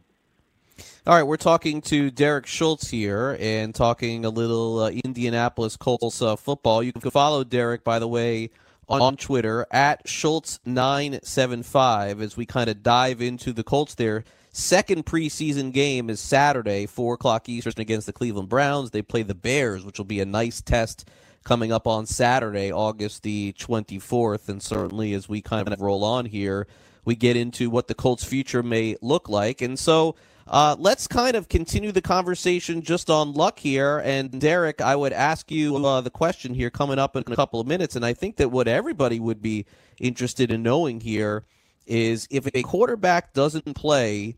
All 1.06 1.14
right, 1.14 1.22
we're 1.22 1.36
talking 1.36 1.82
to 1.82 2.10
Derek 2.10 2.46
Schultz 2.46 2.88
here 2.88 3.36
and 3.38 3.74
talking 3.74 4.24
a 4.24 4.30
little 4.30 4.78
uh, 4.80 4.88
Indianapolis 4.90 5.76
Colts 5.76 6.22
uh, 6.22 6.36
football. 6.36 6.82
You 6.82 6.92
can 6.92 7.10
follow 7.10 7.44
Derek, 7.44 7.84
by 7.84 7.98
the 7.98 8.08
way, 8.08 8.48
on, 8.88 9.02
on 9.02 9.16
Twitter 9.16 9.66
at 9.70 10.06
Schultz975 10.06 12.22
as 12.22 12.36
we 12.36 12.46
kind 12.46 12.70
of 12.70 12.82
dive 12.82 13.20
into 13.20 13.52
the 13.52 13.62
Colts 13.62 13.94
there. 13.94 14.24
Second 14.56 15.04
preseason 15.04 15.72
game 15.72 16.08
is 16.08 16.20
Saturday, 16.20 16.86
4 16.86 17.14
o'clock 17.14 17.48
Eastern 17.48 17.72
against 17.78 18.06
the 18.06 18.12
Cleveland 18.12 18.48
Browns. 18.48 18.92
They 18.92 19.02
play 19.02 19.24
the 19.24 19.34
Bears, 19.34 19.84
which 19.84 19.98
will 19.98 20.04
be 20.04 20.20
a 20.20 20.24
nice 20.24 20.60
test 20.60 21.08
coming 21.42 21.72
up 21.72 21.88
on 21.88 22.06
Saturday, 22.06 22.70
August 22.70 23.24
the 23.24 23.52
24th. 23.58 24.48
And 24.48 24.62
certainly 24.62 25.12
as 25.12 25.28
we 25.28 25.42
kind 25.42 25.66
of 25.66 25.80
roll 25.80 26.04
on 26.04 26.26
here, 26.26 26.68
we 27.04 27.16
get 27.16 27.36
into 27.36 27.68
what 27.68 27.88
the 27.88 27.96
Colts' 27.96 28.22
future 28.22 28.62
may 28.62 28.94
look 29.02 29.28
like. 29.28 29.60
And 29.60 29.76
so 29.76 30.14
uh, 30.46 30.76
let's 30.78 31.08
kind 31.08 31.34
of 31.34 31.48
continue 31.48 31.90
the 31.90 32.00
conversation 32.00 32.80
just 32.80 33.10
on 33.10 33.32
luck 33.32 33.58
here. 33.58 34.02
And 34.04 34.40
Derek, 34.40 34.80
I 34.80 34.94
would 34.94 35.12
ask 35.12 35.50
you 35.50 35.84
uh, 35.84 36.00
the 36.00 36.10
question 36.10 36.54
here 36.54 36.70
coming 36.70 37.00
up 37.00 37.16
in 37.16 37.24
a 37.26 37.34
couple 37.34 37.58
of 37.58 37.66
minutes. 37.66 37.96
And 37.96 38.06
I 38.06 38.12
think 38.12 38.36
that 38.36 38.52
what 38.52 38.68
everybody 38.68 39.18
would 39.18 39.42
be 39.42 39.66
interested 39.98 40.52
in 40.52 40.62
knowing 40.62 41.00
here 41.00 41.42
is 41.86 42.26
if 42.30 42.46
a 42.54 42.62
quarterback 42.62 43.32
doesn't 43.32 43.74
play 43.74 44.36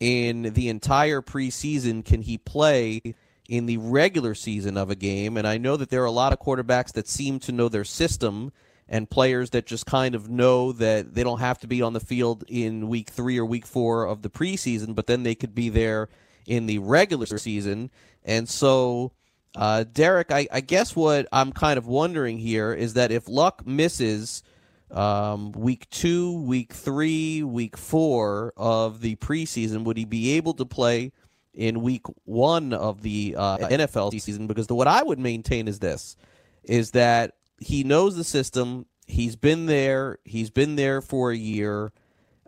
in 0.00 0.42
the 0.54 0.68
entire 0.68 1.22
preseason, 1.22 2.04
can 2.04 2.22
he 2.22 2.38
play 2.38 3.00
in 3.48 3.66
the 3.66 3.78
regular 3.78 4.34
season 4.34 4.76
of 4.76 4.90
a 4.90 4.96
game? 4.96 5.36
And 5.36 5.46
I 5.46 5.58
know 5.58 5.76
that 5.76 5.90
there 5.90 6.02
are 6.02 6.06
a 6.06 6.10
lot 6.10 6.32
of 6.32 6.38
quarterbacks 6.38 6.92
that 6.92 7.08
seem 7.08 7.38
to 7.40 7.52
know 7.52 7.68
their 7.68 7.84
system 7.84 8.52
and 8.88 9.10
players 9.10 9.50
that 9.50 9.66
just 9.66 9.86
kind 9.86 10.14
of 10.14 10.28
know 10.28 10.72
that 10.72 11.14
they 11.14 11.24
don't 11.24 11.40
have 11.40 11.58
to 11.58 11.66
be 11.66 11.82
on 11.82 11.92
the 11.92 12.00
field 12.00 12.44
in 12.48 12.88
week 12.88 13.10
three 13.10 13.38
or 13.38 13.44
week 13.44 13.66
four 13.66 14.04
of 14.04 14.22
the 14.22 14.30
preseason, 14.30 14.94
but 14.94 15.06
then 15.06 15.22
they 15.22 15.34
could 15.34 15.54
be 15.54 15.68
there 15.68 16.08
in 16.46 16.66
the 16.66 16.78
regular 16.78 17.26
season. 17.26 17.90
And 18.24 18.48
so, 18.48 19.12
uh, 19.56 19.84
Derek, 19.92 20.30
I, 20.30 20.46
I, 20.52 20.60
guess 20.60 20.94
what 20.94 21.26
I'm 21.32 21.52
kind 21.52 21.78
of 21.78 21.86
wondering 21.86 22.38
here 22.38 22.72
is 22.72 22.94
that 22.94 23.10
if 23.10 23.28
Luck 23.28 23.66
misses 23.66 24.42
um, 24.90 25.52
week 25.52 25.88
two, 25.90 26.40
week 26.42 26.72
three, 26.72 27.42
week 27.42 27.76
four 27.76 28.52
of 28.56 29.00
the 29.00 29.16
preseason, 29.16 29.84
would 29.84 29.96
he 29.96 30.04
be 30.04 30.32
able 30.32 30.54
to 30.54 30.64
play 30.64 31.12
in 31.54 31.82
week 31.82 32.06
one 32.24 32.72
of 32.72 33.02
the 33.02 33.34
uh, 33.36 33.58
NFL 33.58 34.18
season? 34.20 34.46
Because 34.46 34.66
the, 34.66 34.74
what 34.74 34.86
I 34.88 35.02
would 35.02 35.18
maintain 35.18 35.68
is 35.68 35.78
this: 35.78 36.16
is 36.62 36.92
that 36.92 37.32
he 37.58 37.84
knows 37.84 38.16
the 38.16 38.24
system 38.24 38.86
he's 39.06 39.36
been 39.36 39.66
there. 39.66 40.18
He's 40.24 40.50
been 40.50 40.76
there 40.76 41.00
for 41.00 41.30
a 41.30 41.36
year 41.36 41.92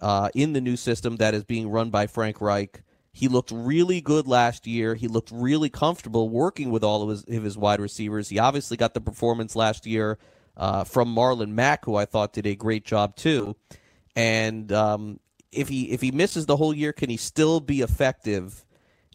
uh, 0.01 0.28
in 0.34 0.53
the 0.53 0.61
new 0.61 0.76
system 0.76 1.16
that 1.16 1.34
is 1.34 1.45
being 1.45 1.68
run 1.68 1.91
by 1.91 2.07
Frank 2.07 2.41
Reich. 2.41 2.82
He 3.12 3.26
looked 3.26 3.51
really 3.51 4.01
good 4.01 4.28
last 4.28 4.66
year. 4.66 4.95
He 4.95 5.09
looked 5.09 5.30
really 5.32 5.70
comfortable 5.70 6.28
working 6.28 6.70
with 6.70 6.84
all 6.84 7.03
of 7.03 7.09
his, 7.09 7.24
of 7.24 7.43
his 7.43 7.59
wide 7.59 7.80
receivers. 7.80 8.28
He 8.28 8.39
obviously 8.39 8.76
got 8.76 8.95
the 8.95 9.01
performance 9.01 9.57
last 9.57 9.86
year 9.86 10.18
uh, 10.59 10.84
from 10.84 11.14
Marlon 11.14 11.50
Mack, 11.50 11.84
who 11.84 11.96
I 11.96 12.04
thought 12.04 12.32
did 12.32 12.46
a 12.46 12.56
great 12.56 12.84
job 12.84 13.16
too. 13.16 13.56
And 14.16 14.70
um, 14.72 15.20
if 15.52 15.68
he 15.68 15.90
if 15.90 16.00
he 16.00 16.11
misses 16.11 16.46
the 16.46 16.56
whole 16.56 16.74
year, 16.74 16.92
can 16.92 17.09
he 17.09 17.16
still 17.16 17.61
be 17.61 17.80
effective 17.80 18.64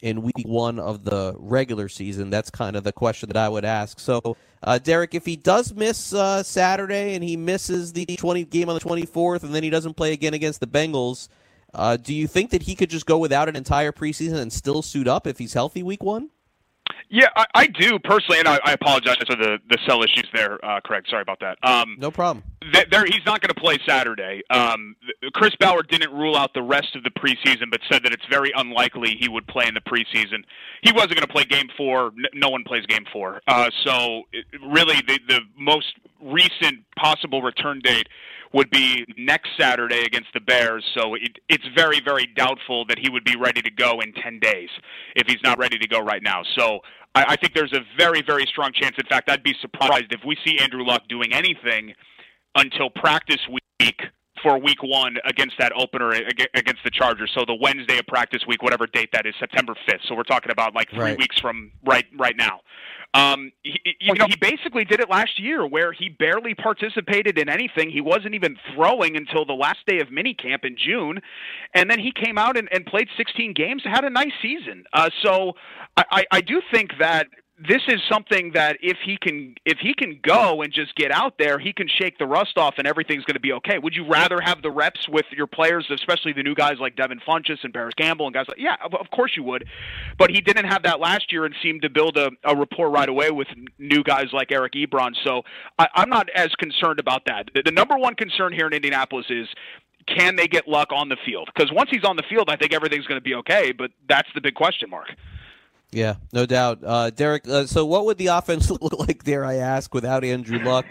in 0.02 0.22
week 0.22 0.46
one 0.46 0.80
of 0.80 1.04
the 1.04 1.36
regular 1.38 1.89
season? 1.89 2.30
That's 2.30 2.50
kind 2.50 2.76
of 2.76 2.84
the 2.84 2.94
question 2.94 3.28
that 3.28 3.38
I 3.38 3.50
would 3.50 3.66
ask. 3.66 4.00
So, 4.00 4.38
uh, 4.64 4.80
Derek, 4.80 5.14
if 5.14 5.26
he 5.26 5.36
does 5.36 5.74
miss 5.74 6.14
uh, 6.14 6.41
Saturday 6.44 7.16
and 7.16 7.24
he 7.24 7.36
misses 7.36 7.91
the 7.91 8.06
20 8.06 8.46
game 8.46 8.70
on 8.70 8.76
the 8.76 8.82
24th, 8.82 9.44
and 9.44 9.54
then 9.54 9.64
he 9.64 9.70
doesn't 9.70 9.96
play 9.96 10.14
again 10.14 10.34
against 10.34 10.62
the 10.62 10.68
Bengals, 10.68 11.28
uh, 11.74 11.98
do 11.98 12.14
you 12.14 12.28
think 12.28 12.52
that 12.52 12.64
he 12.64 12.76
could 12.76 12.89
just 12.89 13.06
go 13.06 13.18
without 13.18 13.50
an 13.50 13.56
entire 13.56 13.91
preseason 13.91 14.36
and 14.36 14.54
still 14.54 14.82
suit 14.82 15.08
up 15.08 15.28
if 15.28 15.38
he's 15.38 15.54
healthy 15.54 15.84
week 15.84 16.04
one? 16.04 16.30
Yeah, 17.14 17.28
I, 17.36 17.45
I 17.53 17.68
do 17.68 17.99
personally, 17.99 18.39
and 18.39 18.47
I, 18.47 18.59
I 18.66 18.72
apologize 18.72 19.18
for 19.28 19.36
the 19.36 19.59
the 19.70 19.78
cell 19.88 20.01
issues 20.01 20.28
there, 20.34 20.57
uh, 20.66 20.80
Craig. 20.80 21.03
Sorry 21.07 21.22
about 21.22 21.39
that. 21.41 21.59
Um, 21.61 21.95
no 21.99 22.09
problem. 22.09 22.43
Th- 22.74 22.88
there, 22.89 23.05
he's 23.05 23.24
not 23.24 23.39
going 23.39 23.53
to 23.53 23.61
play 23.61 23.78
Saturday. 23.88 24.41
Um, 24.49 24.95
Chris 25.36 25.51
Ballard 25.59 25.89
didn't 25.89 26.11
rule 26.11 26.36
out 26.36 26.55
the 26.55 26.64
rest 26.64 26.95
of 26.95 27.03
the 27.03 27.11
preseason, 27.11 27.70
but 27.70 27.82
said 27.91 28.03
that 28.03 28.14
it's 28.14 28.26
very 28.32 28.51
unlikely 28.55 29.16
he 29.20 29.30
would 29.30 29.45
play 29.45 29.66
in 29.68 29.76
the 29.76 29.82
preseason. 29.82 30.43
He 30.82 30.91
wasn't 30.91 31.14
going 31.14 31.28
to 31.28 31.32
play 31.32 31.45
Game 31.45 31.68
Four. 31.78 32.14
No 32.34 32.49
one 32.49 32.64
plays 32.64 32.84
Game 32.88 33.05
Four. 33.14 33.41
Uh, 33.47 33.70
so, 33.86 34.24
it, 34.32 34.45
really, 34.68 34.95
the 35.07 35.20
the 35.28 35.41
most 35.55 35.93
recent 36.20 36.80
possible 36.97 37.43
return 37.43 37.80
date 37.84 38.07
would 38.53 38.70
be 38.70 39.05
next 39.18 39.49
Saturday 39.59 40.01
against 40.01 40.30
the 40.34 40.39
Bears. 40.39 40.86
So 40.95 41.16
it, 41.16 41.39
it's 41.49 41.66
very, 41.76 41.99
very 41.99 42.28
doubtful 42.36 42.86
that 42.86 42.99
he 42.99 43.09
would 43.09 43.24
be 43.24 43.36
ready 43.36 43.61
to 43.61 43.72
go 43.72 43.99
in 43.99 44.14
10 44.14 44.39
days 44.39 44.70
if 45.16 45.28
he's 45.28 45.41
not 45.43 45.57
ready 45.57 45.80
to 45.80 45.88
go 45.88 45.99
right 45.99 46.22
now. 46.22 46.43
So 46.55 46.80
I, 47.16 47.26
I 47.30 47.36
think 47.36 47.53
there's 47.53 47.74
a 47.74 47.82
very, 47.97 48.22
very 48.22 48.45
strong 48.45 48.72
chance. 48.74 48.95
In 48.97 49.05
fact, 49.05 49.30
I'd 49.30 49.43
be 49.43 49.55
surprised 49.61 50.11
if 50.11 50.22
we 50.26 50.38
see 50.45 50.57
Andrew 50.59 50.84
Luck 50.84 51.07
doing 51.07 51.34
anything 51.34 51.93
until 52.55 52.89
practice 52.89 53.39
week 53.49 54.01
for 54.44 54.60
week 54.60 54.84
one 54.84 55.16
against 55.26 55.56
that 55.58 55.72
opener 55.76 56.12
against 56.12 56.84
the 56.84 56.91
Chargers. 56.91 57.32
So 57.34 57.46
the 57.48 57.56
Wednesday 57.60 57.98
of 57.98 58.06
practice 58.06 58.41
week, 58.48 58.62
whatever 58.62 58.86
date 58.86 59.10
that 59.14 59.26
is, 59.26 59.34
September 59.39 59.74
5th. 59.89 60.08
So 60.08 60.14
we're 60.16 60.24
talking 60.24 60.52
about 60.52 60.76
like 60.76 60.89
three 60.89 61.00
Right. 61.00 61.18
weeks 61.18 61.39
from 61.39 61.72
right 61.86 62.06
right 62.18 62.36
now. 62.38 62.62
Um, 63.16 63.52
he, 63.62 63.80
you 64.02 64.16
know, 64.16 64.26
he 64.28 64.36
basically 64.36 64.86
did 64.86 65.00
it 65.00 65.08
last 65.08 65.39
year, 65.39 65.68
where 65.68 65.94
he 65.94 66.10
barely 66.10 66.56
participated 66.56 67.38
in 67.38 67.48
anything. 67.48 67.91
He 67.91 68.02
wasn't 68.02 68.34
even 68.34 68.58
throwing 68.74 69.16
until 69.16 69.46
the 69.46 69.54
last 69.54 69.80
day 69.88 70.00
of 70.00 70.08
minicamp 70.08 70.66
in 70.66 70.76
June, 70.76 71.20
and 71.76 71.91
then 71.91 72.00
he 72.00 72.12
came 72.12 72.39
out 72.39 72.58
and, 72.58 72.68
and 72.72 72.86
played 72.88 73.08
16 73.16 73.54
games, 73.54 73.84
had 73.86 74.04
a 74.04 74.10
nice 74.10 74.32
season. 74.41 74.86
Uh, 74.94 75.12
so 75.22 75.54
I, 75.96 76.04
I, 76.12 76.26
I 76.32 76.41
do 76.41 76.60
think 76.72 76.91
that 77.00 77.28
this 77.68 77.82
is 77.88 78.01
something 78.11 78.51
that 78.53 78.78
if 78.82 78.97
he 79.05 79.18
can 79.18 79.55
if 79.66 79.78
he 79.80 79.93
can 79.93 80.20
go 80.22 80.61
and 80.61 80.74
just 80.74 80.95
get 80.95 81.11
out 81.11 81.38
there, 81.38 81.59
he 81.59 81.72
can 81.72 81.88
shake 81.88 82.18
the 82.18 82.26
rust 82.26 82.57
off 82.57 82.76
and 82.78 82.88
everything's 82.88 83.24
going 83.24 83.36
to 83.36 83.39
be 83.39 83.53
okay. 83.53 83.78
Would 83.78 83.95
you 83.95 84.07
rather 84.07 84.41
have 84.41 84.61
the 84.61 84.72
reps 84.72 85.07
with 85.07 85.26
your 85.32 85.47
players, 85.47 85.86
especially 85.89 86.34
the 86.34 86.43
new 86.43 86.55
guys 86.55 86.76
like 86.80 86.95
Devin 86.95 87.22
Funchess 87.28 87.64
and 87.64 87.74
Parris 87.74 87.93
Campbell 87.95 88.26
and 88.26 88.34
guys 88.34 88.45
like 88.47 88.59
yeah, 88.59 88.76
of, 88.84 88.93
of 88.95 89.09
course 89.11 89.34
you 89.36 89.43
would. 89.43 89.66
But 90.18 90.32
he 90.32 90.41
didn't 90.41 90.66
have 90.66 90.84
that 90.84 90.99
last 90.99 91.32
year 91.32 91.45
and 91.45 91.55
seemed 91.61 91.84
to 91.84 91.89
build 91.89 92.18
a, 92.18 92.32
a 92.43 92.55
rapport 92.55 92.89
right 92.89 93.09
away 93.09 93.32
with 93.32 93.47
new 93.78 94.03
guys 94.03 94.28
like 94.34 94.51
Eric 94.51 94.74
Ebron. 94.74 95.14
So 95.24 95.43
I, 95.80 95.88
I'm 95.95 96.09
not 96.09 96.30
as 96.36 96.49
concerned 96.55 96.99
about 96.99 97.26
that. 97.26 97.49
The, 97.53 97.64
the 97.64 97.72
number 97.72 97.97
one 97.97 98.16
concern 98.16 98.53
here 98.53 98.68
in 98.68 98.74
Indianapolis 98.74 99.28
is 99.30 99.47
can 100.07 100.36
they 100.36 100.47
get 100.47 100.68
luck 100.68 100.89
on 100.91 101.09
the 101.09 101.18
field? 101.26 101.49
Because 101.53 101.72
once 101.72 101.89
he's 101.89 102.03
on 102.03 102.18
the 102.18 102.24
field, 102.30 102.49
I 102.49 102.57
think 102.57 102.74
everything's 102.74 103.05
going 103.05 103.20
to 103.20 103.24
be 103.24 103.36
okay. 103.36 103.72
But 103.72 103.91
that's 104.09 104.28
the 104.36 104.41
big 104.41 104.55
question 104.55 104.89
mark. 104.89 105.07
Yeah, 105.94 106.16
no 106.32 106.46
doubt. 106.46 106.80
Uh, 106.84 107.10
Derek, 107.12 107.48
uh, 107.48 107.66
so 107.66 107.86
what 107.86 108.06
would 108.06 108.18
the 108.18 108.28
offense 108.28 108.70
look 108.82 108.98
like, 109.00 109.24
dare 109.24 109.46
I 109.46 109.56
ask, 109.56 109.94
without 109.94 110.24
Andrew 110.24 110.60
Luck? 110.60 110.86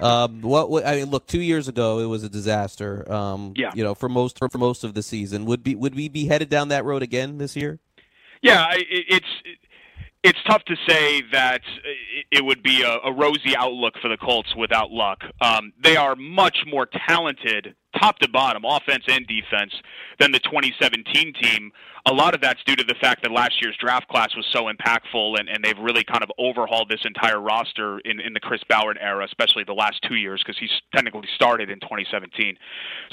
Um, 0.00 0.40
what 0.42 0.70
would, 0.70 0.84
I 0.84 0.96
mean, 0.96 1.06
look, 1.10 1.26
two 1.26 1.40
years 1.40 1.68
ago 1.68 1.98
it 2.00 2.06
was 2.06 2.22
a 2.24 2.28
disaster. 2.28 3.10
Um, 3.12 3.52
Yeah. 3.56 3.72
you 3.74 3.82
know, 3.84 3.94
for 3.94 4.08
most 4.08 4.38
for, 4.38 4.48
most 4.56 4.84
of 4.84 4.94
the 4.94 5.02
season, 5.02 5.44
would 5.46 5.62
be 5.62 5.74
would 5.74 5.94
we 5.94 6.08
be 6.08 6.26
headed 6.26 6.48
down 6.48 6.68
that 6.68 6.84
road 6.84 7.02
again 7.02 7.38
this 7.38 7.56
year? 7.56 7.78
Yeah, 8.42 8.62
I- 8.62 8.76
it, 8.88 9.04
it's 9.08 9.58
it's 10.24 10.38
tough 10.46 10.64
to 10.66 10.76
say 10.88 11.22
that 11.32 11.62
it- 11.84 12.26
it 12.38 12.44
would 12.44 12.62
be 12.62 12.82
a, 12.82 12.98
a 13.04 13.12
rosy 13.12 13.54
outlook 13.56 13.94
for 14.00 14.08
the 14.08 14.16
Colts 14.16 14.54
without 14.56 14.90
luck. 14.90 15.22
Um, 15.40 15.72
they 15.82 15.96
are 15.96 16.14
much 16.16 16.58
more 16.66 16.86
talented, 16.86 17.74
top 18.00 18.18
to 18.20 18.28
bottom, 18.28 18.64
offense 18.64 19.04
and 19.08 19.26
defense, 19.26 19.72
than 20.18 20.32
the 20.32 20.38
2017 20.40 21.32
team. 21.40 21.72
A 22.06 22.12
lot 22.12 22.34
of 22.34 22.40
that's 22.40 22.60
due 22.64 22.74
to 22.74 22.82
the 22.82 22.96
fact 23.00 23.22
that 23.22 23.30
last 23.30 23.62
year's 23.62 23.76
draft 23.78 24.08
class 24.08 24.34
was 24.34 24.44
so 24.52 24.64
impactful, 24.68 25.38
and, 25.38 25.48
and 25.48 25.62
they've 25.62 25.78
really 25.78 26.02
kind 26.02 26.24
of 26.24 26.32
overhauled 26.36 26.88
this 26.88 27.00
entire 27.04 27.40
roster 27.40 28.00
in, 28.00 28.18
in 28.18 28.32
the 28.32 28.40
Chris 28.40 28.60
Ballard 28.68 28.98
era, 29.00 29.24
especially 29.24 29.62
the 29.62 29.72
last 29.72 30.02
two 30.08 30.16
years, 30.16 30.42
because 30.44 30.58
he's 30.58 30.70
technically 30.92 31.28
started 31.36 31.70
in 31.70 31.78
2017. 31.78 32.56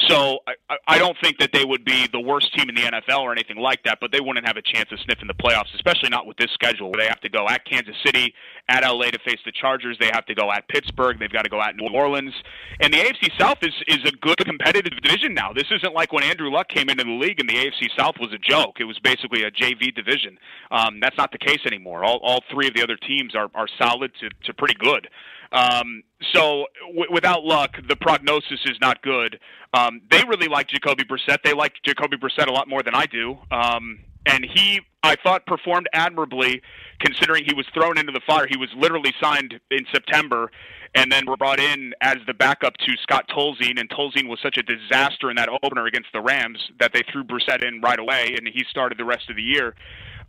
So 0.07 0.39
I, 0.47 0.75
I- 0.87 0.99
don't 0.99 1.15
think 1.23 1.37
that 1.39 1.51
they 1.53 1.63
would 1.63 1.85
be 1.85 2.07
the 2.11 2.19
worst 2.19 2.53
team 2.53 2.67
in 2.67 2.75
the 2.75 2.81
NFL 2.81 3.21
or 3.21 3.31
anything 3.31 3.55
like 3.57 3.81
that, 3.83 3.99
but 4.01 4.11
they 4.11 4.19
wouldn't 4.19 4.45
have 4.45 4.57
a 4.57 4.61
chance 4.61 4.91
of 4.91 4.99
sniffing 4.99 5.27
the 5.27 5.33
playoffs, 5.33 5.73
especially 5.75 6.09
not 6.09 6.25
with 6.27 6.35
this 6.35 6.51
schedule 6.53 6.91
where 6.91 6.99
they 6.99 7.07
have 7.07 7.21
to 7.21 7.29
go 7.29 7.47
at 7.47 7.63
Kansas 7.65 7.95
City, 8.05 8.33
at 8.67 8.83
LA 8.83 9.05
to 9.11 9.19
face 9.19 9.39
the 9.45 9.51
Chargers. 9.53 9.97
They 9.99 10.09
have 10.11 10.25
to 10.25 10.35
go 10.35 10.51
at 10.51 10.67
Pittsburgh. 10.67 11.17
They've 11.19 11.31
got 11.31 11.43
to 11.43 11.49
go 11.49 11.61
at 11.61 11.77
New 11.77 11.87
Orleans. 11.93 12.33
And 12.81 12.93
the 12.93 12.97
AFC 12.97 13.31
South 13.39 13.59
is, 13.61 13.73
is 13.87 13.99
a 14.05 14.11
good 14.17 14.43
competitive 14.69 15.01
division 15.01 15.33
now. 15.33 15.51
This 15.53 15.67
isn't 15.71 15.93
like 15.93 16.13
when 16.13 16.23
Andrew 16.23 16.51
Luck 16.51 16.69
came 16.69 16.89
into 16.89 17.03
the 17.03 17.11
league 17.11 17.39
and 17.39 17.49
the 17.49 17.55
AFC 17.55 17.89
South 17.97 18.15
was 18.19 18.31
a 18.33 18.37
joke. 18.37 18.79
It 18.79 18.83
was 18.83 18.99
basically 18.99 19.43
a 19.43 19.51
JV 19.51 19.93
division. 19.93 20.37
Um, 20.71 20.99
that's 21.01 21.17
not 21.17 21.31
the 21.31 21.37
case 21.37 21.59
anymore. 21.65 22.03
All, 22.03 22.19
all 22.21 22.43
three 22.51 22.67
of 22.67 22.73
the 22.73 22.83
other 22.83 22.95
teams 22.95 23.35
are, 23.35 23.49
are 23.55 23.67
solid 23.81 24.11
to, 24.19 24.29
to 24.45 24.53
pretty 24.53 24.75
good. 24.75 25.09
Um, 25.51 26.03
so 26.33 26.67
w- 26.87 27.11
without 27.11 27.43
luck, 27.43 27.77
the 27.87 27.95
prognosis 27.95 28.59
is 28.65 28.77
not 28.79 29.01
good. 29.01 29.39
Um, 29.73 30.01
they 30.11 30.23
really 30.27 30.47
like 30.47 30.67
Jacoby 30.67 31.03
Brissett. 31.03 31.39
They 31.43 31.53
like 31.53 31.73
Jacoby 31.83 32.17
Brissett 32.17 32.47
a 32.47 32.51
lot 32.51 32.67
more 32.67 32.83
than 32.83 32.93
I 32.93 33.07
do. 33.07 33.37
Um, 33.51 33.99
and 34.25 34.45
he, 34.45 34.81
I 35.01 35.15
thought, 35.15 35.47
performed 35.47 35.87
admirably 35.93 36.61
considering 36.99 37.45
he 37.45 37.55
was 37.55 37.65
thrown 37.73 37.97
into 37.97 38.11
the 38.11 38.21
fire. 38.27 38.45
He 38.47 38.57
was 38.57 38.69
literally 38.77 39.13
signed 39.19 39.59
in 39.71 39.85
September 39.91 40.51
and 40.95 41.11
then 41.11 41.25
were 41.25 41.37
brought 41.37 41.59
in 41.59 41.93
as 42.01 42.17
the 42.27 42.33
backup 42.33 42.75
to 42.77 42.91
Scott 43.03 43.25
Tolzien. 43.29 43.79
And 43.79 43.89
Tolzien 43.89 44.27
was 44.27 44.39
such 44.41 44.57
a 44.57 44.63
disaster 44.63 45.29
in 45.29 45.35
that 45.35 45.49
opener 45.63 45.85
against 45.85 46.09
the 46.13 46.21
Rams 46.21 46.59
that 46.79 46.91
they 46.93 47.01
threw 47.11 47.23
Brissett 47.23 47.63
in 47.65 47.81
right 47.81 47.99
away, 47.99 48.35
and 48.37 48.47
he 48.47 48.63
started 48.69 48.97
the 48.97 49.05
rest 49.05 49.29
of 49.29 49.35
the 49.35 49.43
year. 49.43 49.75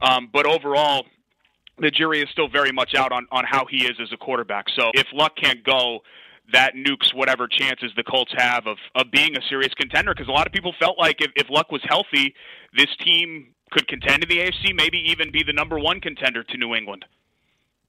Um, 0.03 0.29
but 0.33 0.47
overall, 0.47 1.07
the 1.79 1.91
jury 1.91 2.21
is 2.21 2.29
still 2.31 2.49
very 2.49 2.73
much 2.73 2.95
out 2.95 3.13
on, 3.13 3.27
on 3.33 3.45
how 3.47 3.65
he 3.67 3.85
is 3.85 3.97
as 4.01 4.13
a 4.13 4.17
quarterback. 4.17 4.67
So 4.77 4.91
if 4.95 5.07
Luck 5.13 5.33
can't 5.37 5.65
go, 5.65 6.01
that 6.53 6.75
nukes 6.75 7.15
whatever 7.15 7.47
chances 7.49 7.93
the 7.97 8.03
Colts 8.03 8.33
have 8.37 8.67
of, 8.67 8.77
of 8.95 9.11
being 9.11 9.37
a 9.37 9.41
serious 9.49 9.73
contender. 9.75 10.13
Because 10.13 10.29
a 10.29 10.33
lot 10.33 10.47
of 10.47 10.53
people 10.53 10.75
felt 10.79 10.99
like 10.99 11.21
if, 11.21 11.31
if 11.37 11.49
Luck 11.49 11.71
was 11.71 11.81
healthy, 11.85 12.35
this 12.77 12.89
team 13.05 13.55
could 13.71 13.87
contend 13.89 14.25
in 14.25 14.29
the 14.29 14.39
AFC, 14.39 14.75
maybe 14.75 14.99
even 15.07 15.31
be 15.31 15.43
the 15.43 15.53
number 15.53 15.79
one 15.79 16.01
contender 16.01 16.43
to 16.43 16.57
New 16.57 16.75
England. 16.75 17.05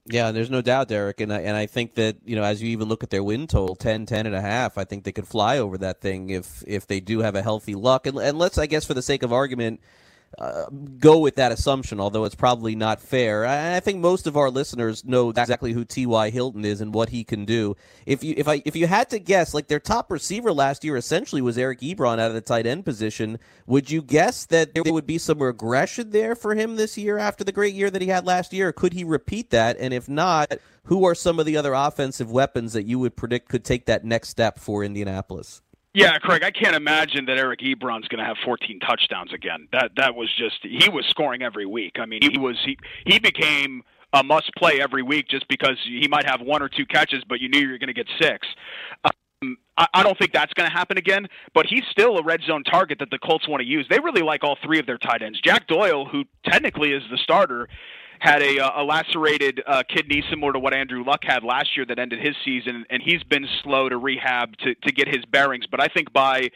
Yeah, 0.06 0.32
there's 0.32 0.50
no 0.50 0.62
doubt, 0.62 0.88
Derek, 0.88 1.22
and 1.22 1.32
I, 1.32 1.42
and 1.42 1.56
I 1.56 1.68
think 1.68 1.94
that 1.96 2.18
you 2.26 2.36
know 2.36 2.44
as 2.44 2.62
you 2.62 2.70
even 2.70 2.88
look 2.88 3.04
at 3.04 3.12
their 3.12 3.24
win 3.24 3.46
total 3.48 3.76
10, 3.76 4.08
10 4.08 4.26
and 4.26 4.36
a 4.36 4.42
half, 4.42 4.78
I 4.78 4.84
think 4.84 5.04
they 5.04 5.12
could 5.12 5.28
fly 5.28 5.60
over 5.60 5.78
that 5.78 6.02
thing 6.02 6.32
if 6.32 6.64
if 6.66 6.88
they 6.88 7.00
do 7.00 7.20
have 7.20 7.36
a 7.36 7.44
healthy 7.44 7.76
luck. 7.76 8.08
And, 8.08 8.18
and 8.18 8.40
let's, 8.40 8.58
I 8.58 8.66
guess, 8.66 8.84
for 8.84 8.96
the 8.96 9.04
sake 9.04 9.22
of 9.22 9.32
argument, 9.32 9.80
uh, 10.38 10.66
go 10.98 11.20
with 11.20 11.36
that 11.36 11.52
assumption, 11.52 12.00
although 12.00 12.24
it's 12.24 12.36
probably 12.36 12.76
not 12.76 13.02
fair. 13.02 13.46
I, 13.46 13.76
I 13.76 13.80
think 13.80 14.00
most 14.00 14.28
of 14.28 14.38
our 14.38 14.50
listeners 14.50 15.04
know 15.04 15.30
exactly 15.30 15.74
who 15.74 15.84
T.Y. 15.84 16.30
Hilton 16.30 16.64
is 16.64 16.80
and 16.80 16.94
what 16.94 17.10
he 17.10 17.24
can 17.24 17.46
do. 17.46 17.76
If 18.06 18.24
you 18.24 18.34
if 18.38 18.48
I 18.48 18.62
if 18.66 18.76
you 18.76 18.88
had 18.88 19.10
to 19.10 19.20
guess, 19.20 19.54
like 19.54 19.68
their 19.68 19.80
top 19.80 20.10
receiver 20.10 20.54
last 20.54 20.84
year 20.84 20.96
essentially 20.96 21.42
was 21.42 21.58
Eric 21.58 21.82
Ebron 21.82 22.20
out 22.20 22.30
of 22.30 22.34
the 22.34 22.42
tight 22.42 22.66
end 22.66 22.86
position. 22.86 23.40
Would 23.68 23.92
you 23.92 24.02
guess 24.02 24.46
that 24.48 24.74
there 24.74 24.84
would 24.84 25.06
be 25.06 25.18
some 25.18 25.42
regression 25.42 26.12
there 26.12 26.36
for 26.36 26.56
him 26.56 26.76
this 26.76 26.98
year 26.98 27.18
after 27.18 27.44
the 27.44 27.52
great 27.52 27.76
year 27.76 27.90
that 27.90 28.02
he 28.02 28.08
had 28.08 28.26
last 28.26 28.54
year? 28.54 28.72
Could 28.72 28.94
he 28.94 29.04
repeat 29.04 29.50
that? 29.50 29.78
And 29.80 29.94
if 29.94 30.08
not, 30.08 30.54
who 30.86 31.06
are 31.06 31.16
some 31.16 31.40
of 31.40 31.46
the 31.46 31.58
other 31.58 31.74
offensive 31.74 32.32
weapons 32.32 32.74
that 32.74 32.86
you 32.86 33.00
would 33.00 33.16
predict 33.16 33.50
could 33.50 33.66
take 33.66 33.86
that 33.86 34.06
next 34.06 34.30
step 34.30 34.60
for 34.60 34.84
Indianapolis? 34.84 35.62
Yeah, 35.94 36.18
Craig, 36.20 36.42
I 36.44 36.52
can't 36.52 36.76
imagine 36.76 37.26
that 37.26 37.38
Eric 37.38 37.60
Ebron's 37.60 38.08
going 38.08 38.20
to 38.20 38.26
have 38.26 38.38
14 38.46 38.80
touchdowns 38.80 39.34
again. 39.34 39.68
That 39.74 39.92
that 39.98 40.16
was 40.16 40.30
just 40.38 40.60
he 40.62 40.90
was 40.90 41.06
scoring 41.10 41.42
every 41.42 41.66
week. 41.66 41.98
I 42.00 42.06
mean, 42.06 42.22
he 42.22 42.38
was 42.38 42.58
he 42.64 42.78
he 43.06 43.20
became 43.20 43.84
a 44.14 44.24
must 44.24 44.52
play 44.56 44.80
every 44.82 45.04
week 45.04 45.28
just 45.28 45.48
because 45.50 45.78
he 45.84 46.08
might 46.08 46.26
have 46.26 46.42
one 46.42 46.62
or 46.62 46.70
two 46.70 46.86
catches, 46.86 47.24
but 47.28 47.40
you 47.42 47.50
knew 47.50 47.60
you 47.60 47.72
were 47.72 47.78
going 47.78 47.88
to 47.88 47.94
get 47.94 48.08
six. 48.22 48.48
Um, 49.04 49.58
I, 49.78 49.88
I 49.94 50.04
don't 50.04 50.18
think 50.18 50.34
that's 50.34 50.54
going 50.54 50.70
to 50.70 50.76
happen 50.76 50.98
again, 50.98 51.28
but 51.54 51.66
he's 51.66 51.84
still 51.92 52.18
a 52.18 52.24
red 52.24 52.42
zone 52.46 52.64
target 52.64 53.00
that 53.00 53.10
the 53.10 53.20
Colts 53.20 53.48
want 53.48 53.62
to 53.62 53.68
use. 53.68 53.86
They 53.90 54.00
really 54.00 54.22
like 54.22 54.44
all 54.44 54.58
three 54.64 54.80
of 54.80 54.86
their 54.86 54.98
tight 54.98 55.22
ends. 55.22 55.40
Jack 55.42 55.68
Doyle, 55.68 56.06
who 56.06 56.24
technically 56.46 56.92
is 56.92 57.04
the 57.10 57.18
starter, 57.18 57.68
had 58.22 58.44
a, 58.44 58.60
uh, 58.60 58.82
a 58.82 58.84
lacerated 58.84 59.64
uh, 59.66 59.82
kidney 59.90 60.24
similar 60.30 60.54
to 60.54 60.60
what 60.60 60.76
Andrew 60.76 61.04
Luck 61.04 61.22
had 61.24 61.44
last 61.44 61.76
year 61.76 61.88
that 61.88 61.98
ended 61.98 62.20
his 62.20 62.36
season, 62.46 62.86
and 62.92 63.02
he's 63.04 63.24
been 63.24 63.48
slow 63.64 63.90
to 63.90 63.98
rehab 63.98 64.56
to, 64.58 64.76
to 64.76 64.92
get 64.94 65.08
his 65.08 65.26
bearings. 65.26 65.66
But 65.66 65.82
I 65.82 65.88
think 65.88 66.14
by 66.14 66.52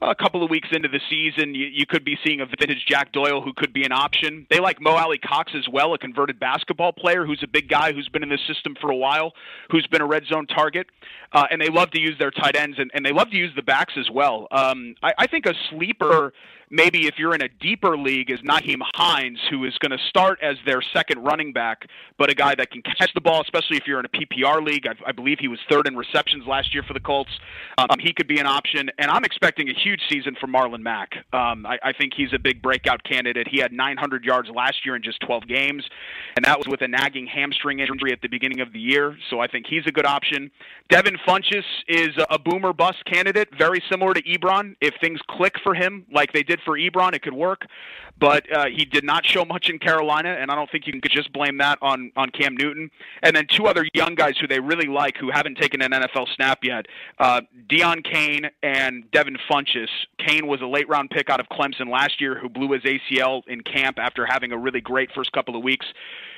a 0.00 0.14
couple 0.14 0.44
of 0.44 0.50
weeks 0.50 0.68
into 0.70 0.86
the 0.86 1.00
season, 1.10 1.56
you, 1.56 1.66
you 1.66 1.86
could 1.86 2.04
be 2.04 2.16
seeing 2.24 2.40
a 2.40 2.46
vintage 2.46 2.84
Jack 2.88 3.10
Doyle 3.10 3.42
who 3.42 3.52
could 3.52 3.72
be 3.72 3.82
an 3.82 3.90
option. 3.90 4.46
They 4.48 4.60
like 4.60 4.80
Mo 4.80 4.92
Alie-Cox 4.92 5.54
as 5.56 5.68
well, 5.68 5.92
a 5.92 5.98
converted 5.98 6.38
basketball 6.38 6.92
player 6.92 7.26
who's 7.26 7.42
a 7.42 7.48
big 7.48 7.68
guy 7.68 7.92
who's 7.92 8.08
been 8.08 8.22
in 8.22 8.28
the 8.28 8.38
system 8.46 8.76
for 8.80 8.92
a 8.92 8.96
while, 8.96 9.32
who's 9.70 9.88
been 9.88 10.00
a 10.00 10.06
red 10.06 10.22
zone 10.32 10.46
target. 10.46 10.86
Uh, 11.32 11.46
and 11.50 11.60
they 11.60 11.68
love 11.68 11.90
to 11.90 12.00
use 12.00 12.14
their 12.20 12.30
tight 12.30 12.54
ends, 12.54 12.78
and, 12.78 12.92
and 12.94 13.04
they 13.04 13.12
love 13.12 13.28
to 13.30 13.36
use 13.36 13.50
the 13.56 13.62
backs 13.62 13.94
as 13.98 14.08
well. 14.08 14.46
Um, 14.52 14.94
I, 15.02 15.14
I 15.18 15.26
think 15.26 15.46
a 15.46 15.54
sleeper 15.70 16.32
maybe 16.70 17.06
if 17.06 17.14
you're 17.18 17.34
in 17.34 17.42
a 17.42 17.48
deeper 17.48 17.96
league 17.96 18.30
is 18.30 18.40
Nyheim 18.40 18.80
Hines, 18.94 19.38
who 19.50 19.64
is 19.64 19.76
going 19.78 19.90
to 19.92 20.04
start 20.08 20.38
as 20.42 20.56
their 20.66 20.80
second 20.92 21.22
running 21.24 21.52
back, 21.52 21.86
but 22.18 22.30
a 22.30 22.34
guy 22.34 22.54
that 22.54 22.70
can 22.70 22.82
catch 22.82 23.12
the 23.14 23.20
ball, 23.20 23.40
especially 23.40 23.76
if 23.76 23.86
you're 23.86 24.00
in 24.00 24.06
a 24.06 24.08
PPR 24.08 24.64
league. 24.64 24.86
I, 24.86 24.94
I 25.06 25.12
believe 25.12 25.38
he 25.38 25.48
was 25.48 25.58
third 25.70 25.86
in 25.86 25.96
receptions 25.96 26.46
last 26.46 26.74
year 26.74 26.82
for 26.82 26.94
the 26.94 27.00
Colts. 27.00 27.30
Um, 27.78 27.98
he 28.00 28.12
could 28.12 28.28
be 28.28 28.38
an 28.38 28.46
option, 28.46 28.90
and 28.98 29.10
I'm 29.10 29.24
expecting 29.24 29.68
a 29.68 29.74
huge 29.74 30.00
season 30.08 30.36
for 30.40 30.46
Marlon 30.46 30.80
Mack. 30.80 31.14
Um, 31.32 31.66
I, 31.66 31.78
I 31.82 31.92
think 31.92 32.12
he's 32.16 32.32
a 32.32 32.38
big 32.38 32.62
breakout 32.62 33.02
candidate. 33.04 33.48
He 33.48 33.58
had 33.58 33.72
900 33.72 34.24
yards 34.24 34.48
last 34.50 34.84
year 34.84 34.96
in 34.96 35.02
just 35.02 35.20
12 35.20 35.46
games, 35.46 35.84
and 36.36 36.44
that 36.44 36.58
was 36.58 36.66
with 36.68 36.82
a 36.82 36.88
nagging 36.88 37.26
hamstring 37.26 37.80
injury 37.80 38.12
at 38.12 38.20
the 38.20 38.28
beginning 38.28 38.60
of 38.60 38.72
the 38.72 38.80
year. 38.80 39.16
So 39.30 39.40
I 39.40 39.46
think 39.46 39.66
he's 39.68 39.86
a 39.86 39.92
good 39.92 40.06
option. 40.06 40.50
Devin 40.90 41.16
Funchess 41.26 41.64
is 41.86 42.10
a 42.30 42.38
boomer 42.38 42.72
bust 42.72 43.04
candidate, 43.04 43.48
very 43.56 43.82
similar 43.90 44.14
to 44.14 44.22
Ebron. 44.22 44.74
If 44.80 44.94
things 45.00 45.20
click 45.28 45.54
for 45.62 45.74
him 45.74 46.04
like 46.12 46.32
they 46.32 46.42
did 46.42 46.57
for 46.64 46.78
Ebron, 46.78 47.14
it 47.14 47.22
could 47.22 47.34
work. 47.34 47.66
But 48.18 48.50
uh, 48.52 48.66
he 48.66 48.84
did 48.84 49.04
not 49.04 49.24
show 49.24 49.44
much 49.44 49.68
in 49.68 49.78
Carolina, 49.78 50.36
and 50.40 50.50
I 50.50 50.54
don't 50.54 50.70
think 50.70 50.86
you 50.86 50.92
can 50.92 51.00
just 51.10 51.32
blame 51.32 51.58
that 51.58 51.78
on 51.82 52.12
on 52.16 52.30
Cam 52.30 52.56
Newton. 52.56 52.90
And 53.22 53.34
then 53.36 53.46
two 53.48 53.66
other 53.66 53.84
young 53.94 54.14
guys 54.14 54.34
who 54.40 54.46
they 54.46 54.60
really 54.60 54.88
like 54.88 55.16
who 55.16 55.30
haven't 55.30 55.58
taken 55.58 55.82
an 55.82 55.92
NFL 55.92 56.26
snap 56.34 56.60
yet: 56.62 56.86
uh, 57.18 57.42
Deon 57.68 58.04
Cain 58.04 58.50
and 58.62 59.10
Devin 59.10 59.36
Funchess. 59.50 59.88
Cain 60.18 60.46
was 60.46 60.60
a 60.60 60.66
late 60.66 60.88
round 60.88 61.10
pick 61.10 61.30
out 61.30 61.40
of 61.40 61.46
Clemson 61.48 61.90
last 61.90 62.20
year, 62.20 62.38
who 62.38 62.48
blew 62.48 62.72
his 62.72 62.82
ACL 62.82 63.42
in 63.46 63.62
camp 63.62 63.98
after 63.98 64.26
having 64.26 64.52
a 64.52 64.58
really 64.58 64.80
great 64.80 65.10
first 65.14 65.32
couple 65.32 65.56
of 65.56 65.62
weeks. 65.62 65.86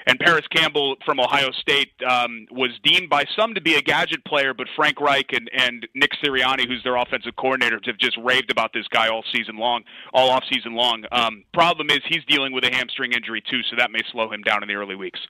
And 0.06 0.18
Parris 0.18 0.46
Campbell 0.48 0.96
from 1.04 1.20
Ohio 1.20 1.50
State 1.52 1.92
um, 2.08 2.46
was 2.50 2.70
deemed 2.82 3.10
by 3.10 3.24
some 3.36 3.54
to 3.54 3.60
be 3.60 3.74
a 3.74 3.82
gadget 3.82 4.24
player, 4.24 4.54
but 4.54 4.66
Frank 4.74 5.00
Reich 5.00 5.32
and, 5.32 5.50
and 5.52 5.86
Nick 5.94 6.12
Sirianni, 6.22 6.66
who's 6.66 6.82
their 6.82 6.96
offensive 6.96 7.34
coordinators, 7.38 7.86
have 7.86 7.98
just 7.98 8.16
raved 8.16 8.50
about 8.50 8.72
this 8.72 8.88
guy 8.88 9.08
all 9.08 9.24
season 9.32 9.56
long, 9.56 9.82
all 10.12 10.30
off 10.30 10.44
season 10.50 10.74
long. 10.74 11.04
Um, 11.12 11.44
problem 11.74 11.90
is 11.90 12.02
he's 12.08 12.24
dealing 12.24 12.52
with 12.52 12.64
a 12.64 12.70
hamstring 12.70 13.12
injury 13.12 13.42
too, 13.48 13.62
so 13.70 13.76
that 13.76 13.90
may 13.90 14.00
slow 14.10 14.30
him 14.30 14.42
down 14.42 14.62
in 14.62 14.68
the 14.68 14.74
early 14.74 14.96
weeks. 14.96 15.20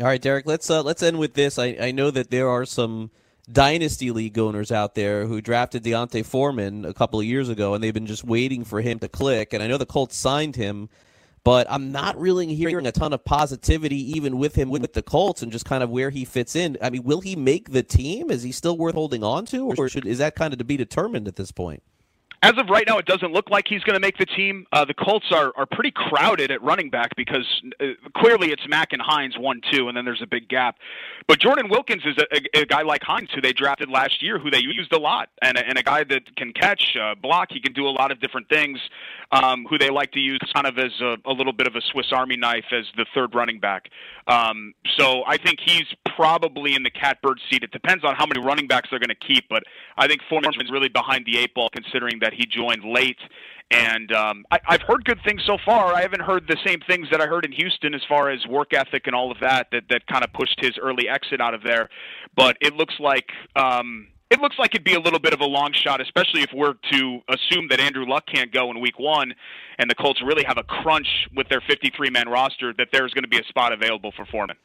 All 0.00 0.06
right, 0.06 0.20
Derek. 0.20 0.46
Let's 0.46 0.68
uh, 0.70 0.82
let's 0.82 1.02
end 1.02 1.18
with 1.18 1.34
this. 1.34 1.58
I, 1.58 1.76
I 1.80 1.90
know 1.92 2.10
that 2.10 2.30
there 2.30 2.48
are 2.48 2.64
some 2.64 3.10
dynasty 3.50 4.10
league 4.10 4.38
owners 4.38 4.70
out 4.70 4.94
there 4.94 5.26
who 5.26 5.40
drafted 5.40 5.82
D'Onta 5.82 6.24
Foreman 6.24 6.84
a 6.84 6.92
couple 6.92 7.20
of 7.20 7.26
years 7.26 7.48
ago, 7.48 7.74
and 7.74 7.82
they've 7.82 7.94
been 7.94 8.06
just 8.06 8.24
waiting 8.24 8.64
for 8.64 8.80
him 8.80 8.98
to 8.98 9.08
click. 9.08 9.52
And 9.52 9.62
I 9.62 9.66
know 9.66 9.78
the 9.78 9.86
Colts 9.86 10.16
signed 10.16 10.56
him 10.56 10.88
but 11.44 11.66
I'm 11.70 11.92
not 11.92 12.20
really 12.20 12.54
hearing 12.54 12.86
a 12.86 12.92
ton 12.92 13.14
of 13.14 13.24
positivity 13.24 13.96
even 14.16 14.36
with 14.36 14.54
him 14.54 14.68
with 14.68 14.92
the 14.92 15.00
Colts 15.00 15.40
and 15.40 15.50
just 15.50 15.64
kind 15.64 15.82
of 15.82 15.88
where 15.88 16.10
he 16.10 16.26
fits 16.26 16.54
in. 16.54 16.76
I 16.82 16.90
mean, 16.90 17.04
will 17.04 17.22
he 17.22 17.36
make 17.36 17.70
the 17.70 17.82
team? 17.82 18.30
Is 18.30 18.42
he 18.42 18.52
still 18.52 18.76
worth 18.76 18.94
holding 18.94 19.24
on 19.24 19.46
to, 19.46 19.72
or 19.78 19.88
should 19.88 20.06
is 20.06 20.18
that 20.18 20.34
kind 20.34 20.52
of 20.52 20.58
to 20.58 20.64
be 20.64 20.76
determined 20.76 21.26
at 21.26 21.36
this 21.36 21.50
point? 21.50 21.82
As 22.40 22.52
of 22.56 22.68
right 22.68 22.84
now, 22.86 22.98
it 22.98 23.06
doesn't 23.06 23.32
look 23.32 23.50
like 23.50 23.66
he's 23.66 23.82
going 23.82 23.94
to 23.94 24.00
make 24.00 24.16
the 24.16 24.26
team. 24.26 24.64
Uh, 24.72 24.84
the 24.84 24.94
Colts 24.94 25.26
are, 25.32 25.52
are 25.56 25.66
pretty 25.66 25.90
crowded 25.90 26.52
at 26.52 26.62
running 26.62 26.88
back 26.88 27.16
because 27.16 27.44
uh, 27.80 27.86
clearly 28.16 28.52
it's 28.52 28.62
Mack 28.68 28.92
and 28.92 29.02
Hines 29.02 29.36
one 29.36 29.60
two, 29.72 29.88
and 29.88 29.96
then 29.96 30.04
there's 30.04 30.22
a 30.22 30.26
big 30.26 30.48
gap. 30.48 30.76
But 31.26 31.40
Jordan 31.40 31.68
Wilkins 31.68 32.02
is 32.06 32.16
a, 32.16 32.58
a, 32.58 32.62
a 32.62 32.66
guy 32.66 32.82
like 32.82 33.02
Hines 33.02 33.28
who 33.34 33.40
they 33.40 33.52
drafted 33.52 33.90
last 33.90 34.22
year, 34.22 34.38
who 34.38 34.50
they 34.50 34.60
used 34.60 34.92
a 34.92 34.98
lot, 34.98 35.30
and 35.42 35.58
a, 35.58 35.66
and 35.66 35.78
a 35.78 35.82
guy 35.82 36.04
that 36.04 36.36
can 36.36 36.52
catch, 36.52 36.96
uh, 36.96 37.16
block. 37.16 37.48
He 37.50 37.60
can 37.60 37.72
do 37.72 37.88
a 37.88 37.90
lot 37.90 38.12
of 38.12 38.20
different 38.20 38.48
things. 38.48 38.78
Um, 39.30 39.66
who 39.68 39.76
they 39.76 39.90
like 39.90 40.12
to 40.12 40.20
use 40.20 40.38
kind 40.54 40.66
of 40.66 40.78
as 40.78 40.92
a, 41.02 41.16
a 41.26 41.32
little 41.32 41.52
bit 41.52 41.66
of 41.66 41.76
a 41.76 41.82
Swiss 41.92 42.12
Army 42.12 42.38
knife 42.38 42.64
as 42.72 42.86
the 42.96 43.04
third 43.14 43.34
running 43.34 43.60
back. 43.60 43.90
Um, 44.26 44.72
so 44.96 45.22
I 45.26 45.36
think 45.36 45.58
he's 45.62 45.84
probably 46.16 46.74
in 46.74 46.82
the 46.82 46.90
catbird 46.90 47.38
seat. 47.50 47.62
It 47.62 47.70
depends 47.70 48.04
on 48.04 48.14
how 48.14 48.24
many 48.24 48.40
running 48.40 48.66
backs 48.68 48.88
they're 48.88 48.98
going 48.98 49.10
to 49.10 49.14
keep, 49.14 49.44
but 49.50 49.64
I 49.98 50.06
think 50.06 50.22
Foreman 50.30 50.58
is 50.58 50.70
really 50.70 50.88
behind 50.88 51.26
the 51.26 51.36
eight 51.36 51.52
ball 51.52 51.68
considering 51.68 52.20
that 52.20 52.27
he 52.32 52.46
joined 52.46 52.84
late. 52.84 53.18
And 53.70 54.12
um, 54.12 54.44
I, 54.50 54.58
I've 54.66 54.82
heard 54.82 55.04
good 55.04 55.18
things 55.26 55.42
so 55.46 55.58
far. 55.64 55.92
I 55.92 56.00
haven't 56.00 56.22
heard 56.22 56.46
the 56.48 56.56
same 56.66 56.80
things 56.88 57.08
that 57.10 57.20
I 57.20 57.26
heard 57.26 57.44
in 57.44 57.52
Houston 57.52 57.94
as 57.94 58.00
far 58.08 58.30
as 58.30 58.46
work 58.46 58.72
ethic 58.72 59.06
and 59.06 59.14
all 59.14 59.30
of 59.30 59.38
that 59.40 59.68
that 59.72 59.84
that 59.90 60.06
kind 60.06 60.24
of 60.24 60.32
pushed 60.32 60.58
his 60.60 60.72
early 60.80 61.08
exit 61.08 61.40
out 61.40 61.52
of 61.52 61.62
there. 61.62 61.88
But 62.36 62.56
it 62.60 62.74
looks 62.74 62.94
like. 62.98 63.30
Um, 63.56 64.08
it 64.30 64.40
looks 64.40 64.56
like 64.58 64.74
it'd 64.74 64.84
be 64.84 64.92
a 64.92 65.00
little 65.00 65.18
bit 65.18 65.32
of 65.32 65.40
a 65.40 65.46
long 65.46 65.72
shot, 65.72 66.02
especially 66.02 66.42
if 66.42 66.50
we're 66.54 66.74
to 66.92 67.20
assume 67.28 67.68
that 67.70 67.80
Andrew 67.80 68.04
Luck 68.06 68.24
can't 68.26 68.52
go 68.52 68.70
in 68.70 68.78
week 68.78 68.98
one 68.98 69.32
and 69.78 69.90
the 69.90 69.94
Colts 69.94 70.20
really 70.22 70.44
have 70.44 70.58
a 70.58 70.64
crunch 70.64 71.08
with 71.34 71.48
their 71.48 71.62
53 71.66 72.10
man 72.10 72.28
roster, 72.28 72.74
that 72.76 72.88
there's 72.92 73.14
going 73.14 73.24
to 73.24 73.28
be 73.28 73.38
a 73.38 73.44
spot 73.44 73.72
available 73.72 74.12
for 74.14 74.26
Foreman. 74.26 74.56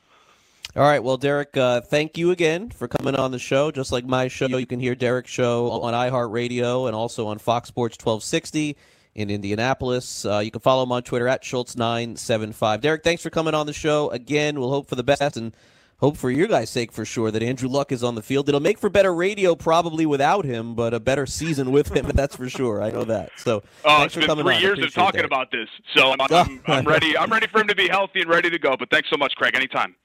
All 0.76 0.82
right. 0.82 1.04
Well, 1.04 1.18
Derek, 1.18 1.56
uh, 1.56 1.82
thank 1.82 2.18
you 2.18 2.32
again 2.32 2.72
for 2.72 2.88
coming 2.88 3.16
on 3.16 3.30
the 3.32 3.38
show. 3.38 3.70
Just 3.70 3.92
like 3.92 4.06
my 4.06 4.28
show, 4.28 4.48
you 4.48 4.66
can 4.66 4.80
hear 4.80 4.96
Derek's 4.96 5.30
show 5.30 5.70
on 5.70 5.94
iHeartRadio 5.94 6.88
and 6.88 6.96
also 6.96 7.28
on 7.28 7.38
Fox 7.38 7.68
Sports 7.68 7.96
1260 8.04 8.76
in 9.14 9.30
Indianapolis. 9.30 10.26
Uh, 10.26 10.40
you 10.40 10.50
can 10.50 10.62
follow 10.62 10.82
him 10.82 10.92
on 10.92 11.04
Twitter 11.04 11.28
at 11.28 11.44
Schultz975. 11.44 12.82
Derek, 12.82 13.04
thanks 13.04 13.22
for 13.22 13.30
coming 13.30 13.54
on 13.54 13.68
the 13.68 13.74
show. 13.74 14.10
Again, 14.10 14.60
we'll 14.60 14.72
hope 14.72 14.88
for 14.88 14.96
the 14.96 15.04
best 15.04 15.38
and 15.38 15.56
hope 15.98 16.18
for 16.18 16.32
your 16.32 16.48
guys' 16.48 16.72
sake 16.72 16.92
for 16.92 17.06
sure 17.06 17.30
that 17.30 17.44
Andrew 17.44 17.70
Luck 17.70 17.92
is 17.92 18.04
on 18.04 18.16
the 18.16 18.24
field. 18.24 18.50
It'll 18.50 18.60
make 18.60 18.80
for 18.80 18.90
better 18.90 19.14
radio 19.14 19.54
probably 19.56 20.08
without 20.08 20.44
him, 20.44 20.74
but 20.74 20.94
a 20.94 21.00
better 21.00 21.28
season 21.28 21.72
with 21.72 21.96
him. 21.96 22.08
That's 22.16 22.36
for 22.36 22.50
sure. 22.50 22.82
I 22.82 22.90
know 22.90 23.04
that. 23.04 23.30
So 23.38 23.64
oh, 23.86 23.98
thanks 23.98 24.06
it's 24.06 24.14
for 24.16 24.20
been 24.22 24.28
coming 24.28 24.46
three 24.46 24.56
on. 24.56 24.62
years 24.62 24.80
of 24.80 24.94
talking 24.94 25.20
that. 25.20 25.26
about 25.26 25.52
this, 25.52 25.70
so 25.96 26.14
I'm, 26.14 26.20
I'm, 26.32 26.62
I'm 26.66 26.86
ready. 26.86 27.16
I'm 27.16 27.32
ready 27.32 27.48
for 27.48 27.62
him 27.62 27.68
to 27.68 27.76
be 27.76 27.88
healthy 27.88 28.22
and 28.22 28.30
ready 28.30 28.50
to 28.50 28.58
go. 28.58 28.76
But 28.76 28.90
thanks 28.90 29.10
so 29.12 29.18
much, 29.18 29.36
Craig. 29.36 29.56
Anytime. 29.56 29.96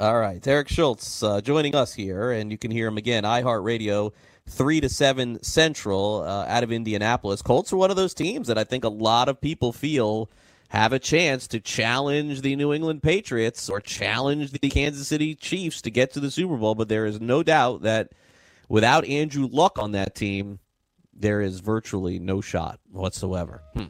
All 0.00 0.18
right, 0.18 0.42
Derek 0.42 0.68
Schultz 0.68 1.22
uh, 1.22 1.40
joining 1.40 1.76
us 1.76 1.94
here, 1.94 2.32
and 2.32 2.50
you 2.50 2.58
can 2.58 2.72
hear 2.72 2.88
him 2.88 2.96
again. 2.96 3.22
iHeartRadio, 3.22 4.12
three 4.48 4.80
to 4.80 4.88
seven 4.88 5.40
Central, 5.40 6.24
uh, 6.26 6.46
out 6.48 6.64
of 6.64 6.72
Indianapolis. 6.72 7.42
Colts 7.42 7.72
are 7.72 7.76
one 7.76 7.92
of 7.92 7.96
those 7.96 8.12
teams 8.12 8.48
that 8.48 8.58
I 8.58 8.64
think 8.64 8.82
a 8.82 8.88
lot 8.88 9.28
of 9.28 9.40
people 9.40 9.72
feel 9.72 10.28
have 10.70 10.92
a 10.92 10.98
chance 10.98 11.46
to 11.46 11.60
challenge 11.60 12.40
the 12.40 12.56
New 12.56 12.72
England 12.72 13.04
Patriots 13.04 13.70
or 13.70 13.80
challenge 13.80 14.50
the 14.50 14.68
Kansas 14.68 15.06
City 15.06 15.36
Chiefs 15.36 15.80
to 15.82 15.92
get 15.92 16.12
to 16.14 16.18
the 16.18 16.32
Super 16.32 16.56
Bowl. 16.56 16.74
But 16.74 16.88
there 16.88 17.06
is 17.06 17.20
no 17.20 17.44
doubt 17.44 17.82
that 17.82 18.10
without 18.68 19.04
Andrew 19.04 19.46
Luck 19.46 19.78
on 19.78 19.92
that 19.92 20.16
team, 20.16 20.58
there 21.16 21.40
is 21.40 21.60
virtually 21.60 22.18
no 22.18 22.40
shot 22.40 22.80
whatsoever. 22.90 23.62
Hmm. 23.74 23.84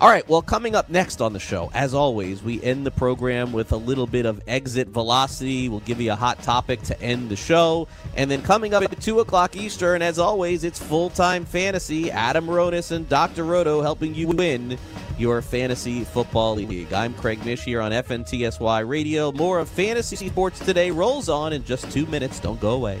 All 0.00 0.08
right, 0.10 0.28
well, 0.28 0.42
coming 0.42 0.74
up 0.74 0.90
next 0.90 1.22
on 1.22 1.32
the 1.32 1.40
show, 1.40 1.70
as 1.72 1.94
always, 1.94 2.42
we 2.42 2.62
end 2.62 2.84
the 2.84 2.90
program 2.90 3.52
with 3.52 3.72
a 3.72 3.76
little 3.76 4.06
bit 4.06 4.26
of 4.26 4.42
exit 4.46 4.88
velocity. 4.88 5.68
We'll 5.68 5.80
give 5.80 6.00
you 6.00 6.12
a 6.12 6.16
hot 6.16 6.42
topic 6.42 6.82
to 6.82 7.00
end 7.00 7.30
the 7.30 7.36
show. 7.36 7.88
And 8.14 8.30
then 8.30 8.42
coming 8.42 8.74
up 8.74 8.82
at 8.82 9.00
2 9.00 9.20
o'clock 9.20 9.56
Eastern, 9.56 10.02
as 10.02 10.18
always, 10.18 10.64
it's 10.64 10.78
full 10.78 11.08
time 11.08 11.46
fantasy. 11.46 12.10
Adam 12.10 12.46
Ronis 12.46 12.90
and 12.90 13.08
Dr. 13.08 13.44
Roto 13.44 13.80
helping 13.80 14.14
you 14.14 14.28
win 14.28 14.76
your 15.18 15.40
fantasy 15.40 16.04
football 16.04 16.56
league. 16.56 16.92
I'm 16.92 17.14
Craig 17.14 17.44
Mish 17.46 17.64
here 17.64 17.80
on 17.80 17.92
FNTSY 17.92 18.86
Radio. 18.86 19.32
More 19.32 19.60
of 19.60 19.68
fantasy 19.68 20.28
sports 20.28 20.58
today 20.58 20.90
rolls 20.90 21.28
on 21.28 21.54
in 21.54 21.64
just 21.64 21.90
two 21.90 22.04
minutes. 22.06 22.38
Don't 22.38 22.60
go 22.60 22.72
away. 22.72 23.00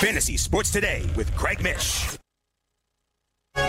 Fantasy 0.00 0.38
Sports 0.38 0.70
Today 0.70 1.06
with 1.14 1.30
Craig 1.36 1.62
Mish. 1.62 2.16
All 3.54 3.62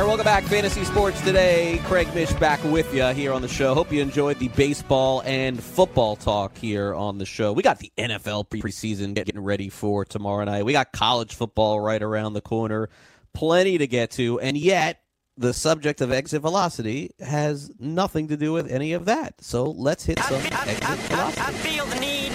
right, 0.00 0.04
welcome 0.04 0.24
back. 0.24 0.42
Fantasy 0.42 0.82
Sports 0.82 1.20
Today. 1.20 1.80
Craig 1.84 2.12
Mish 2.12 2.32
back 2.32 2.58
with 2.64 2.92
you 2.92 3.06
here 3.10 3.32
on 3.32 3.40
the 3.40 3.46
show. 3.46 3.72
Hope 3.72 3.92
you 3.92 4.02
enjoyed 4.02 4.40
the 4.40 4.48
baseball 4.48 5.22
and 5.24 5.62
football 5.62 6.16
talk 6.16 6.58
here 6.58 6.92
on 6.92 7.18
the 7.18 7.24
show. 7.24 7.52
We 7.52 7.62
got 7.62 7.78
the 7.78 7.92
NFL 7.96 8.48
preseason 8.48 9.14
getting 9.14 9.38
ready 9.38 9.68
for 9.68 10.04
tomorrow 10.04 10.42
night. 10.42 10.64
We 10.64 10.72
got 10.72 10.90
college 10.90 11.36
football 11.36 11.78
right 11.78 12.02
around 12.02 12.32
the 12.32 12.40
corner. 12.40 12.88
Plenty 13.32 13.78
to 13.78 13.86
get 13.86 14.10
to, 14.12 14.40
and 14.40 14.58
yet 14.58 15.03
the 15.36 15.52
subject 15.52 16.00
of 16.00 16.12
exit 16.12 16.42
velocity 16.42 17.10
has 17.20 17.70
nothing 17.78 18.28
to 18.28 18.36
do 18.36 18.52
with 18.52 18.70
any 18.70 18.92
of 18.92 19.04
that. 19.06 19.42
So 19.42 19.64
let's 19.64 20.04
hit 20.04 20.18
some 20.20 20.40
exit 20.40 20.78
velocity. 20.82 21.40
I 21.40 21.52
feel 21.52 21.86
the 21.86 22.00
need, 22.00 22.32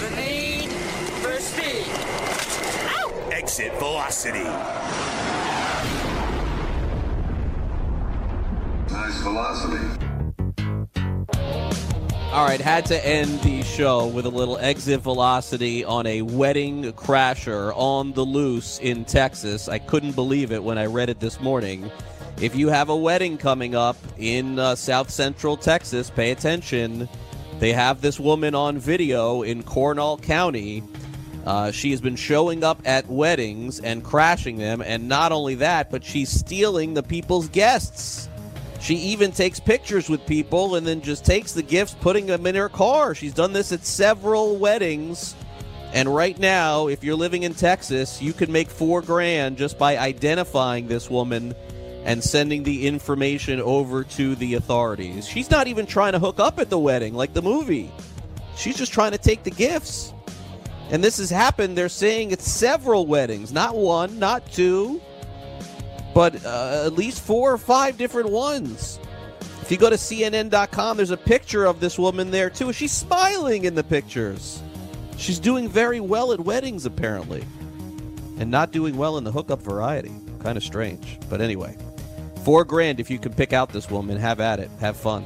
the 0.00 0.10
need 0.16 0.70
for 1.22 1.40
speed. 1.40 1.86
Exit 3.32 3.72
Velocity. 3.78 4.44
Nice 8.90 9.20
velocity. 9.22 10.08
All 12.30 12.44
right, 12.44 12.60
had 12.60 12.84
to 12.86 13.06
end 13.06 13.40
the 13.40 13.62
show 13.62 14.06
with 14.06 14.26
a 14.26 14.28
little 14.28 14.58
exit 14.58 15.00
velocity 15.00 15.82
on 15.82 16.06
a 16.06 16.20
wedding 16.20 16.92
crasher 16.92 17.72
on 17.74 18.12
the 18.12 18.22
loose 18.22 18.78
in 18.80 19.06
Texas. 19.06 19.66
I 19.66 19.78
couldn't 19.78 20.12
believe 20.12 20.52
it 20.52 20.62
when 20.62 20.76
I 20.76 20.84
read 20.86 21.08
it 21.08 21.20
this 21.20 21.40
morning. 21.40 21.90
If 22.38 22.54
you 22.54 22.68
have 22.68 22.90
a 22.90 22.96
wedding 22.96 23.38
coming 23.38 23.74
up 23.74 23.96
in 24.18 24.58
uh, 24.58 24.74
South 24.74 25.08
Central 25.08 25.56
Texas, 25.56 26.10
pay 26.10 26.30
attention. 26.30 27.08
They 27.60 27.72
have 27.72 28.02
this 28.02 28.20
woman 28.20 28.54
on 28.54 28.78
video 28.78 29.42
in 29.42 29.62
Comal 29.62 30.22
County. 30.22 30.82
Uh, 31.46 31.70
she 31.72 31.92
has 31.92 32.02
been 32.02 32.16
showing 32.16 32.62
up 32.62 32.82
at 32.84 33.06
weddings 33.08 33.80
and 33.80 34.04
crashing 34.04 34.58
them, 34.58 34.82
and 34.82 35.08
not 35.08 35.32
only 35.32 35.54
that, 35.56 35.90
but 35.90 36.04
she's 36.04 36.28
stealing 36.28 36.92
the 36.92 37.02
people's 37.02 37.48
guests. 37.48 38.28
She 38.80 38.94
even 38.94 39.32
takes 39.32 39.58
pictures 39.58 40.08
with 40.08 40.24
people 40.26 40.76
and 40.76 40.86
then 40.86 41.00
just 41.02 41.24
takes 41.24 41.52
the 41.52 41.62
gifts, 41.62 41.96
putting 42.00 42.26
them 42.26 42.46
in 42.46 42.54
her 42.54 42.68
car. 42.68 43.14
She's 43.14 43.34
done 43.34 43.52
this 43.52 43.72
at 43.72 43.84
several 43.84 44.56
weddings. 44.56 45.34
And 45.92 46.14
right 46.14 46.38
now, 46.38 46.88
if 46.88 47.02
you're 47.02 47.16
living 47.16 47.42
in 47.42 47.54
Texas, 47.54 48.22
you 48.22 48.32
can 48.32 48.52
make 48.52 48.68
four 48.68 49.02
grand 49.02 49.56
just 49.56 49.78
by 49.78 49.96
identifying 49.98 50.86
this 50.86 51.10
woman 51.10 51.54
and 52.04 52.22
sending 52.22 52.62
the 52.62 52.86
information 52.86 53.60
over 53.60 54.04
to 54.04 54.34
the 54.36 54.54
authorities. 54.54 55.26
She's 55.26 55.50
not 55.50 55.66
even 55.66 55.86
trying 55.86 56.12
to 56.12 56.18
hook 56.18 56.38
up 56.38 56.58
at 56.58 56.70
the 56.70 56.78
wedding 56.78 57.14
like 57.14 57.32
the 57.32 57.42
movie. 57.42 57.90
She's 58.56 58.76
just 58.76 58.92
trying 58.92 59.12
to 59.12 59.18
take 59.18 59.42
the 59.42 59.50
gifts. 59.50 60.12
And 60.90 61.04
this 61.04 61.18
has 61.18 61.28
happened, 61.28 61.76
they're 61.76 61.88
saying 61.88 62.30
it's 62.30 62.50
several 62.50 63.06
weddings, 63.06 63.52
not 63.52 63.76
one, 63.76 64.18
not 64.18 64.50
two, 64.50 65.02
but 66.18 66.44
uh, 66.44 66.82
at 66.84 66.94
least 66.94 67.22
four 67.22 67.52
or 67.52 67.58
five 67.58 67.96
different 67.96 68.28
ones. 68.28 68.98
If 69.62 69.70
you 69.70 69.76
go 69.76 69.88
to 69.88 69.94
CNN.com, 69.94 70.96
there's 70.96 71.12
a 71.12 71.16
picture 71.16 71.64
of 71.64 71.78
this 71.78 71.96
woman 71.96 72.32
there 72.32 72.50
too. 72.50 72.72
She's 72.72 72.90
smiling 72.90 73.66
in 73.66 73.76
the 73.76 73.84
pictures. 73.84 74.60
She's 75.16 75.38
doing 75.38 75.68
very 75.68 76.00
well 76.00 76.32
at 76.32 76.40
weddings, 76.40 76.86
apparently, 76.86 77.44
and 78.40 78.50
not 78.50 78.72
doing 78.72 78.96
well 78.96 79.16
in 79.16 79.22
the 79.22 79.30
hookup 79.30 79.62
variety. 79.62 80.10
Kind 80.40 80.56
of 80.56 80.64
strange. 80.64 81.20
But 81.30 81.40
anyway, 81.40 81.76
four 82.42 82.64
grand 82.64 82.98
if 82.98 83.10
you 83.10 83.20
can 83.20 83.32
pick 83.32 83.52
out 83.52 83.68
this 83.68 83.88
woman. 83.88 84.16
Have 84.16 84.40
at 84.40 84.58
it. 84.58 84.72
Have 84.80 84.96
fun. 84.96 85.24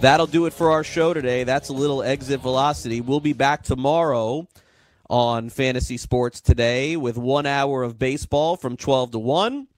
That'll 0.00 0.26
do 0.26 0.46
it 0.46 0.52
for 0.52 0.72
our 0.72 0.82
show 0.82 1.14
today. 1.14 1.44
That's 1.44 1.68
a 1.68 1.72
little 1.72 2.02
exit 2.02 2.40
velocity. 2.40 3.00
We'll 3.00 3.20
be 3.20 3.32
back 3.32 3.62
tomorrow 3.62 4.48
on 5.08 5.50
Fantasy 5.50 5.96
Sports 5.96 6.40
Today 6.40 6.96
with 6.96 7.16
one 7.16 7.46
hour 7.46 7.84
of 7.84 7.96
baseball 7.96 8.56
from 8.56 8.76
12 8.76 9.12
to 9.12 9.20
1. 9.20 9.68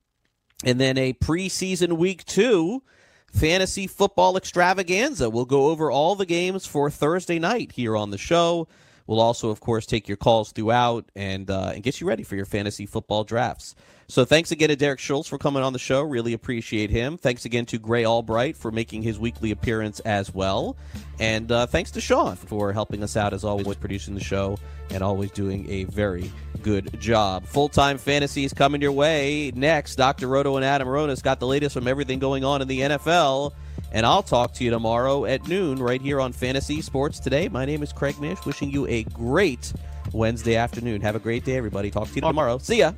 And 0.65 0.81
then 0.81 0.99
a 0.99 1.13
preseason 1.13 1.99
week 1.99 2.25
two 2.25 2.83
fantasy 3.33 3.87
football 3.87 4.37
extravaganza. 4.37 5.31
We'll 5.31 5.45
go 5.45 5.67
over 5.67 5.91
all 5.91 6.15
the 6.17 6.27
games 6.27 6.67
for 6.67 6.91
Thursday 6.91 7.39
night 7.39 7.73
here 7.73 7.97
on 7.97 8.11
the 8.11 8.19
show 8.19 8.67
We'll 9.09 9.21
also, 9.21 9.49
of 9.49 9.59
course, 9.59 9.87
take 9.87 10.07
your 10.07 10.19
calls 10.19 10.53
throughout 10.53 11.11
and 11.17 11.51
uh, 11.51 11.73
and 11.75 11.83
get 11.83 11.99
you 11.99 12.07
ready 12.07 12.23
for 12.23 12.37
your 12.37 12.45
fantasy 12.45 12.85
football 12.85 13.25
drafts. 13.25 13.75
So 14.11 14.25
thanks 14.25 14.51
again 14.53 14.71
to 14.71 14.77
Derek 14.77 15.01
Schultz 15.01 15.29
for 15.29 15.37
coming 15.37 15.63
on 15.63 15.75
the 15.75 15.79
show. 15.79 16.01
Really 16.01 16.33
appreciate 16.33 16.89
him. 16.89 17.19
Thanks 17.19 17.45
again 17.45 17.67
to 17.67 17.79
Grey 17.79 18.07
Albright 18.07 18.57
for 18.57 18.71
making 18.71 19.03
his 19.03 19.19
weekly 19.19 19.51
appearance 19.51 20.01
as 20.01 20.33
well. 20.33 20.79
And 21.21 21.53
uh, 21.53 21.67
thanks 21.67 21.91
to 21.91 22.01
Sean 22.01 22.35
for 22.37 22.73
helping 22.73 23.03
us 23.03 23.19
out 23.19 23.35
as 23.35 23.45
always, 23.45 23.77
producing 23.77 24.15
the 24.15 24.25
show 24.25 24.57
and 24.89 25.03
always 25.03 25.31
doing 25.33 25.71
a 25.71 25.85
very 25.85 26.33
good 26.63 26.99
job. 26.99 27.45
Full 27.45 27.69
time 27.69 27.99
fantasy 27.99 28.45
is 28.45 28.55
coming 28.55 28.81
your 28.81 28.93
way 28.93 29.53
next. 29.55 29.97
Dr. 29.97 30.27
Roto 30.27 30.57
and 30.57 30.65
Adam 30.65 30.89
Ronis 30.89 31.23
got 31.23 31.39
the 31.39 31.47
latest 31.47 31.75
from 31.75 31.87
everything 31.87 32.19
going 32.19 32.45
on 32.45 32.63
in 32.63 32.69
the 32.69 32.81
NFL. 32.81 33.53
And 33.93 34.07
I'll 34.07 34.23
talk 34.23 34.55
to 34.55 34.65
you 34.65 34.71
tomorrow 34.71 35.27
at 35.27 35.47
noon 35.49 35.79
right 35.79 36.01
here 36.01 36.19
on 36.19 36.33
Fantasy 36.33 36.81
Sports 36.81 37.21
Today. 37.21 37.49
My 37.51 37.67
name 37.67 37.83
is 37.83 37.93
Craig 37.93 38.19
Mish, 38.19 38.43
wishing 38.47 38.71
you 38.71 38.87
a 38.87 39.05
great 39.05 39.71
Wednesday 40.15 40.57
afternoon. 40.57 41.03
Have 41.03 41.15
a 41.15 41.19
great 41.19 41.45
day, 41.45 41.57
everybody. 41.57 41.91
Talk 41.91 42.09
to 42.09 42.15
you 42.15 42.23
tomorrow. 42.23 42.57
See 42.57 42.79
ya. 42.79 42.93